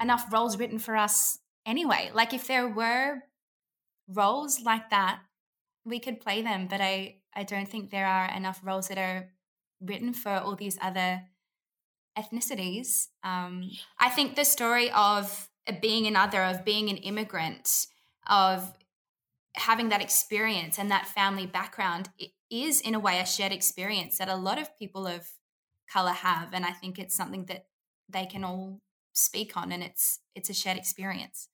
enough 0.01 0.31
roles 0.31 0.57
written 0.57 0.79
for 0.79 0.95
us 0.97 1.39
anyway. 1.65 2.11
Like 2.13 2.33
if 2.33 2.47
there 2.47 2.67
were 2.67 3.23
roles 4.07 4.61
like 4.61 4.89
that 4.89 5.19
we 5.85 5.99
could 5.99 6.19
play 6.19 6.41
them. 6.41 6.67
But 6.67 6.81
i 6.81 7.19
i 7.33 7.43
don't 7.43 7.69
think 7.69 7.89
there 7.89 8.07
are 8.07 8.29
enough 8.35 8.59
roles 8.63 8.89
that 8.89 8.97
are 8.97 9.29
written 9.79 10.13
for 10.13 10.31
all 10.31 10.55
these 10.55 10.77
other 10.81 11.23
ethnicities 12.17 13.07
um 13.23 13.69
i 13.99 14.09
think 14.09 14.35
the 14.35 14.45
story 14.45 14.91
of 14.91 15.49
being 15.81 16.05
another 16.07 16.43
of 16.43 16.63
being 16.65 16.89
an 16.89 16.97
immigrant 16.97 17.87
of 18.27 18.73
having 19.55 19.89
that 19.89 20.01
experience 20.01 20.79
and 20.79 20.91
that 20.91 21.07
family 21.07 21.45
background 21.45 22.09
is 22.49 22.81
in 22.81 22.95
a 22.95 22.99
way 22.99 23.19
a 23.19 23.25
shared 23.25 23.51
experience 23.51 24.17
that 24.17 24.29
a 24.29 24.35
lot 24.35 24.59
of 24.59 24.77
people 24.77 25.07
of 25.07 25.31
color 25.91 26.11
have 26.11 26.53
and 26.53 26.65
i 26.65 26.71
think 26.71 26.99
it's 26.99 27.15
something 27.15 27.45
that 27.45 27.65
they 28.09 28.25
can 28.25 28.43
all 28.43 28.81
speak 29.13 29.55
on 29.55 29.71
and 29.71 29.83
it's 29.83 30.19
it's 30.35 30.49
a 30.49 30.53
shared 30.53 30.77
experience 30.77 31.49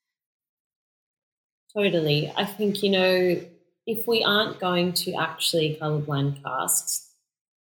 Totally. 1.73 2.31
I 2.35 2.45
think, 2.45 2.81
you 2.81 2.89
know, 2.89 3.41
if 3.85 4.07
we 4.07 4.23
aren't 4.23 4.59
going 4.59 4.93
to 4.93 5.13
actually 5.13 5.77
colorblind 5.79 6.43
cast, 6.43 7.11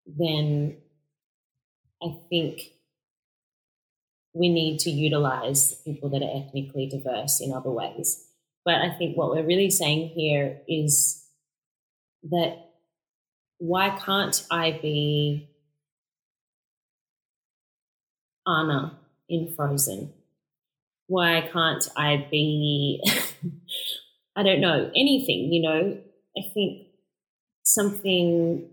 then 0.07 0.79
I 2.03 2.17
think 2.31 2.73
we 4.35 4.49
need 4.49 4.79
to 4.81 4.91
utilize 4.91 5.75
people 5.85 6.09
that 6.11 6.23
are 6.23 6.45
ethnically 6.45 6.89
diverse 6.89 7.41
in 7.41 7.53
other 7.53 7.71
ways. 7.71 8.27
But 8.65 8.77
I 8.77 8.95
think 8.97 9.17
what 9.17 9.31
we're 9.31 9.47
really 9.47 9.71
saying 9.71 10.09
here 10.11 10.61
is 10.69 11.25
that 12.25 12.69
why 13.59 13.91
can't 13.91 14.47
I 14.51 14.79
be 14.81 15.51
Anna 18.47 18.99
in 19.29 19.53
Frozen? 19.55 20.13
Why 21.07 21.49
can't 21.53 21.89
I 21.97 22.27
be, 22.31 23.03
I 24.37 24.43
don't 24.43 24.61
know, 24.61 24.91
anything, 24.95 25.53
you 25.53 25.63
know? 25.63 25.99
I 26.37 26.43
think 26.55 26.89
something 27.65 28.69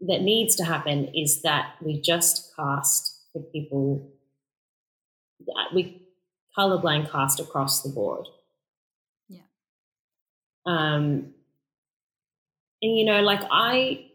that 0.00 0.22
needs 0.22 0.56
to 0.56 0.64
happen 0.64 1.08
is 1.14 1.42
that 1.42 1.74
we 1.84 2.00
just 2.00 2.54
cast 2.56 3.20
the 3.34 3.40
people, 3.40 4.11
that 5.46 5.74
we 5.74 6.02
colorblind 6.56 7.10
cast 7.10 7.40
across 7.40 7.82
the 7.82 7.88
board. 7.88 8.26
Yeah. 9.28 9.40
Um, 10.66 11.34
and 12.82 12.98
you 12.98 13.04
know, 13.04 13.20
like 13.22 13.42
I, 13.50 14.06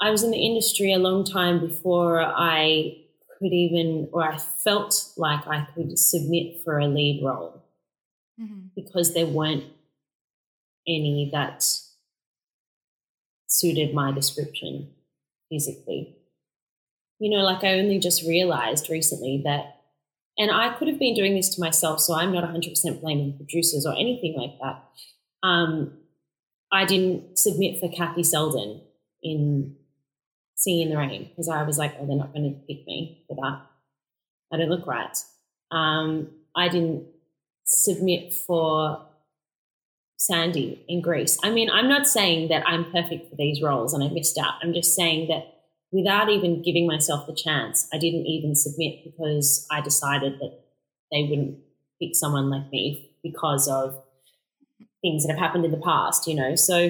I 0.00 0.10
was 0.10 0.22
in 0.22 0.30
the 0.30 0.44
industry 0.44 0.92
a 0.92 0.98
long 0.98 1.24
time 1.24 1.60
before 1.60 2.20
I 2.20 2.96
could 3.38 3.52
even, 3.52 4.08
or 4.12 4.22
I 4.22 4.38
felt 4.38 5.12
like 5.16 5.46
I 5.46 5.66
could 5.74 5.98
submit 5.98 6.62
for 6.64 6.78
a 6.78 6.86
lead 6.86 7.22
role 7.24 7.64
mm-hmm. 8.40 8.66
because 8.76 9.14
there 9.14 9.26
weren't 9.26 9.64
any 10.86 11.30
that 11.32 11.64
suited 13.48 13.94
my 13.94 14.12
description 14.12 14.90
physically. 15.50 16.16
You 17.22 17.30
know, 17.30 17.44
like 17.44 17.62
I 17.62 17.78
only 17.78 18.00
just 18.00 18.26
realized 18.26 18.90
recently 18.90 19.42
that, 19.44 19.76
and 20.36 20.50
I 20.50 20.74
could 20.74 20.88
have 20.88 20.98
been 20.98 21.14
doing 21.14 21.36
this 21.36 21.54
to 21.54 21.60
myself, 21.60 22.00
so 22.00 22.16
I'm 22.16 22.32
not 22.32 22.42
100% 22.42 23.00
blaming 23.00 23.36
producers 23.36 23.86
or 23.86 23.92
anything 23.92 24.34
like 24.36 24.58
that. 24.60 25.46
Um, 25.46 25.98
I 26.72 26.84
didn't 26.84 27.38
submit 27.38 27.78
for 27.78 27.88
Kathy 27.88 28.24
Selden 28.24 28.80
in 29.22 29.76
Singing 30.56 30.88
in 30.88 30.90
the 30.90 30.96
Rain 30.96 31.28
because 31.28 31.48
I 31.48 31.62
was 31.62 31.78
like, 31.78 31.94
oh, 32.00 32.06
they're 32.08 32.16
not 32.16 32.34
going 32.34 32.42
to 32.42 32.60
pick 32.66 32.84
me 32.88 33.24
for 33.28 33.36
that. 33.36 33.66
I 34.52 34.58
don't 34.58 34.68
look 34.68 34.88
right. 34.88 35.16
Um, 35.70 36.28
I 36.56 36.68
didn't 36.68 37.06
submit 37.64 38.34
for 38.34 39.06
Sandy 40.16 40.84
in 40.88 41.02
Grease. 41.02 41.38
I 41.44 41.52
mean, 41.52 41.70
I'm 41.70 41.88
not 41.88 42.08
saying 42.08 42.48
that 42.48 42.66
I'm 42.66 42.90
perfect 42.90 43.30
for 43.30 43.36
these 43.36 43.62
roles 43.62 43.94
and 43.94 44.02
I 44.02 44.08
missed 44.08 44.38
out. 44.38 44.54
I'm 44.60 44.74
just 44.74 44.96
saying 44.96 45.28
that 45.28 45.51
without 45.92 46.30
even 46.30 46.62
giving 46.62 46.86
myself 46.86 47.26
the 47.26 47.34
chance, 47.34 47.86
I 47.92 47.98
didn't 47.98 48.26
even 48.26 48.56
submit 48.56 49.04
because 49.04 49.66
I 49.70 49.80
decided 49.80 50.38
that 50.40 50.58
they 51.12 51.26
wouldn't 51.28 51.58
pick 52.00 52.16
someone 52.16 52.50
like 52.50 52.70
me 52.72 53.14
because 53.22 53.68
of 53.68 54.02
things 55.02 55.24
that 55.24 55.32
have 55.32 55.38
happened 55.38 55.64
in 55.64 55.70
the 55.70 55.76
past, 55.76 56.26
you 56.26 56.34
know. 56.34 56.54
So 56.54 56.88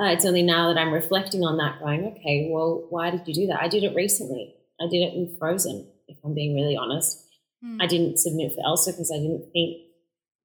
uh, 0.00 0.06
it's 0.06 0.24
only 0.24 0.42
now 0.42 0.72
that 0.72 0.78
I'm 0.78 0.92
reflecting 0.92 1.42
on 1.42 1.56
that, 1.56 1.80
going, 1.80 2.04
okay, 2.16 2.48
well, 2.52 2.86
why 2.90 3.10
did 3.10 3.26
you 3.26 3.34
do 3.34 3.46
that? 3.48 3.60
I 3.60 3.68
did 3.68 3.84
it 3.84 3.94
recently. 3.94 4.54
I 4.80 4.88
did 4.88 4.98
it 4.98 5.16
with 5.16 5.38
Frozen, 5.38 5.86
if 6.08 6.18
I'm 6.24 6.34
being 6.34 6.54
really 6.54 6.76
honest. 6.76 7.24
Hmm. 7.62 7.80
I 7.80 7.86
didn't 7.86 8.18
submit 8.18 8.52
for 8.52 8.62
Elsa 8.66 8.92
because 8.92 9.10
I 9.10 9.18
didn't 9.18 9.50
think 9.52 9.78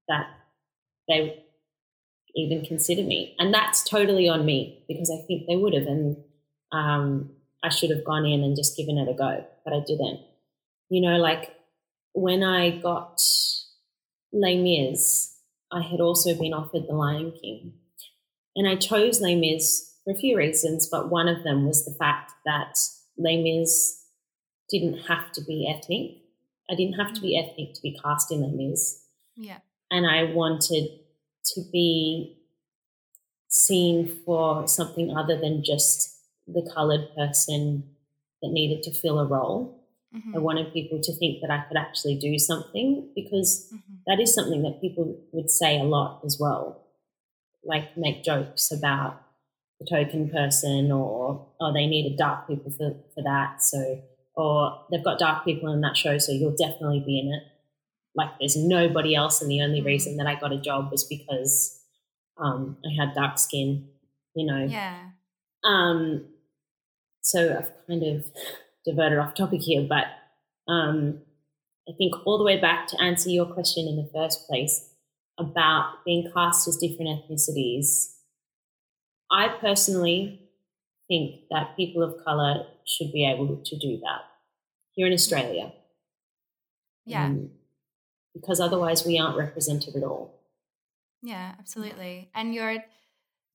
that 0.08 0.28
they 1.08 1.44
even 2.36 2.64
consider 2.64 3.04
me. 3.04 3.36
And 3.40 3.54
that's 3.54 3.84
totally 3.84 4.30
on 4.30 4.46
me 4.46 4.84
because 4.88 5.10
I 5.10 5.26
think 5.26 5.48
they 5.48 5.56
would 5.56 5.74
have. 5.74 5.88
And 5.88 6.18
um, 6.72 7.32
I 7.64 7.70
should 7.70 7.90
have 7.90 8.06
gone 8.06 8.26
in 8.26 8.44
and 8.44 8.56
just 8.56 8.78
given 8.78 8.98
it 8.98 9.10
a 9.10 9.14
go, 9.14 9.46
but 9.64 9.74
I 9.74 9.80
didn't. 9.86 10.22
You 10.90 11.02
know, 11.02 11.18
like 11.18 11.54
when 12.14 12.44
I 12.44 12.78
got 12.78 13.22
Les 14.32 14.58
Mis, 14.58 15.36
I 15.72 15.82
had 15.82 16.00
also 16.00 16.34
been 16.34 16.54
offered 16.54 16.88
The 16.88 16.94
Lion 16.94 17.32
King. 17.32 17.74
And 18.56 18.68
I 18.68 18.76
chose 18.76 19.22
Les 19.22 19.36
Mis 19.36 19.96
for 20.04 20.12
a 20.12 20.16
few 20.16 20.38
reasons, 20.38 20.88
but 20.90 21.10
one 21.10 21.28
of 21.28 21.44
them 21.44 21.66
was 21.66 21.86
the 21.86 21.96
fact 21.98 22.32
that 22.46 22.78
Les 23.18 23.42
Mis 23.42 24.04
didn't 24.70 25.06
have 25.08 25.32
to 25.34 25.42
be 25.42 25.68
ethnic. 25.68 26.24
I 26.70 26.76
didn't 26.76 27.00
have 27.00 27.14
to 27.14 27.22
be 27.22 27.38
mm. 27.38 27.44
ethnic 27.44 27.74
to 27.74 27.82
be 27.82 28.00
cast 28.04 28.32
in 28.32 28.42
Les 28.42 28.52
Mis. 28.52 29.04
Yeah. 29.36 29.60
And 29.92 30.06
I 30.06 30.24
wanted 30.34 30.90
to 31.54 31.62
be 31.72 32.38
seen 33.48 34.08
for 34.26 34.68
something 34.68 35.16
other 35.16 35.40
than 35.40 35.64
just 35.64 36.17
the 36.48 36.70
coloured 36.74 37.14
person 37.16 37.84
that 38.42 38.52
needed 38.52 38.84
to 38.84 38.94
fill 38.94 39.20
a 39.20 39.28
role. 39.28 39.84
Mm-hmm. 40.16 40.36
I 40.36 40.40
wanted 40.40 40.74
people 40.74 41.00
to 41.02 41.14
think 41.14 41.42
that 41.42 41.52
I 41.52 41.66
could 41.68 41.78
actually 41.78 42.16
do 42.16 42.40
something 42.40 43.10
because 43.16 43.70
mm-hmm. 43.74 43.96
that 44.08 44.20
is 44.20 44.34
something 44.34 44.64
that 44.64 44.82
people 44.82 45.20
would 45.34 45.50
say 45.50 45.80
a 45.80 45.84
lot 45.84 46.22
as 46.26 46.38
well. 46.40 46.84
Like 47.64 47.98
make 47.98 48.24
jokes 48.24 48.72
about 48.72 49.22
the 49.80 49.86
token 49.86 50.30
person 50.30 50.92
or 50.92 51.48
oh 51.60 51.74
they 51.74 51.86
needed 51.86 52.18
dark 52.18 52.48
people 52.48 52.72
for, 52.72 52.96
for 53.14 53.24
that. 53.24 53.62
So 53.62 54.02
or 54.38 54.86
they've 54.92 55.04
got 55.04 55.20
dark 55.20 55.44
people 55.44 55.74
in 55.74 55.82
that 55.82 55.98
show, 55.98 56.20
so 56.20 56.32
you'll 56.32 56.56
definitely 56.56 57.04
be 57.06 57.20
in 57.20 57.34
it. 57.34 57.44
Like 58.16 58.30
there's 58.40 58.56
nobody 58.56 59.16
else, 59.16 59.42
and 59.42 59.52
the 59.52 59.62
only 59.62 59.80
mm-hmm. 59.80 59.88
reason 59.88 60.18
that 60.18 60.28
I 60.28 60.36
got 60.36 60.54
a 60.54 60.62
job 60.62 60.92
was 60.92 61.04
because 61.04 61.82
um, 62.38 62.78
I 62.86 63.04
had 63.04 63.16
dark 63.16 63.40
skin, 63.40 63.90
you 64.36 64.46
know. 64.46 64.66
Yeah. 64.66 64.96
Um, 65.64 66.26
so 67.28 67.58
I've 67.58 67.72
kind 67.88 68.04
of 68.04 68.26
diverted 68.86 69.20
off 69.20 69.36
topic 69.36 69.62
here, 69.62 69.86
but 69.88 70.06
um, 70.72 71.20
I 71.90 71.92
think 71.98 72.16
all 72.26 72.38
the 72.38 72.46
way 72.46 72.58
back 72.58 72.88
to 72.88 73.02
answer 73.02 73.30
your 73.30 73.46
question 73.46 73.86
in 73.86 73.98
the 73.98 74.10
first 74.14 74.48
place 74.48 74.94
about 75.38 76.06
being 76.06 76.32
cast 76.34 76.70
as 76.70 76.78
different 76.78 77.10
ethnicities. 77.12 78.14
I 79.30 79.50
personally 79.60 80.42
think 81.10 81.42
that 81.52 81.76
people 81.76 82.02
of 82.02 82.24
color 82.24 82.66
should 82.86 83.12
be 83.12 83.26
able 83.26 83.58
to 83.58 83.78
do 83.78 83.98
that 83.98 84.22
here 84.94 85.06
in 85.06 85.12
Australia. 85.12 85.74
Yeah. 87.06 87.26
Um, 87.26 87.50
because 88.34 88.62
otherwise 88.62 89.06
we 89.06 89.20
aren't 89.20 89.38
represented 89.38 89.98
at 89.98 90.04
all. 90.04 90.40
Yeah, 91.22 91.56
absolutely. 91.60 92.30
And 92.34 92.54
your 92.54 92.78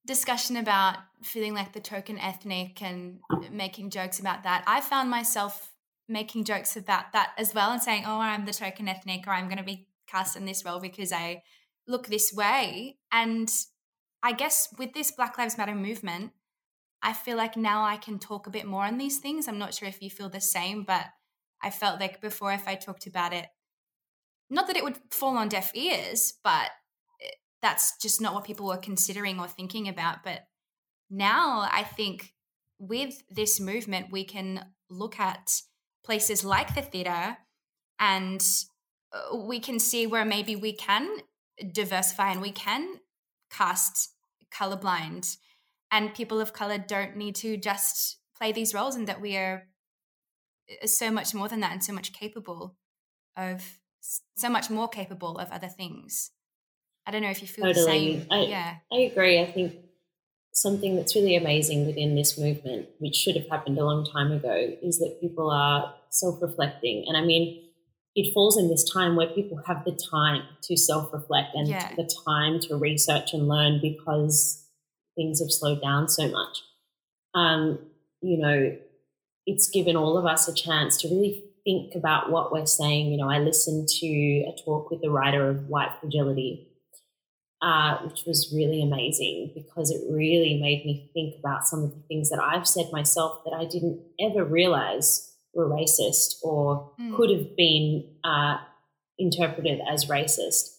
discussion 0.07 0.57
about 0.57 0.97
feeling 1.23 1.55
like 1.55 1.73
the 1.73 1.81
token 1.81 2.19
ethnic 2.19 2.83
and 2.83 3.21
making 3.51 3.91
jokes 3.91 4.19
about 4.19 4.43
that, 4.43 4.65
I 4.67 4.81
found 4.81 5.11
myself 5.11 5.73
making 6.09 6.45
jokes 6.45 6.77
about 6.77 7.13
that 7.13 7.31
as 7.39 7.55
well 7.55 7.71
and 7.71 7.83
saying, 7.83 8.05
oh, 8.07 8.19
I'm 8.19 8.45
the 8.45 8.53
token 8.53 8.89
ethnic 8.89 9.27
or 9.27 9.31
I'm 9.31 9.47
going 9.47 9.59
to 9.59 9.65
be 9.65 9.87
cast 10.07 10.37
in 10.37 10.45
this 10.45 10.65
role 10.65 10.81
because 10.81 11.13
I 11.13 11.43
look 11.87 12.07
this 12.07 12.33
way. 12.33 12.99
And 13.11 13.51
I 14.23 14.33
guess 14.33 14.69
with 14.79 14.93
this 14.93 15.11
Black 15.11 15.39
Lives 15.39 15.57
Matter 15.57 15.75
movement, 15.75 16.33
I 17.03 17.13
feel 17.13 17.37
like 17.37 17.57
now 17.57 17.85
I 17.85 17.97
can 17.97 18.19
talk 18.19 18.47
a 18.47 18.51
bit 18.51 18.67
more 18.67 18.85
on 18.85 18.99
these 18.99 19.19
things. 19.19 19.49
I'm 19.49 19.59
not 19.59 19.75
sure 19.75 19.89
if 19.89 20.03
you 20.03 20.11
feel 20.11 20.29
the 20.29 20.41
same, 20.41 20.85
but 20.85 21.07
I 21.63 21.71
felt 21.71 22.01
like 22.01 22.21
before, 22.21 22.53
if 22.53 22.69
I 22.69 22.75
talked 22.75 23.07
about 23.07 23.33
it, 23.33 23.47
not 24.51 24.67
that 24.67 24.77
it 24.77 24.85
would 24.85 24.99
fall 25.11 25.37
on 25.37 25.49
deaf 25.49 25.73
ears, 25.75 26.35
but 26.45 26.71
that's 27.63 27.97
just 27.99 28.21
not 28.21 28.35
what 28.35 28.45
people 28.45 28.67
were 28.67 28.77
considering 28.77 29.39
or 29.39 29.47
thinking 29.47 29.89
about. 29.89 30.25
But 30.25 30.41
now 31.09 31.69
I 31.71 31.85
think 31.85 32.35
with 32.79 33.23
this 33.31 33.61
movement, 33.61 34.11
we 34.11 34.25
can 34.25 34.67
look 34.91 35.19
at 35.21 35.63
places 36.05 36.45
like 36.45 36.75
the 36.75 36.83
theatre 36.83 37.39
and 38.01 38.45
uh, 39.13 39.37
we 39.37 39.61
can 39.61 39.79
see 39.79 40.07
where 40.07 40.25
maybe 40.25 40.57
we 40.57 40.73
can 40.73 41.09
diversify 41.73 42.33
and 42.33 42.43
we 42.43 42.51
can 42.51 42.99
cast 43.51 44.11
colorblind 44.53 45.37
and 45.93 46.15
people 46.15 46.41
of 46.41 46.53
color 46.53 46.79
don't 46.79 47.17
need 47.17 47.37
to 47.37 47.57
just 47.57 48.19
play 48.37 48.51
these 48.51 48.75
roles 48.75 48.97
and 48.97 49.07
that 49.07 49.21
we 49.21 49.37
are 49.37 49.69
uh, 50.83 50.87
so 50.87 51.11
much 51.11 51.35
more 51.35 51.49
than 51.49 51.61
that 51.61 51.73
and 51.73 51.85
so 51.85 51.93
much 51.93 52.13
capable 52.13 52.77
of 53.37 53.79
so 54.37 54.49
much 54.49 54.69
more 54.69 54.89
capable 54.89 55.39
of 55.39 55.51
other 55.53 55.69
things 55.69 56.33
i 57.07 57.11
don't 57.11 57.23
know 57.23 57.31
if 57.31 57.43
you 57.43 57.49
feel 57.49 57.67
totally. 57.67 57.85
the 57.85 57.91
same 57.91 58.27
I, 58.31 58.41
yeah 58.43 58.75
i 58.93 58.97
agree 58.97 59.41
i 59.41 59.51
think 59.51 59.75
something 60.53 60.97
that's 60.97 61.15
really 61.15 61.35
amazing 61.35 61.87
within 61.87 62.15
this 62.15 62.39
movement 62.39 62.89
which 62.99 63.17
should 63.17 63.37
have 63.37 63.49
happened 63.49 63.79
a 63.79 63.85
long 63.85 64.05
time 64.05 64.33
ago 64.33 64.77
is 64.83 64.99
that 64.99 65.19
people 65.21 65.51
are 65.51 65.95
self-reflecting 66.11 67.05
and 67.09 67.17
i 67.17 67.23
mean 67.23 67.63
it 68.15 68.33
falls 68.35 68.59
in 68.59 68.69
this 68.69 68.89
time 68.91 69.17
where 69.17 69.29
people 69.29 69.61
have 69.67 69.85
the 69.85 69.99
time 70.11 70.43
to 70.63 70.77
self-reflect 70.77 71.55
and 71.55 71.69
yeah. 71.69 71.95
the 71.97 72.09
time 72.27 72.61
to 72.61 72.77
research 72.77 73.33
and 73.33 73.49
learn 73.49 73.81
because 73.81 74.67
things 75.17 75.41
have 75.41 75.51
slowed 75.51 75.81
down 75.81 76.09
so 76.09 76.29
much. 76.29 76.63
Um, 77.35 77.79
you 78.21 78.39
know, 78.39 78.77
it's 79.47 79.69
given 79.69 79.97
all 79.97 80.19
of 80.19 80.27
us 80.27 80.47
a 80.47 80.55
chance 80.55 80.97
to 80.99 81.09
really 81.09 81.43
think 81.65 81.95
about 81.95 82.31
what 82.31 82.53
we're 82.53 82.67
saying. 82.67 83.11
You 83.11 83.17
know, 83.17 83.31
I 83.31 83.39
listened 83.39 83.89
to 84.01 84.07
a 84.07 84.55
talk 84.65 84.91
with 84.91 85.01
the 85.01 85.11
writer 85.11 85.49
of 85.49 85.69
White 85.69 85.93
Fragility, 86.01 86.69
uh, 87.63 87.99
which 87.99 88.25
was 88.27 88.53
really 88.53 88.83
amazing 88.83 89.53
because 89.55 89.93
it 89.93 90.01
really 90.11 90.59
made 90.61 90.85
me 90.85 91.09
think 91.15 91.35
about 91.39 91.65
some 91.65 91.85
of 91.85 91.95
the 91.95 92.03
things 92.09 92.29
that 92.29 92.43
I've 92.43 92.67
said 92.67 92.87
myself 92.91 93.45
that 93.45 93.55
I 93.57 93.65
didn't 93.65 94.01
ever 94.21 94.45
realize 94.45 95.33
were 95.55 95.69
racist 95.69 96.43
or 96.43 96.93
mm. 97.01 97.15
could 97.15 97.31
have 97.31 97.57
been 97.57 98.05
uh, 98.25 98.57
interpreted 99.17 99.81
as 99.89 100.07
racist. 100.07 100.71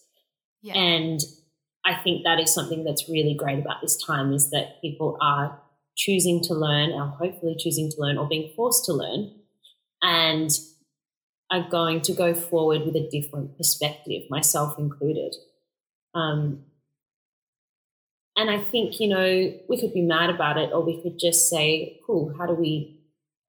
Yeah. 0.62 0.74
And 0.74 1.20
I 1.86 1.94
think 1.94 2.24
that 2.24 2.38
is 2.38 2.52
something 2.52 2.84
that's 2.84 3.08
really 3.08 3.34
great 3.34 3.58
about 3.58 3.80
this 3.80 3.96
time 4.02 4.34
is 4.34 4.50
that 4.50 4.80
people 4.82 5.16
are 5.22 5.60
choosing 5.96 6.42
to 6.42 6.54
learn 6.54 6.90
or 6.90 7.06
hopefully 7.06 7.56
choosing 7.58 7.90
to 7.92 7.96
learn 7.98 8.18
or 8.18 8.28
being 8.28 8.52
forced 8.54 8.84
to 8.86 8.92
learn 8.92 9.30
and 10.02 10.50
are 11.50 11.66
going 11.70 12.00
to 12.02 12.12
go 12.12 12.34
forward 12.34 12.84
with 12.84 12.96
a 12.96 13.08
different 13.10 13.56
perspective, 13.56 14.24
myself 14.28 14.78
included. 14.78 15.34
Um, 16.14 16.64
and 18.36 18.50
I 18.50 18.58
think, 18.58 18.98
you 19.00 19.08
know, 19.08 19.52
we 19.68 19.80
could 19.80 19.94
be 19.94 20.02
mad 20.02 20.30
about 20.30 20.56
it 20.58 20.72
or 20.72 20.82
we 20.82 21.00
could 21.02 21.18
just 21.18 21.48
say, 21.48 22.00
cool, 22.06 22.34
how 22.36 22.46
do 22.46 22.54
we 22.54 23.00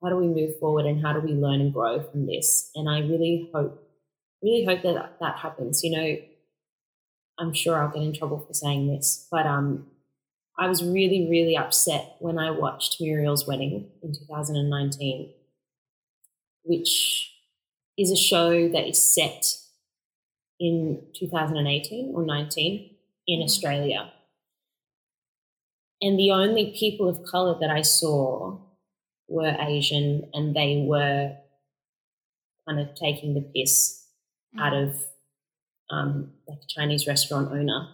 how 0.04 0.10
do 0.10 0.18
we 0.18 0.28
move 0.28 0.60
forward 0.60 0.86
and 0.86 1.04
how 1.04 1.14
do 1.14 1.20
we 1.20 1.34
learn 1.34 1.62
and 1.62 1.74
grow 1.74 2.00
from 2.00 2.28
this? 2.28 2.70
And 2.76 2.88
I 2.88 3.00
really 3.00 3.50
hope, 3.54 3.82
really 4.44 4.64
hope 4.64 4.84
that 4.84 5.18
that 5.20 5.38
happens. 5.38 5.84
You 5.84 5.98
know, 5.98 6.18
I'm 7.40 7.54
sure 7.54 7.82
I'll 7.82 7.90
get 7.90 8.04
in 8.04 8.14
trouble 8.14 8.40
for 8.46 8.54
saying 8.54 8.88
this, 8.88 9.28
but 9.32 9.48
um, 9.48 9.88
I 10.60 10.68
was 10.68 10.84
really, 10.84 11.28
really 11.30 11.58
upset 11.58 12.18
when 12.20 12.38
I 12.38 12.52
watched 12.52 13.02
Muriel's 13.02 13.48
Wedding 13.48 13.90
in 14.04 14.14
2019, 14.14 15.34
which 16.64 17.32
is 17.98 18.12
a 18.12 18.16
show 18.16 18.70
that 18.70 18.88
is 18.88 19.14
set 19.14 19.46
in 20.60 21.02
2018 21.16 22.14
or 22.16 22.26
19 22.26 22.96
in 23.28 23.40
mm. 23.40 23.44
Australia. 23.44 24.12
And 26.02 26.20
the 26.20 26.32
only 26.32 26.76
people 26.78 27.08
of 27.08 27.24
color 27.24 27.58
that 27.60 27.70
I 27.70 27.82
saw 27.82 28.60
were 29.28 29.56
Asian, 29.60 30.30
and 30.34 30.56
they 30.56 30.86
were 30.88 31.36
kind 32.68 32.80
of 32.80 32.96
taking 32.96 33.34
the 33.34 33.42
piss 33.42 34.04
mm. 34.56 34.62
out 34.62 34.74
of 34.74 34.96
um, 35.90 36.32
like 36.48 36.60
a 36.60 36.68
Chinese 36.68 37.08
restaurant 37.08 37.52
owner. 37.52 37.88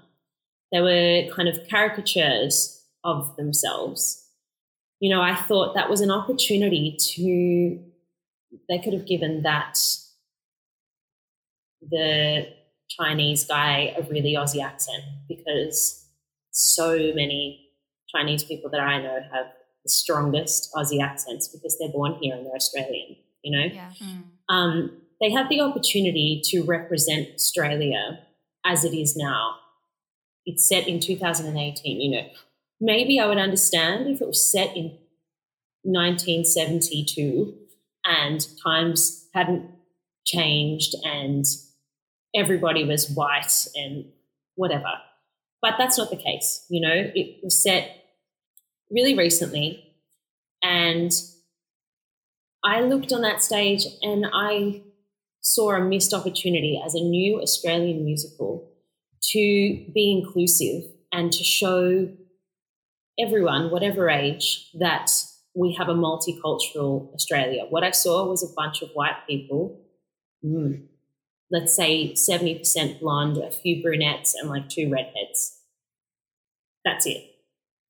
They 0.72 0.82
were 0.82 1.34
kind 1.36 1.50
of 1.50 1.68
caricatures 1.70 2.84
of 3.04 3.36
themselves. 3.36 4.26
You 5.00 5.10
know, 5.10 5.22
I 5.22 5.36
thought 5.36 5.76
that 5.76 5.90
was 5.90 6.02
an 6.02 6.12
opportunity 6.12 6.96
to, 7.16 7.80
they 8.70 8.80
could 8.80 8.94
have 8.94 9.08
given 9.08 9.44
that 9.44 9.78
the 11.82 12.48
Chinese 12.90 13.46
guy 13.46 13.94
a 13.98 14.04
really 14.04 14.34
Aussie 14.34 14.64
accent 14.64 15.04
because 15.28 16.06
so 16.52 16.96
many 17.16 17.71
Chinese 18.16 18.44
people 18.44 18.70
that 18.72 18.80
I 18.82 19.02
know 19.02 19.20
have 19.34 19.48
the 19.84 19.90
strongest 19.90 20.72
Aussie 20.74 21.02
accents 21.02 21.48
because 21.48 21.78
they're 21.80 21.90
born 21.92 22.18
here 22.22 22.36
and 22.36 22.46
they're 22.46 22.56
Australian, 22.56 23.16
you 23.44 23.58
know? 23.58 23.74
Yeah. 23.74 23.92
Mm. 24.02 24.24
Um, 24.50 25.02
they 25.20 25.32
had 25.32 25.50
the 25.50 25.62
opportunity 25.62 26.42
to 26.46 26.64
represent 26.64 27.30
Australia 27.36 28.20
as 28.66 28.84
it 28.84 28.94
is 28.96 29.16
now. 29.16 29.56
It's 30.46 30.68
set 30.68 30.88
in 30.88 31.00
2018, 31.00 32.02
you 32.02 32.12
know. 32.12 32.28
Maybe 32.80 33.20
I 33.20 33.28
would 33.28 33.38
understand 33.38 34.08
if 34.08 34.22
it 34.22 34.28
was 34.28 34.52
set 34.52 34.76
in 34.76 34.98
1972 35.84 37.54
and 38.04 38.46
times 38.64 39.28
hadn't 39.34 39.70
changed 40.26 40.96
and 41.06 41.46
everybody 42.36 42.84
was 42.84 43.10
white 43.10 43.68
and 43.76 44.06
whatever. 44.56 44.94
but 45.62 45.76
that's 45.78 45.98
not 45.98 46.10
the 46.10 46.18
case. 46.18 46.66
You 46.70 46.82
know, 46.82 47.12
it 47.14 47.44
was 47.44 47.62
set 47.62 48.01
really 48.92 49.18
recently, 49.18 49.84
and 50.64 51.12
I 52.64 52.82
looked 52.82 53.12
on 53.12 53.22
that 53.22 53.42
stage 53.42 53.86
and 54.04 54.26
I 54.32 54.84
saw 55.42 55.72
a 55.72 55.82
missed 55.82 56.14
opportunity 56.14 56.82
as 56.84 56.94
a 56.94 57.00
new 57.00 57.42
Australian 57.42 58.06
musical 58.06 58.72
to 59.32 59.86
be 59.94 60.22
inclusive 60.24 60.84
and 61.12 61.32
to 61.32 61.44
show 61.44 62.10
everyone, 63.20 63.72
whatever 63.72 64.10
age, 64.10 64.70
that 64.80 65.12
we 65.56 65.76
have 65.78 65.90
a 65.90 65.94
multicultural 65.94 67.14
Australia. 67.14 67.66
What 67.70 67.84
I 67.84 67.92
saw 67.92 68.28
was 68.28 68.44
a 68.44 68.54
bunch 68.56 68.82
of 68.82 68.90
white 68.94 69.28
people, 69.28 69.82
mm, 70.46 70.86
let's 71.52 71.76
say 71.76 72.14
70% 72.14 73.00
blonde, 73.00 73.38
a 73.38 73.52
few 73.52 73.82
brunettes, 73.82 74.36
and 74.36 74.50
like 74.50 74.70
two 74.70 74.90
redheads. 74.90 75.60
That's 76.86 77.06
it. 77.06 77.31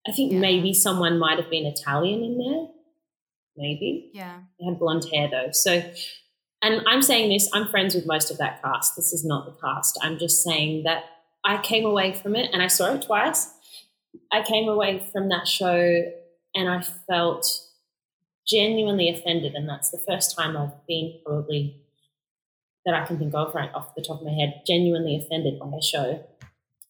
I 0.07 0.11
think 0.11 0.33
yeah. 0.33 0.39
maybe 0.39 0.73
someone 0.73 1.19
might 1.19 1.37
have 1.37 1.49
been 1.49 1.65
Italian 1.65 2.23
in 2.23 2.37
there. 2.37 2.67
Maybe. 3.57 4.09
Yeah. 4.13 4.39
They 4.59 4.65
had 4.65 4.79
blonde 4.79 5.05
hair 5.11 5.29
though. 5.29 5.51
So, 5.51 5.83
and 6.63 6.81
I'm 6.87 7.01
saying 7.01 7.29
this, 7.29 7.49
I'm 7.53 7.67
friends 7.67 7.95
with 7.95 8.07
most 8.07 8.31
of 8.31 8.37
that 8.37 8.61
cast. 8.61 8.95
This 8.95 9.13
is 9.13 9.25
not 9.25 9.45
the 9.45 9.59
cast. 9.61 9.99
I'm 10.01 10.17
just 10.17 10.43
saying 10.43 10.83
that 10.83 11.03
I 11.45 11.61
came 11.61 11.85
away 11.85 12.13
from 12.13 12.35
it 12.35 12.49
and 12.53 12.61
I 12.61 12.67
saw 12.67 12.93
it 12.93 13.03
twice. 13.03 13.51
I 14.31 14.41
came 14.43 14.67
away 14.67 15.07
from 15.11 15.29
that 15.29 15.47
show 15.47 16.03
and 16.55 16.69
I 16.69 16.81
felt 16.81 17.47
genuinely 18.47 19.09
offended. 19.09 19.53
And 19.53 19.69
that's 19.69 19.91
the 19.91 20.03
first 20.07 20.35
time 20.37 20.57
I've 20.57 20.85
been 20.87 21.19
probably 21.25 21.81
that 22.85 22.95
I 22.95 23.05
can 23.05 23.19
think 23.19 23.33
of 23.35 23.53
right 23.53 23.71
off 23.73 23.93
the 23.95 24.01
top 24.01 24.21
of 24.21 24.25
my 24.25 24.33
head, 24.33 24.63
genuinely 24.65 25.15
offended 25.15 25.59
by 25.59 25.67
a 25.77 25.81
show 25.81 26.25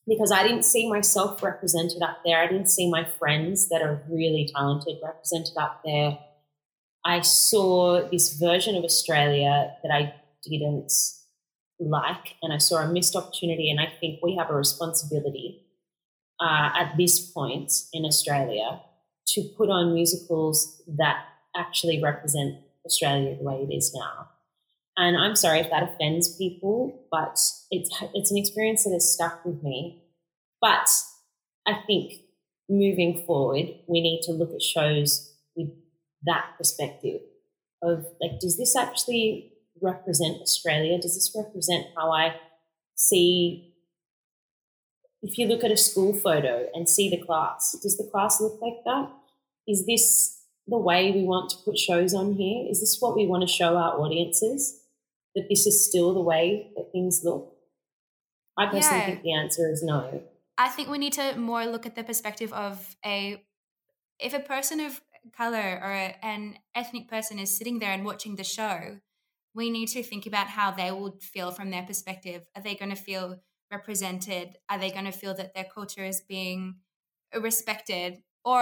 because 0.07 0.31
I 0.31 0.43
didn't 0.43 0.63
see 0.63 0.89
myself 0.89 1.43
represented 1.43 2.01
up 2.01 2.19
there. 2.25 2.41
I 2.41 2.47
didn't 2.47 2.69
see 2.69 2.89
my 2.89 3.05
friends 3.05 3.69
that 3.69 3.81
are 3.81 4.03
really 4.09 4.49
talented 4.53 4.97
represented 5.03 5.55
up 5.57 5.81
there. 5.85 6.17
I 7.05 7.21
saw 7.21 8.07
this 8.09 8.37
version 8.37 8.75
of 8.75 8.83
Australia 8.83 9.73
that 9.83 9.91
I 9.91 10.13
didn't 10.43 10.91
like, 11.79 12.35
and 12.41 12.53
I 12.53 12.57
saw 12.57 12.77
a 12.77 12.91
missed 12.91 13.15
opportunity. 13.15 13.69
And 13.69 13.79
I 13.79 13.91
think 13.99 14.19
we 14.21 14.35
have 14.35 14.49
a 14.49 14.55
responsibility 14.55 15.65
uh, 16.39 16.69
at 16.75 16.95
this 16.97 17.31
point 17.31 17.71
in 17.93 18.05
Australia 18.05 18.81
to 19.29 19.43
put 19.57 19.69
on 19.69 19.93
musicals 19.93 20.81
that 20.97 21.23
actually 21.55 22.01
represent 22.01 22.55
Australia 22.85 23.37
the 23.37 23.43
way 23.43 23.55
it 23.55 23.73
is 23.73 23.93
now. 23.95 24.30
And 24.97 25.17
I'm 25.17 25.35
sorry 25.35 25.59
if 25.59 25.69
that 25.69 25.83
offends 25.83 26.35
people, 26.35 27.07
but 27.11 27.39
it's 27.71 27.89
it's 28.13 28.31
an 28.31 28.37
experience 28.37 28.83
that 28.83 28.91
has 28.91 29.13
stuck 29.13 29.45
with 29.45 29.63
me. 29.63 30.03
But 30.59 30.89
I 31.67 31.81
think 31.87 32.13
moving 32.69 33.23
forward, 33.25 33.67
we 33.87 34.01
need 34.01 34.21
to 34.23 34.31
look 34.31 34.53
at 34.53 34.61
shows 34.61 35.33
with 35.55 35.69
that 36.23 36.45
perspective 36.57 37.21
of 37.81 38.05
like, 38.21 38.39
does 38.39 38.57
this 38.57 38.75
actually 38.75 39.53
represent 39.81 40.41
Australia? 40.41 40.99
Does 40.99 41.15
this 41.15 41.33
represent 41.35 41.87
how 41.95 42.11
I 42.11 42.35
see? 42.95 43.73
If 45.23 45.37
you 45.37 45.47
look 45.47 45.63
at 45.63 45.71
a 45.71 45.77
school 45.77 46.13
photo 46.13 46.67
and 46.73 46.89
see 46.89 47.09
the 47.09 47.23
class, 47.23 47.75
does 47.81 47.97
the 47.97 48.09
class 48.11 48.41
look 48.41 48.59
like 48.61 48.83
that? 48.85 49.11
Is 49.67 49.85
this 49.85 50.41
the 50.67 50.77
way 50.77 51.11
we 51.11 51.23
want 51.23 51.49
to 51.51 51.57
put 51.63 51.77
shows 51.77 52.13
on 52.13 52.33
here? 52.33 52.65
Is 52.69 52.79
this 52.79 52.97
what 52.99 53.15
we 53.15 53.27
want 53.27 53.47
to 53.47 53.53
show 53.53 53.77
our 53.77 53.99
audiences? 53.99 54.80
That 55.35 55.47
this 55.49 55.65
is 55.65 55.87
still 55.87 56.13
the 56.13 56.21
way 56.21 56.71
that 56.75 56.91
things 56.91 57.21
look? 57.23 57.53
I 58.57 58.65
personally 58.65 58.99
yeah. 58.99 59.05
think 59.05 59.23
the 59.23 59.33
answer 59.33 59.71
is 59.71 59.83
no. 59.83 60.21
I 60.57 60.69
think 60.69 60.89
we 60.89 60.97
need 60.97 61.13
to 61.13 61.35
more 61.37 61.65
look 61.65 61.85
at 61.85 61.95
the 61.95 62.03
perspective 62.03 62.53
of 62.53 62.95
a 63.05 63.43
if 64.19 64.33
a 64.33 64.39
person 64.39 64.79
of 64.79 65.01
color 65.35 65.79
or 65.81 65.91
a, 65.91 66.15
an 66.21 66.57
ethnic 66.75 67.07
person 67.07 67.39
is 67.39 67.55
sitting 67.55 67.79
there 67.79 67.91
and 67.91 68.05
watching 68.05 68.35
the 68.35 68.43
show, 68.43 68.99
we 69.53 69.69
need 69.69 69.87
to 69.87 70.03
think 70.03 70.25
about 70.25 70.47
how 70.47 70.71
they 70.71 70.91
would 70.91 71.21
feel 71.21 71.51
from 71.51 71.71
their 71.71 71.83
perspective. 71.83 72.43
Are 72.55 72.61
they 72.61 72.75
going 72.75 72.91
to 72.91 73.01
feel 73.01 73.41
represented? 73.71 74.57
Are 74.69 74.77
they 74.77 74.91
going 74.91 75.05
to 75.05 75.11
feel 75.11 75.33
that 75.35 75.53
their 75.53 75.65
culture 75.65 76.03
is 76.03 76.21
being 76.21 76.75
respected? 77.39 78.19
Or 78.45 78.61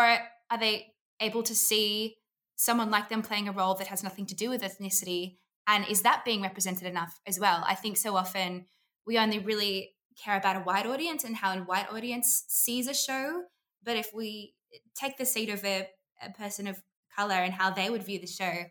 are 0.50 0.58
they 0.60 0.94
able 1.20 1.44
to 1.44 1.56
see 1.56 2.18
someone 2.56 2.90
like 2.92 3.10
them 3.10 3.22
playing 3.22 3.48
a 3.48 3.52
role 3.52 3.76
that 3.76 3.88
has 3.88 4.04
nothing 4.04 4.26
to 4.28 4.36
do 4.36 4.50
with 4.50 4.62
ethnicity 4.62 5.38
and 5.70 5.88
is 5.88 6.02
that 6.02 6.26
being 6.26 6.42
represented 6.42 6.88
enough 6.88 7.20
as 7.28 7.40
well? 7.40 7.64
I 7.66 7.76
think 7.76 7.96
so 7.96 8.16
often 8.16 8.66
we 9.06 9.20
only 9.20 9.38
really 9.38 9.92
care 10.22 10.36
about 10.36 10.56
a 10.56 10.62
white 10.62 10.88
audience 10.88 11.24
and 11.24 11.36
how 11.36 11.56
a 11.56 11.60
white 11.60 11.92
audience 11.92 12.44
sees 12.48 12.88
a 12.88 12.94
show. 12.94 13.44
But 13.84 13.96
if 13.96 14.10
we 14.14 14.56
take 15.00 15.18
the 15.18 15.26
seat 15.26 15.50
of 15.50 15.64
a, 15.64 15.88
a 16.24 16.32
person 16.32 16.66
of 16.66 16.82
color 17.16 17.36
and 17.36 17.54
how 17.54 17.70
they 17.70 17.90
would 17.92 18.04
view 18.04 18.20
the 18.20 18.28
show, 18.28 18.64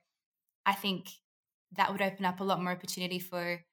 I 0.67 0.73
think 0.73 1.07
that 1.77 1.93
would 1.93 2.03
open 2.03 2.25
up 2.25 2.41
a 2.41 2.45
lot 2.45 2.61
more 2.61 2.73
opportunity 2.73 3.21
for 3.21 3.65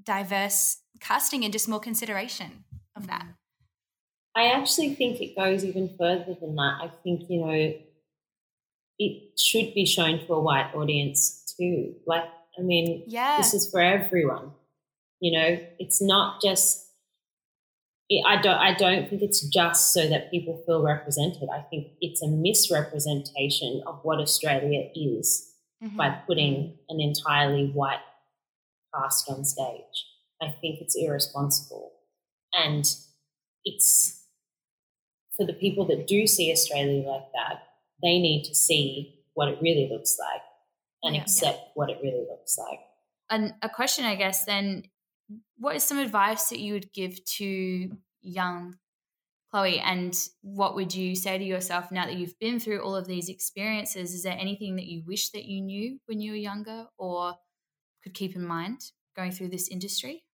diverse 0.00 0.82
casting 1.00 1.42
and 1.44 1.52
just 1.52 1.68
more 1.68 1.80
consideration 1.80 2.64
of 2.96 3.08
that. 3.08 3.22
Mm-hmm. 3.22 3.32
I 4.36 4.52
actually 4.52 4.94
think 4.94 5.20
it 5.20 5.36
goes 5.36 5.64
even 5.64 5.96
further 5.98 6.36
than 6.40 6.54
that. 6.54 6.78
I 6.80 6.90
think, 7.02 7.28
you 7.28 7.44
know, 7.44 7.74
it 9.00 9.38
should 9.38 9.74
be 9.74 9.84
shown 9.84 10.20
to 10.20 10.34
a 10.34 10.40
white 10.40 10.72
audience 10.74 11.39
too. 11.60 11.94
Like, 12.06 12.24
I 12.58 12.62
mean, 12.62 13.04
yeah. 13.06 13.36
this 13.36 13.54
is 13.54 13.70
for 13.70 13.80
everyone. 13.80 14.52
You 15.20 15.38
know, 15.38 15.58
it's 15.78 16.00
not 16.00 16.40
just. 16.42 16.86
I 18.26 18.42
don't. 18.42 18.56
I 18.56 18.74
don't 18.74 19.08
think 19.08 19.22
it's 19.22 19.46
just 19.48 19.92
so 19.92 20.08
that 20.08 20.32
people 20.32 20.62
feel 20.66 20.82
represented. 20.82 21.48
I 21.54 21.60
think 21.60 21.88
it's 22.00 22.22
a 22.22 22.28
misrepresentation 22.28 23.82
of 23.86 24.00
what 24.02 24.18
Australia 24.18 24.88
is 24.96 25.48
mm-hmm. 25.82 25.96
by 25.96 26.10
putting 26.26 26.54
mm-hmm. 26.54 26.72
an 26.88 27.00
entirely 27.00 27.70
white 27.70 28.00
cast 28.92 29.30
on 29.30 29.44
stage. 29.44 30.06
I 30.42 30.48
think 30.60 30.80
it's 30.80 30.96
irresponsible, 30.96 31.92
and 32.52 32.84
it's 33.64 34.24
for 35.36 35.46
the 35.46 35.52
people 35.52 35.84
that 35.86 36.08
do 36.08 36.26
see 36.26 36.50
Australia 36.50 37.08
like 37.08 37.30
that. 37.34 37.62
They 38.02 38.18
need 38.18 38.44
to 38.44 38.54
see 38.54 39.20
what 39.34 39.48
it 39.48 39.58
really 39.62 39.88
looks 39.92 40.16
like 40.18 40.42
and 41.02 41.14
yeah, 41.14 41.22
accept 41.22 41.58
yeah. 41.58 41.70
what 41.74 41.90
it 41.90 41.98
really 42.02 42.26
looks 42.28 42.58
like. 42.58 42.80
And 43.30 43.54
a 43.62 43.68
question, 43.68 44.04
I 44.04 44.16
guess, 44.16 44.44
then, 44.44 44.84
what 45.56 45.76
is 45.76 45.84
some 45.84 45.98
advice 45.98 46.48
that 46.48 46.58
you 46.58 46.72
would 46.72 46.92
give 46.92 47.24
to 47.36 47.96
young 48.20 48.76
Chloe? 49.50 49.78
And 49.78 50.16
what 50.42 50.74
would 50.74 50.94
you 50.94 51.14
say 51.14 51.38
to 51.38 51.44
yourself 51.44 51.92
now 51.92 52.06
that 52.06 52.16
you've 52.16 52.38
been 52.38 52.58
through 52.58 52.80
all 52.80 52.96
of 52.96 53.06
these 53.06 53.28
experiences? 53.28 54.12
Is 54.12 54.22
there 54.22 54.36
anything 54.38 54.76
that 54.76 54.86
you 54.86 55.02
wish 55.06 55.30
that 55.30 55.44
you 55.44 55.60
knew 55.60 56.00
when 56.06 56.20
you 56.20 56.32
were 56.32 56.36
younger 56.36 56.86
or 56.98 57.34
could 58.02 58.14
keep 58.14 58.34
in 58.34 58.44
mind 58.44 58.80
going 59.14 59.30
through 59.30 59.48
this 59.48 59.68
industry? 59.68 60.24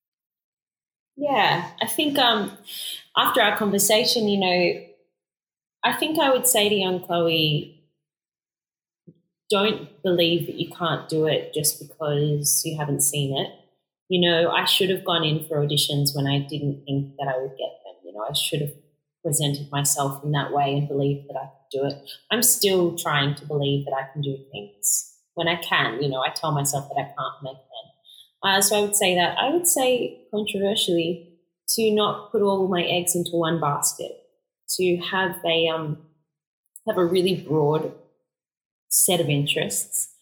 Yeah, 1.17 1.71
I 1.81 1.87
think 1.87 2.19
um, 2.19 2.57
after 3.17 3.41
our 3.41 3.57
conversation, 3.57 4.29
you 4.29 4.39
know, 4.39 4.87
I 5.83 5.93
think 5.95 6.19
I 6.19 6.31
would 6.31 6.47
say 6.47 6.69
to 6.69 6.75
young 6.75 7.01
Chloe, 7.01 7.76
don't 9.51 10.03
believe 10.03 10.47
that 10.47 10.57
you 10.57 10.71
can't 10.71 11.09
do 11.09 11.27
it 11.27 11.53
just 11.55 11.81
because 11.81 12.63
you 12.65 12.77
haven't 12.79 13.03
seen 13.03 13.37
it. 13.37 13.51
You 14.09 14.29
know, 14.29 14.51
I 14.51 14.65
should 14.65 14.91
have 14.91 15.05
gone 15.05 15.25
in 15.25 15.47
for 15.47 15.57
auditions 15.59 16.15
when 16.15 16.27
I 16.27 16.39
didn't 16.39 16.85
think 16.85 17.15
that 17.19 17.29
I 17.29 17.39
would 17.39 17.51
get 17.51 17.73
them. 17.85 17.95
You 18.05 18.13
know, 18.13 18.25
I 18.29 18.33
should 18.33 18.61
have 18.61 18.73
presented 19.25 19.71
myself 19.73 20.23
in 20.25 20.33
that 20.33 20.53
way 20.53 20.77
and 20.77 20.89
believed 20.89 21.29
that 21.29 21.37
I 21.37 21.47
could 21.47 21.79
do 21.79 21.85
it. 21.85 22.11
I'm 22.31 22.43
still 22.43 22.97
trying 22.97 23.35
to 23.37 23.47
believe 23.47 23.85
that 23.85 23.95
I 23.95 24.13
can 24.13 24.23
do 24.23 24.37
things 24.53 25.13
when 25.35 25.49
I 25.49 25.57
can. 25.57 26.03
You 26.03 26.09
know, 26.09 26.23
I 26.23 26.31
tell 26.31 26.53
myself 26.53 26.89
that 26.89 27.01
I 27.01 27.05
can't 27.05 27.43
make 27.43 27.55
them. 27.55 27.87
Uh, 28.43 28.61
so 28.61 28.79
I 28.79 28.81
would 28.83 28.97
say 28.97 29.17
that. 29.17 29.37
I 29.39 29.51
would 29.51 29.67
say, 29.67 30.27
controversially, 30.31 31.41
to 31.71 31.91
not 31.91 32.31
put 32.31 32.43
all 32.43 32.69
my 32.69 32.83
eggs 32.83 33.17
into 33.17 33.33
one 33.33 33.61
basket, 33.61 34.13
to 34.77 34.97
have 34.99 35.37
a 35.45 35.69
um, 35.69 35.99
have 36.87 36.99
a 36.99 37.05
really 37.05 37.35
broad 37.41 37.93
set 38.89 39.21
of 39.21 39.29
interests 39.29 40.13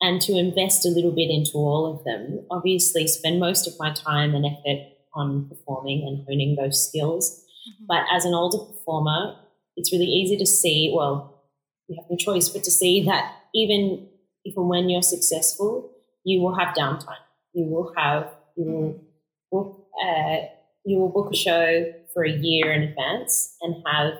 and 0.00 0.20
to 0.22 0.38
invest 0.38 0.86
a 0.86 0.88
little 0.88 1.12
bit 1.12 1.30
into 1.30 1.52
all 1.54 1.94
of 1.94 2.04
them. 2.04 2.46
Obviously, 2.50 3.06
spend 3.06 3.38
most 3.38 3.66
of 3.66 3.74
my 3.78 3.92
time 3.92 4.34
and 4.34 4.46
effort 4.46 4.86
on 5.14 5.48
performing 5.48 6.04
and 6.06 6.24
honing 6.26 6.56
those 6.56 6.88
skills. 6.88 7.44
Mm-hmm. 7.68 7.84
But 7.88 8.04
as 8.12 8.24
an 8.24 8.34
older 8.34 8.58
performer, 8.58 9.36
it's 9.76 9.92
really 9.92 10.06
easy 10.06 10.36
to 10.38 10.46
see, 10.46 10.92
well, 10.94 11.44
you 11.88 11.96
have 12.00 12.10
no 12.10 12.16
choice, 12.16 12.48
but 12.48 12.64
to 12.64 12.70
see 12.70 13.04
that 13.04 13.34
even 13.54 14.08
if 14.44 14.56
and 14.56 14.68
when 14.68 14.88
you're 14.88 15.02
successful, 15.02 15.92
you 16.24 16.40
will 16.40 16.54
have 16.54 16.74
downtime. 16.74 17.24
You 17.52 17.66
will 17.66 17.92
have, 17.96 18.30
you 18.56 18.64
will 18.64 18.92
mm-hmm. 18.92 19.02
book, 19.50 19.86
uh, 20.02 20.36
you 20.84 20.98
will 20.98 21.10
book 21.10 21.32
a 21.32 21.36
show 21.36 21.92
for 22.14 22.24
a 22.24 22.30
year 22.30 22.72
in 22.72 22.82
advance 22.82 23.56
and 23.60 23.82
have 23.86 24.14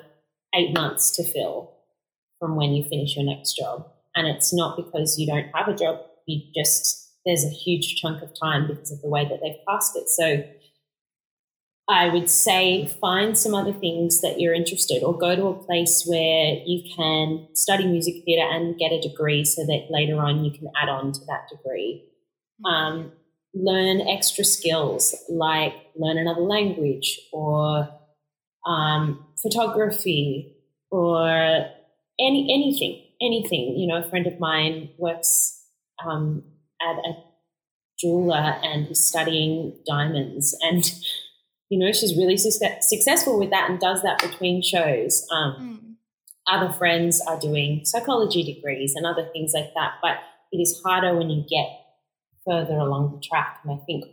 eight 0.55 0.75
months 0.75 1.17
to 1.17 1.25
fill 1.25 1.80
from 2.41 2.57
when 2.57 2.73
you 2.73 2.83
finish 2.83 3.15
your 3.15 3.25
next 3.25 3.57
job. 3.57 3.87
And 4.17 4.27
it's 4.27 4.53
not 4.53 4.77
because 4.77 5.19
you 5.19 5.27
don't 5.27 5.47
have 5.55 5.69
a 5.69 5.77
job, 5.77 6.01
you 6.27 6.43
just, 6.53 7.13
there's 7.25 7.45
a 7.45 7.51
huge 7.51 8.01
chunk 8.01 8.23
of 8.23 8.31
time 8.41 8.67
because 8.67 8.91
of 8.91 9.01
the 9.03 9.09
way 9.09 9.25
that 9.25 9.39
they've 9.41 9.61
cast 9.69 9.97
it. 9.97 10.09
So 10.09 10.43
I 11.89 12.09
would 12.09 12.31
say 12.31 12.87
find 13.01 13.37
some 13.37 13.55
other 13.55 13.73
things 13.73 14.21
that 14.21 14.41
you're 14.41 14.55
interested 14.55 15.03
or 15.03 15.17
go 15.17 15.35
to 15.37 15.47
a 15.47 15.65
place 15.65 16.05
where 16.07 16.57
you 16.65 16.89
can 16.97 17.49
study 17.55 17.87
music 17.87 18.23
theatre 18.25 18.49
and 18.49 18.79
get 18.79 18.93
a 18.93 19.01
degree 19.01 19.45
so 19.45 19.65
that 19.67 19.89
later 19.91 20.21
on 20.21 20.45
you 20.45 20.53
can 20.53 20.69
add 20.81 20.89
on 20.89 21.13
to 21.13 21.21
that 21.27 21.49
degree. 21.51 22.05
Um, 22.65 23.13
learn 23.55 24.01
extra 24.03 24.45
skills 24.45 25.15
like 25.29 25.73
learn 25.97 26.19
another 26.19 26.43
language 26.43 27.19
or 27.33 27.89
um, 28.67 29.27
photography 29.43 30.55
or 30.91 31.67
any 32.21 32.49
anything 32.53 33.03
anything. 33.21 33.77
You 33.77 33.87
know 33.89 33.99
a 33.99 34.09
friend 34.09 34.27
of 34.27 34.39
mine 34.41 34.91
works 34.99 35.65
um, 36.05 36.43
at 36.81 36.97
a 36.97 37.13
jeweler 37.99 38.59
and 38.63 38.91
is 38.91 39.05
studying 39.05 39.77
diamonds. 39.87 40.57
And 40.63 40.85
you 41.69 41.79
know 41.79 41.93
she's 41.93 42.17
really 42.17 42.37
su- 42.37 42.51
successful 42.81 43.39
with 43.39 43.51
that 43.51 43.71
and 43.71 43.79
does 43.79 44.03
that 44.03 44.21
between 44.21 44.63
shows. 44.63 45.27
Um, 45.33 45.97
mm. 46.49 46.55
other 46.55 46.73
friends 46.73 47.21
are 47.27 47.39
doing 47.39 47.83
psychology 47.85 48.43
degrees 48.43 48.95
and 48.95 49.07
other 49.07 49.29
things 49.33 49.53
like 49.55 49.73
that. 49.75 49.95
But 50.03 50.19
it 50.53 50.59
is 50.59 50.81
harder 50.85 51.17
when 51.17 51.31
you 51.31 51.45
get 51.49 51.69
further 52.47 52.79
along 52.79 53.13
the 53.13 53.21
track. 53.21 53.61
And 53.65 53.73
i 53.73 53.85
think 53.85 54.05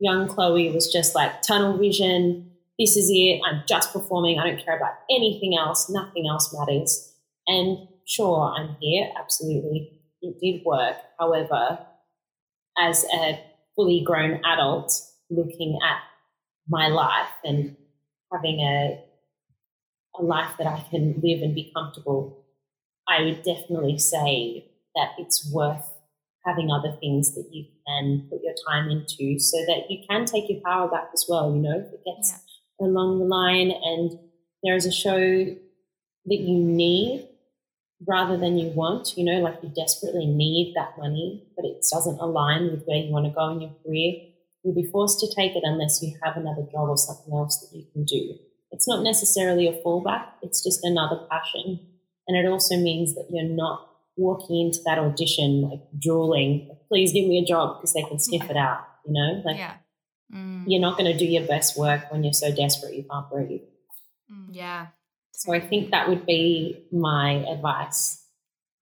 young 0.00 0.28
chloe 0.28 0.70
was 0.70 0.92
just 0.92 1.14
like 1.14 1.40
tunnel 1.42 1.78
vision 1.78 2.50
this 2.76 2.96
is 2.96 3.08
it. 3.08 3.40
I'm 3.46 3.62
just 3.68 3.92
performing. 3.92 4.40
I 4.40 4.48
don't 4.48 4.64
care 4.64 4.76
about 4.76 4.94
anything 5.08 5.56
else. 5.56 5.88
Nothing 5.88 6.26
else 6.28 6.52
matters 6.52 7.13
and 7.46 7.88
sure 8.06 8.54
i'm 8.56 8.76
here 8.80 9.08
absolutely. 9.20 9.90
It 10.22 10.40
did 10.40 10.64
work. 10.64 10.96
However 11.18 11.78
as 12.78 13.04
a 13.04 13.38
fully 13.76 14.02
grown 14.04 14.40
adult 14.44 14.92
looking 15.30 15.78
at 15.84 15.98
my 16.68 16.88
life 16.88 17.30
and 17.44 17.76
having 18.32 18.60
a 18.60 19.04
a 20.18 20.22
life 20.22 20.52
that 20.58 20.66
I 20.66 20.84
can 20.90 21.20
live 21.22 21.42
and 21.42 21.54
be 21.54 21.72
comfortable, 21.74 22.44
I 23.08 23.22
would 23.22 23.42
definitely 23.42 23.98
say 23.98 24.70
that 24.94 25.10
it's 25.18 25.50
worth 25.52 25.90
having 26.46 26.70
other 26.70 26.96
things 27.00 27.34
that 27.34 27.48
you 27.50 27.64
can 27.86 28.28
put 28.30 28.40
your 28.42 28.54
time 28.68 28.90
into 28.90 29.38
so 29.38 29.58
that 29.66 29.90
you 29.90 30.04
can 30.08 30.24
take 30.24 30.48
your 30.48 30.60
power 30.64 30.88
back 30.88 31.08
as 31.12 31.24
well, 31.28 31.54
you 31.54 31.60
know, 31.60 31.78
if 31.78 31.92
it 31.92 32.04
gets 32.04 32.32
yeah. 32.32 32.86
along 32.86 33.18
the 33.18 33.24
line 33.24 33.70
and 33.70 34.18
there 34.62 34.76
is 34.76 34.86
a 34.86 34.92
show 34.92 35.18
that 35.18 35.56
you 36.26 36.58
need 36.58 37.28
rather 38.06 38.36
than 38.36 38.58
you 38.58 38.68
want, 38.70 39.16
you 39.16 39.24
know, 39.24 39.40
like 39.40 39.58
you 39.62 39.70
desperately 39.74 40.26
need 40.26 40.74
that 40.76 40.98
money, 40.98 41.46
but 41.56 41.64
it 41.64 41.84
doesn't 41.92 42.18
align 42.18 42.70
with 42.70 42.84
where 42.84 42.98
you 42.98 43.12
want 43.12 43.26
to 43.26 43.32
go 43.32 43.50
in 43.50 43.60
your 43.60 43.74
career, 43.84 44.14
you'll 44.62 44.74
be 44.74 44.88
forced 44.90 45.20
to 45.20 45.34
take 45.34 45.54
it 45.54 45.62
unless 45.64 46.02
you 46.02 46.16
have 46.22 46.36
another 46.36 46.62
job 46.62 46.88
or 46.88 46.96
something 46.96 47.32
else 47.32 47.60
that 47.60 47.76
you 47.76 47.86
can 47.92 48.04
do. 48.04 48.36
It's 48.70 48.88
not 48.88 49.02
necessarily 49.02 49.68
a 49.68 49.80
fallback, 49.82 50.26
it's 50.42 50.62
just 50.62 50.80
another 50.82 51.26
passion. 51.30 51.78
And 52.26 52.36
it 52.36 52.48
also 52.48 52.76
means 52.76 53.14
that 53.14 53.26
you're 53.30 53.44
not 53.44 53.88
walking 54.16 54.66
into 54.66 54.78
that 54.86 54.98
audition 54.98 55.62
like 55.62 55.80
drooling, 56.00 56.70
please 56.88 57.12
give 57.12 57.26
me 57.26 57.38
a 57.38 57.44
job 57.44 57.78
because 57.78 57.92
they 57.92 58.02
can 58.02 58.18
sniff 58.18 58.48
it 58.50 58.56
out, 58.56 58.84
you 59.06 59.12
know? 59.12 59.42
Like 59.44 59.58
yeah. 59.58 59.74
mm. 60.34 60.64
you're 60.66 60.80
not 60.80 60.96
going 60.96 61.12
to 61.12 61.18
do 61.18 61.26
your 61.26 61.46
best 61.46 61.78
work 61.78 62.10
when 62.10 62.24
you're 62.24 62.32
so 62.32 62.54
desperate 62.54 62.94
you 62.94 63.04
can't 63.10 63.30
breathe. 63.30 63.60
Mm. 64.32 64.48
Yeah. 64.50 64.86
So 65.36 65.52
I 65.52 65.60
think 65.60 65.90
that 65.90 66.08
would 66.08 66.26
be 66.26 66.84
my 66.92 67.44
advice 67.48 68.24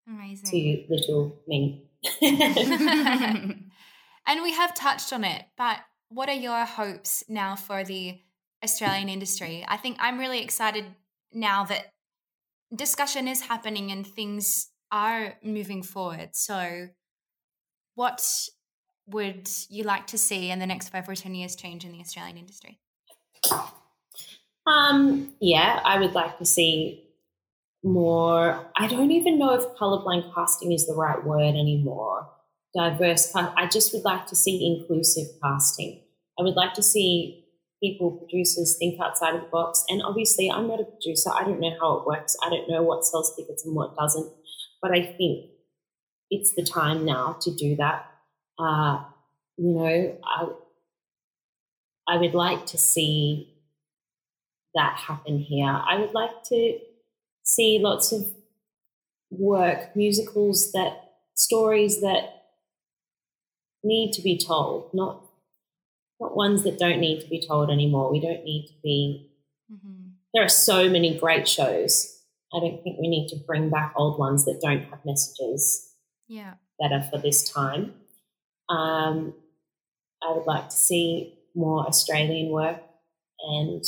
Amazing. 0.07 0.51
to 0.51 0.95
little 0.95 1.41
me. 1.47 1.85
and 2.23 3.71
we 4.43 4.53
have 4.53 4.75
touched 4.75 5.13
on 5.13 5.25
it, 5.25 5.45
but 5.57 5.79
what 6.09 6.29
are 6.29 6.35
your 6.35 6.65
hopes 6.65 7.25
now 7.29 7.57
for 7.57 7.85
the 7.85 8.21
Australian 8.63 9.09
industry? 9.09 9.65
I 9.67 9.79
think 9.79 9.97
I'm 9.99 10.19
really 10.19 10.43
excited 10.43 10.85
now 11.33 11.65
that 11.65 11.93
discussion 12.75 13.29
is 13.29 13.41
happening 13.41 13.91
and 13.91 14.07
things 14.07 14.69
are 14.91 15.39
moving 15.43 15.83
forward. 15.83 16.37
So, 16.37 16.89
what 17.95 18.23
would 19.07 19.49
you 19.69 19.85
like 19.85 20.07
to 20.09 20.19
see 20.19 20.51
in 20.51 20.59
the 20.59 20.67
next 20.67 20.91
five 20.91 21.09
or 21.09 21.15
10 21.15 21.35
years 21.35 21.57
change 21.57 21.85
in 21.85 21.93
the 21.93 22.01
Australian 22.01 22.37
industry? 22.37 22.79
Um, 24.67 25.35
yeah, 25.41 25.81
I 25.85 25.99
would 25.99 26.15
like 26.15 26.39
to 26.39 26.45
see 26.45 27.05
more. 27.83 28.71
I 28.77 28.87
don't 28.87 29.11
even 29.11 29.39
know 29.39 29.55
if 29.55 29.65
colorblind 29.77 30.35
casting 30.35 30.73
is 30.73 30.87
the 30.87 30.95
right 30.95 31.23
word 31.25 31.55
anymore. 31.55 32.29
Diverse. 32.75 33.35
I 33.35 33.67
just 33.67 33.93
would 33.93 34.05
like 34.05 34.27
to 34.29 34.37
see 34.37 34.67
inclusive 34.67 35.27
casting. 35.43 36.03
I 36.39 36.43
would 36.43 36.55
like 36.55 36.75
to 36.75 36.83
see 36.83 37.45
people, 37.83 38.13
producers, 38.13 38.77
think 38.79 39.01
outside 39.01 39.35
of 39.35 39.43
the 39.43 39.49
box. 39.49 39.85
And 39.89 40.03
obviously, 40.03 40.51
I'm 40.51 40.69
not 40.69 40.81
a 40.81 40.85
producer. 40.85 41.31
I 41.35 41.45
don't 41.45 41.61
know 41.61 41.77
how 41.81 41.99
it 41.99 42.07
works. 42.07 42.37
I 42.43 42.49
don't 42.49 42.71
know 42.71 42.83
what 42.83 43.05
sells 43.05 43.35
tickets 43.37 43.67
and 43.67 43.75
what 43.75 43.97
doesn't. 43.97 44.33
But 44.81 44.93
I 44.93 45.05
think 45.05 45.51
it's 46.31 46.55
the 46.55 46.65
time 46.65 47.05
now 47.05 47.37
to 47.43 47.55
do 47.55 47.77
that. 47.77 48.07
Uh, 48.59 49.05
you 49.59 49.75
know, 49.75 50.19
I, 50.25 50.47
I 52.09 52.17
would 52.17 52.35
like 52.35 52.67
to 52.67 52.79
see 52.79 53.52
that 54.75 54.97
happen 54.97 55.39
here. 55.39 55.67
I 55.67 55.99
would 55.99 56.15
like 56.15 56.43
to 56.45 56.79
see 57.43 57.79
lots 57.81 58.13
of 58.13 58.27
work, 59.31 59.95
musicals 59.97 60.73
that 60.73 61.13
stories 61.35 62.01
that 62.01 62.43
need 63.83 64.13
to 64.13 64.23
be 64.23 64.39
told, 64.39 64.91
not 64.93 65.25
not 66.21 66.37
ones 66.37 66.63
that 66.63 66.79
don't 66.79 67.01
need 67.01 67.21
to 67.21 67.29
be 67.29 67.45
told 67.45 67.69
anymore. 67.69 68.13
We 68.13 68.21
don't 68.21 68.45
need 68.45 68.67
to 68.69 68.75
be. 68.83 69.31
Mm-hmm. 69.73 70.11
There 70.35 70.45
are 70.45 70.49
so 70.49 70.89
many 70.89 71.19
great 71.19 71.49
shows. 71.49 72.21
I 72.55 72.61
don't 72.61 72.83
think 72.83 72.99
we 73.01 73.09
need 73.09 73.29
to 73.29 73.37
bring 73.37 73.71
back 73.71 73.93
old 73.97 74.19
ones 74.19 74.45
that 74.45 74.61
don't 74.63 74.85
have 74.85 75.05
messages. 75.05 75.91
Yeah, 76.29 76.55
that 76.79 76.93
are 76.93 77.03
for 77.11 77.19
this 77.19 77.51
time. 77.51 77.95
Um, 78.69 79.35
I 80.23 80.33
would 80.33 80.47
like 80.47 80.69
to 80.69 80.77
see 80.77 81.39
more 81.55 81.87
Australian 81.87 82.51
work 82.53 82.81
and 83.41 83.85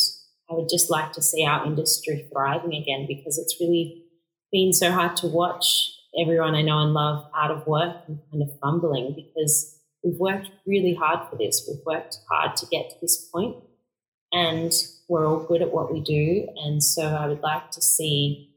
I 0.51 0.55
would 0.55 0.69
just 0.71 0.91
like 0.91 1.13
to 1.13 1.23
see 1.23 1.45
our 1.45 1.65
industry 1.67 2.29
thriving 2.33 2.75
again 2.75 3.07
because 3.09 3.39
it's 3.39 3.57
really 3.61 4.05
been 4.53 4.73
so 4.73 4.91
hard 4.91 5.17
to 5.17 5.27
watch 5.27 5.91
everyone 6.21 6.55
I 6.55 6.63
know 6.63 6.81
and 6.81 6.93
love 6.93 7.27
out 7.35 7.51
of 7.51 7.67
work 7.67 7.97
and 8.07 8.19
kind 8.31 8.43
of 8.43 8.59
fumbling 8.61 9.15
because 9.17 9.79
we've 10.05 10.19
worked 10.19 10.51
really 10.67 10.95
hard 10.95 11.29
for 11.29 11.37
this. 11.37 11.69
We've 11.69 11.85
worked 11.85 12.19
hard 12.31 12.57
to 12.57 12.67
get 12.67 12.91
to 12.91 12.97
this 13.01 13.29
point 13.33 13.57
and 14.33 14.73
we're 15.09 15.27
all 15.27 15.41
good 15.41 15.63
at 15.63 15.73
what 15.73 15.93
we 15.93 16.01
do. 16.01 16.49
And 16.57 16.83
so 16.83 17.03
I 17.03 17.27
would 17.27 17.41
like 17.41 17.71
to 17.73 17.83
see 17.83 18.55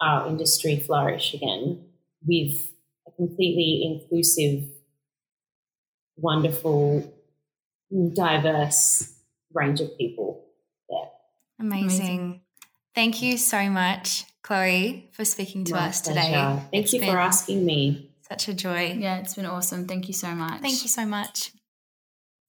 our 0.00 0.26
industry 0.28 0.78
flourish 0.78 1.34
again 1.34 1.84
with 2.24 2.70
a 3.06 3.12
completely 3.12 3.82
inclusive, 3.84 4.64
wonderful, 6.16 7.12
diverse 8.14 9.14
range 9.52 9.80
of 9.80 9.96
people. 9.96 10.35
Amazing. 11.58 12.00
Amazing. 12.00 12.40
Thank 12.94 13.22
you 13.22 13.36
so 13.36 13.68
much, 13.68 14.24
Chloe, 14.42 15.10
for 15.12 15.24
speaking 15.24 15.64
to 15.64 15.74
My 15.74 15.88
us 15.88 16.00
pleasure. 16.02 16.20
today. 16.20 16.32
Thank 16.32 16.84
it's 16.84 16.92
you 16.92 17.00
for 17.00 17.18
asking 17.18 17.64
me. 17.64 18.10
Such 18.28 18.48
a 18.48 18.54
joy. 18.54 18.96
Yeah, 18.98 19.18
it's 19.18 19.34
been 19.34 19.46
awesome. 19.46 19.86
Thank 19.86 20.08
you 20.08 20.14
so 20.14 20.28
much. 20.34 20.60
Thank 20.60 20.82
you 20.82 20.88
so 20.88 21.06
much. 21.06 21.52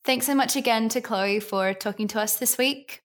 Thanks 0.06 0.26
so 0.26 0.34
much 0.34 0.56
again 0.56 0.90
to 0.90 1.02
Chloe 1.02 1.40
for 1.40 1.74
talking 1.74 2.08
to 2.10 2.20
us 2.22 2.38
this 2.38 2.58
week. 2.58 3.02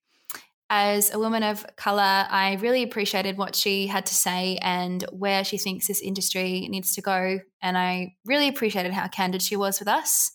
As 0.70 1.12
a 1.12 1.18
woman 1.18 1.42
of 1.42 1.66
colour, 1.76 2.26
I 2.30 2.56
really 2.60 2.82
appreciated 2.82 3.36
what 3.36 3.54
she 3.54 3.88
had 3.88 4.06
to 4.06 4.14
say 4.14 4.58
and 4.62 5.04
where 5.10 5.44
she 5.44 5.58
thinks 5.58 5.86
this 5.86 6.00
industry 6.00 6.66
needs 6.70 6.94
to 6.94 7.02
go. 7.02 7.40
And 7.60 7.76
I 7.76 8.14
really 8.24 8.48
appreciated 8.48 8.92
how 8.92 9.08
candid 9.08 9.42
she 9.42 9.56
was 9.56 9.80
with 9.80 9.88
us. 9.88 10.32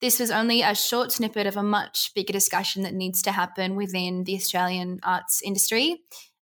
This 0.00 0.18
was 0.18 0.30
only 0.30 0.62
a 0.62 0.74
short 0.74 1.12
snippet 1.12 1.46
of 1.46 1.58
a 1.58 1.62
much 1.62 2.12
bigger 2.14 2.32
discussion 2.32 2.84
that 2.84 2.94
needs 2.94 3.20
to 3.22 3.32
happen 3.32 3.76
within 3.76 4.24
the 4.24 4.34
Australian 4.34 4.98
arts 5.02 5.42
industry. 5.42 6.00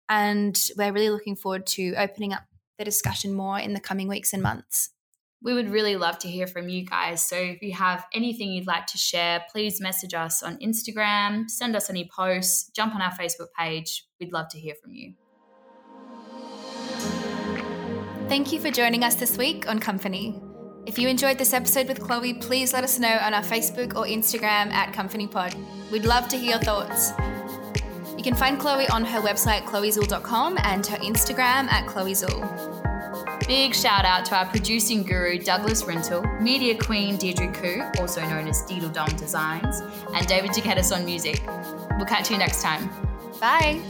And 0.09 0.59
we're 0.77 0.91
really 0.91 1.09
looking 1.09 1.37
forward 1.37 1.65
to 1.67 1.95
opening 1.95 2.33
up 2.33 2.43
the 2.77 2.83
discussion 2.83 3.33
more 3.33 3.57
in 3.57 3.73
the 3.73 3.79
coming 3.79 4.09
weeks 4.09 4.33
and 4.33 4.43
months. 4.43 4.89
We 5.41 5.53
would 5.53 5.69
really 5.69 5.95
love 5.95 6.19
to 6.19 6.27
hear 6.27 6.47
from 6.47 6.67
you 6.67 6.85
guys. 6.85 7.21
So 7.21 7.37
if 7.37 7.61
you 7.61 7.71
have 7.73 8.05
anything 8.13 8.51
you'd 8.51 8.67
like 8.67 8.87
to 8.87 8.97
share, 8.97 9.45
please 9.49 9.79
message 9.79 10.13
us 10.13 10.43
on 10.43 10.57
Instagram, 10.57 11.49
send 11.49 11.75
us 11.75 11.89
any 11.89 12.09
posts, 12.13 12.69
jump 12.75 12.93
on 12.93 13.01
our 13.01 13.11
Facebook 13.11 13.53
page. 13.57 14.05
We'd 14.19 14.33
love 14.33 14.49
to 14.49 14.59
hear 14.59 14.75
from 14.81 14.93
you. 14.93 15.13
Thank 18.27 18.51
you 18.51 18.59
for 18.59 18.71
joining 18.71 19.03
us 19.03 19.15
this 19.15 19.37
week 19.37 19.69
on 19.69 19.79
Company. 19.79 20.41
If 20.85 20.99
you 20.99 21.07
enjoyed 21.07 21.39
this 21.39 21.53
episode 21.53 21.87
with 21.87 21.99
Chloe, 21.99 22.35
please 22.35 22.71
let 22.71 22.83
us 22.83 22.99
know 22.99 23.17
on 23.21 23.33
our 23.33 23.41
Facebook 23.41 23.95
or 23.95 24.05
Instagram 24.05 24.71
at 24.71 24.93
CompanyPod. 24.93 25.55
We'd 25.91 26.05
love 26.05 26.27
to 26.27 26.37
hear 26.37 26.51
your 26.51 26.59
thoughts. 26.59 27.11
You 28.15 28.23
can 28.23 28.35
find 28.35 28.59
Chloe 28.59 28.87
on 28.89 29.03
her 29.03 29.19
website, 29.19 29.63
chloezuel.com, 29.63 30.57
and 30.63 30.85
her 30.85 30.97
Instagram 30.97 31.71
at 31.71 31.87
chloezuel. 31.87 32.75
Big 33.47 33.75
shout 33.75 34.05
out 34.05 34.25
to 34.25 34.35
our 34.35 34.45
producing 34.45 35.03
guru 35.03 35.39
Douglas 35.39 35.83
Rintoul, 35.83 36.39
media 36.39 36.77
queen 36.77 37.17
Deirdre 37.17 37.47
Khoo, 37.47 37.99
also 37.99 38.21
known 38.21 38.47
as 38.47 38.61
Deedle 38.63 38.93
Dom 38.93 39.09
Designs, 39.17 39.81
and 40.13 40.27
David 40.27 40.51
Duketis 40.51 40.95
on 40.95 41.03
music. 41.03 41.41
We'll 41.97 42.05
catch 42.05 42.29
you 42.31 42.37
next 42.37 42.61
time. 42.61 42.89
Bye. 43.39 43.81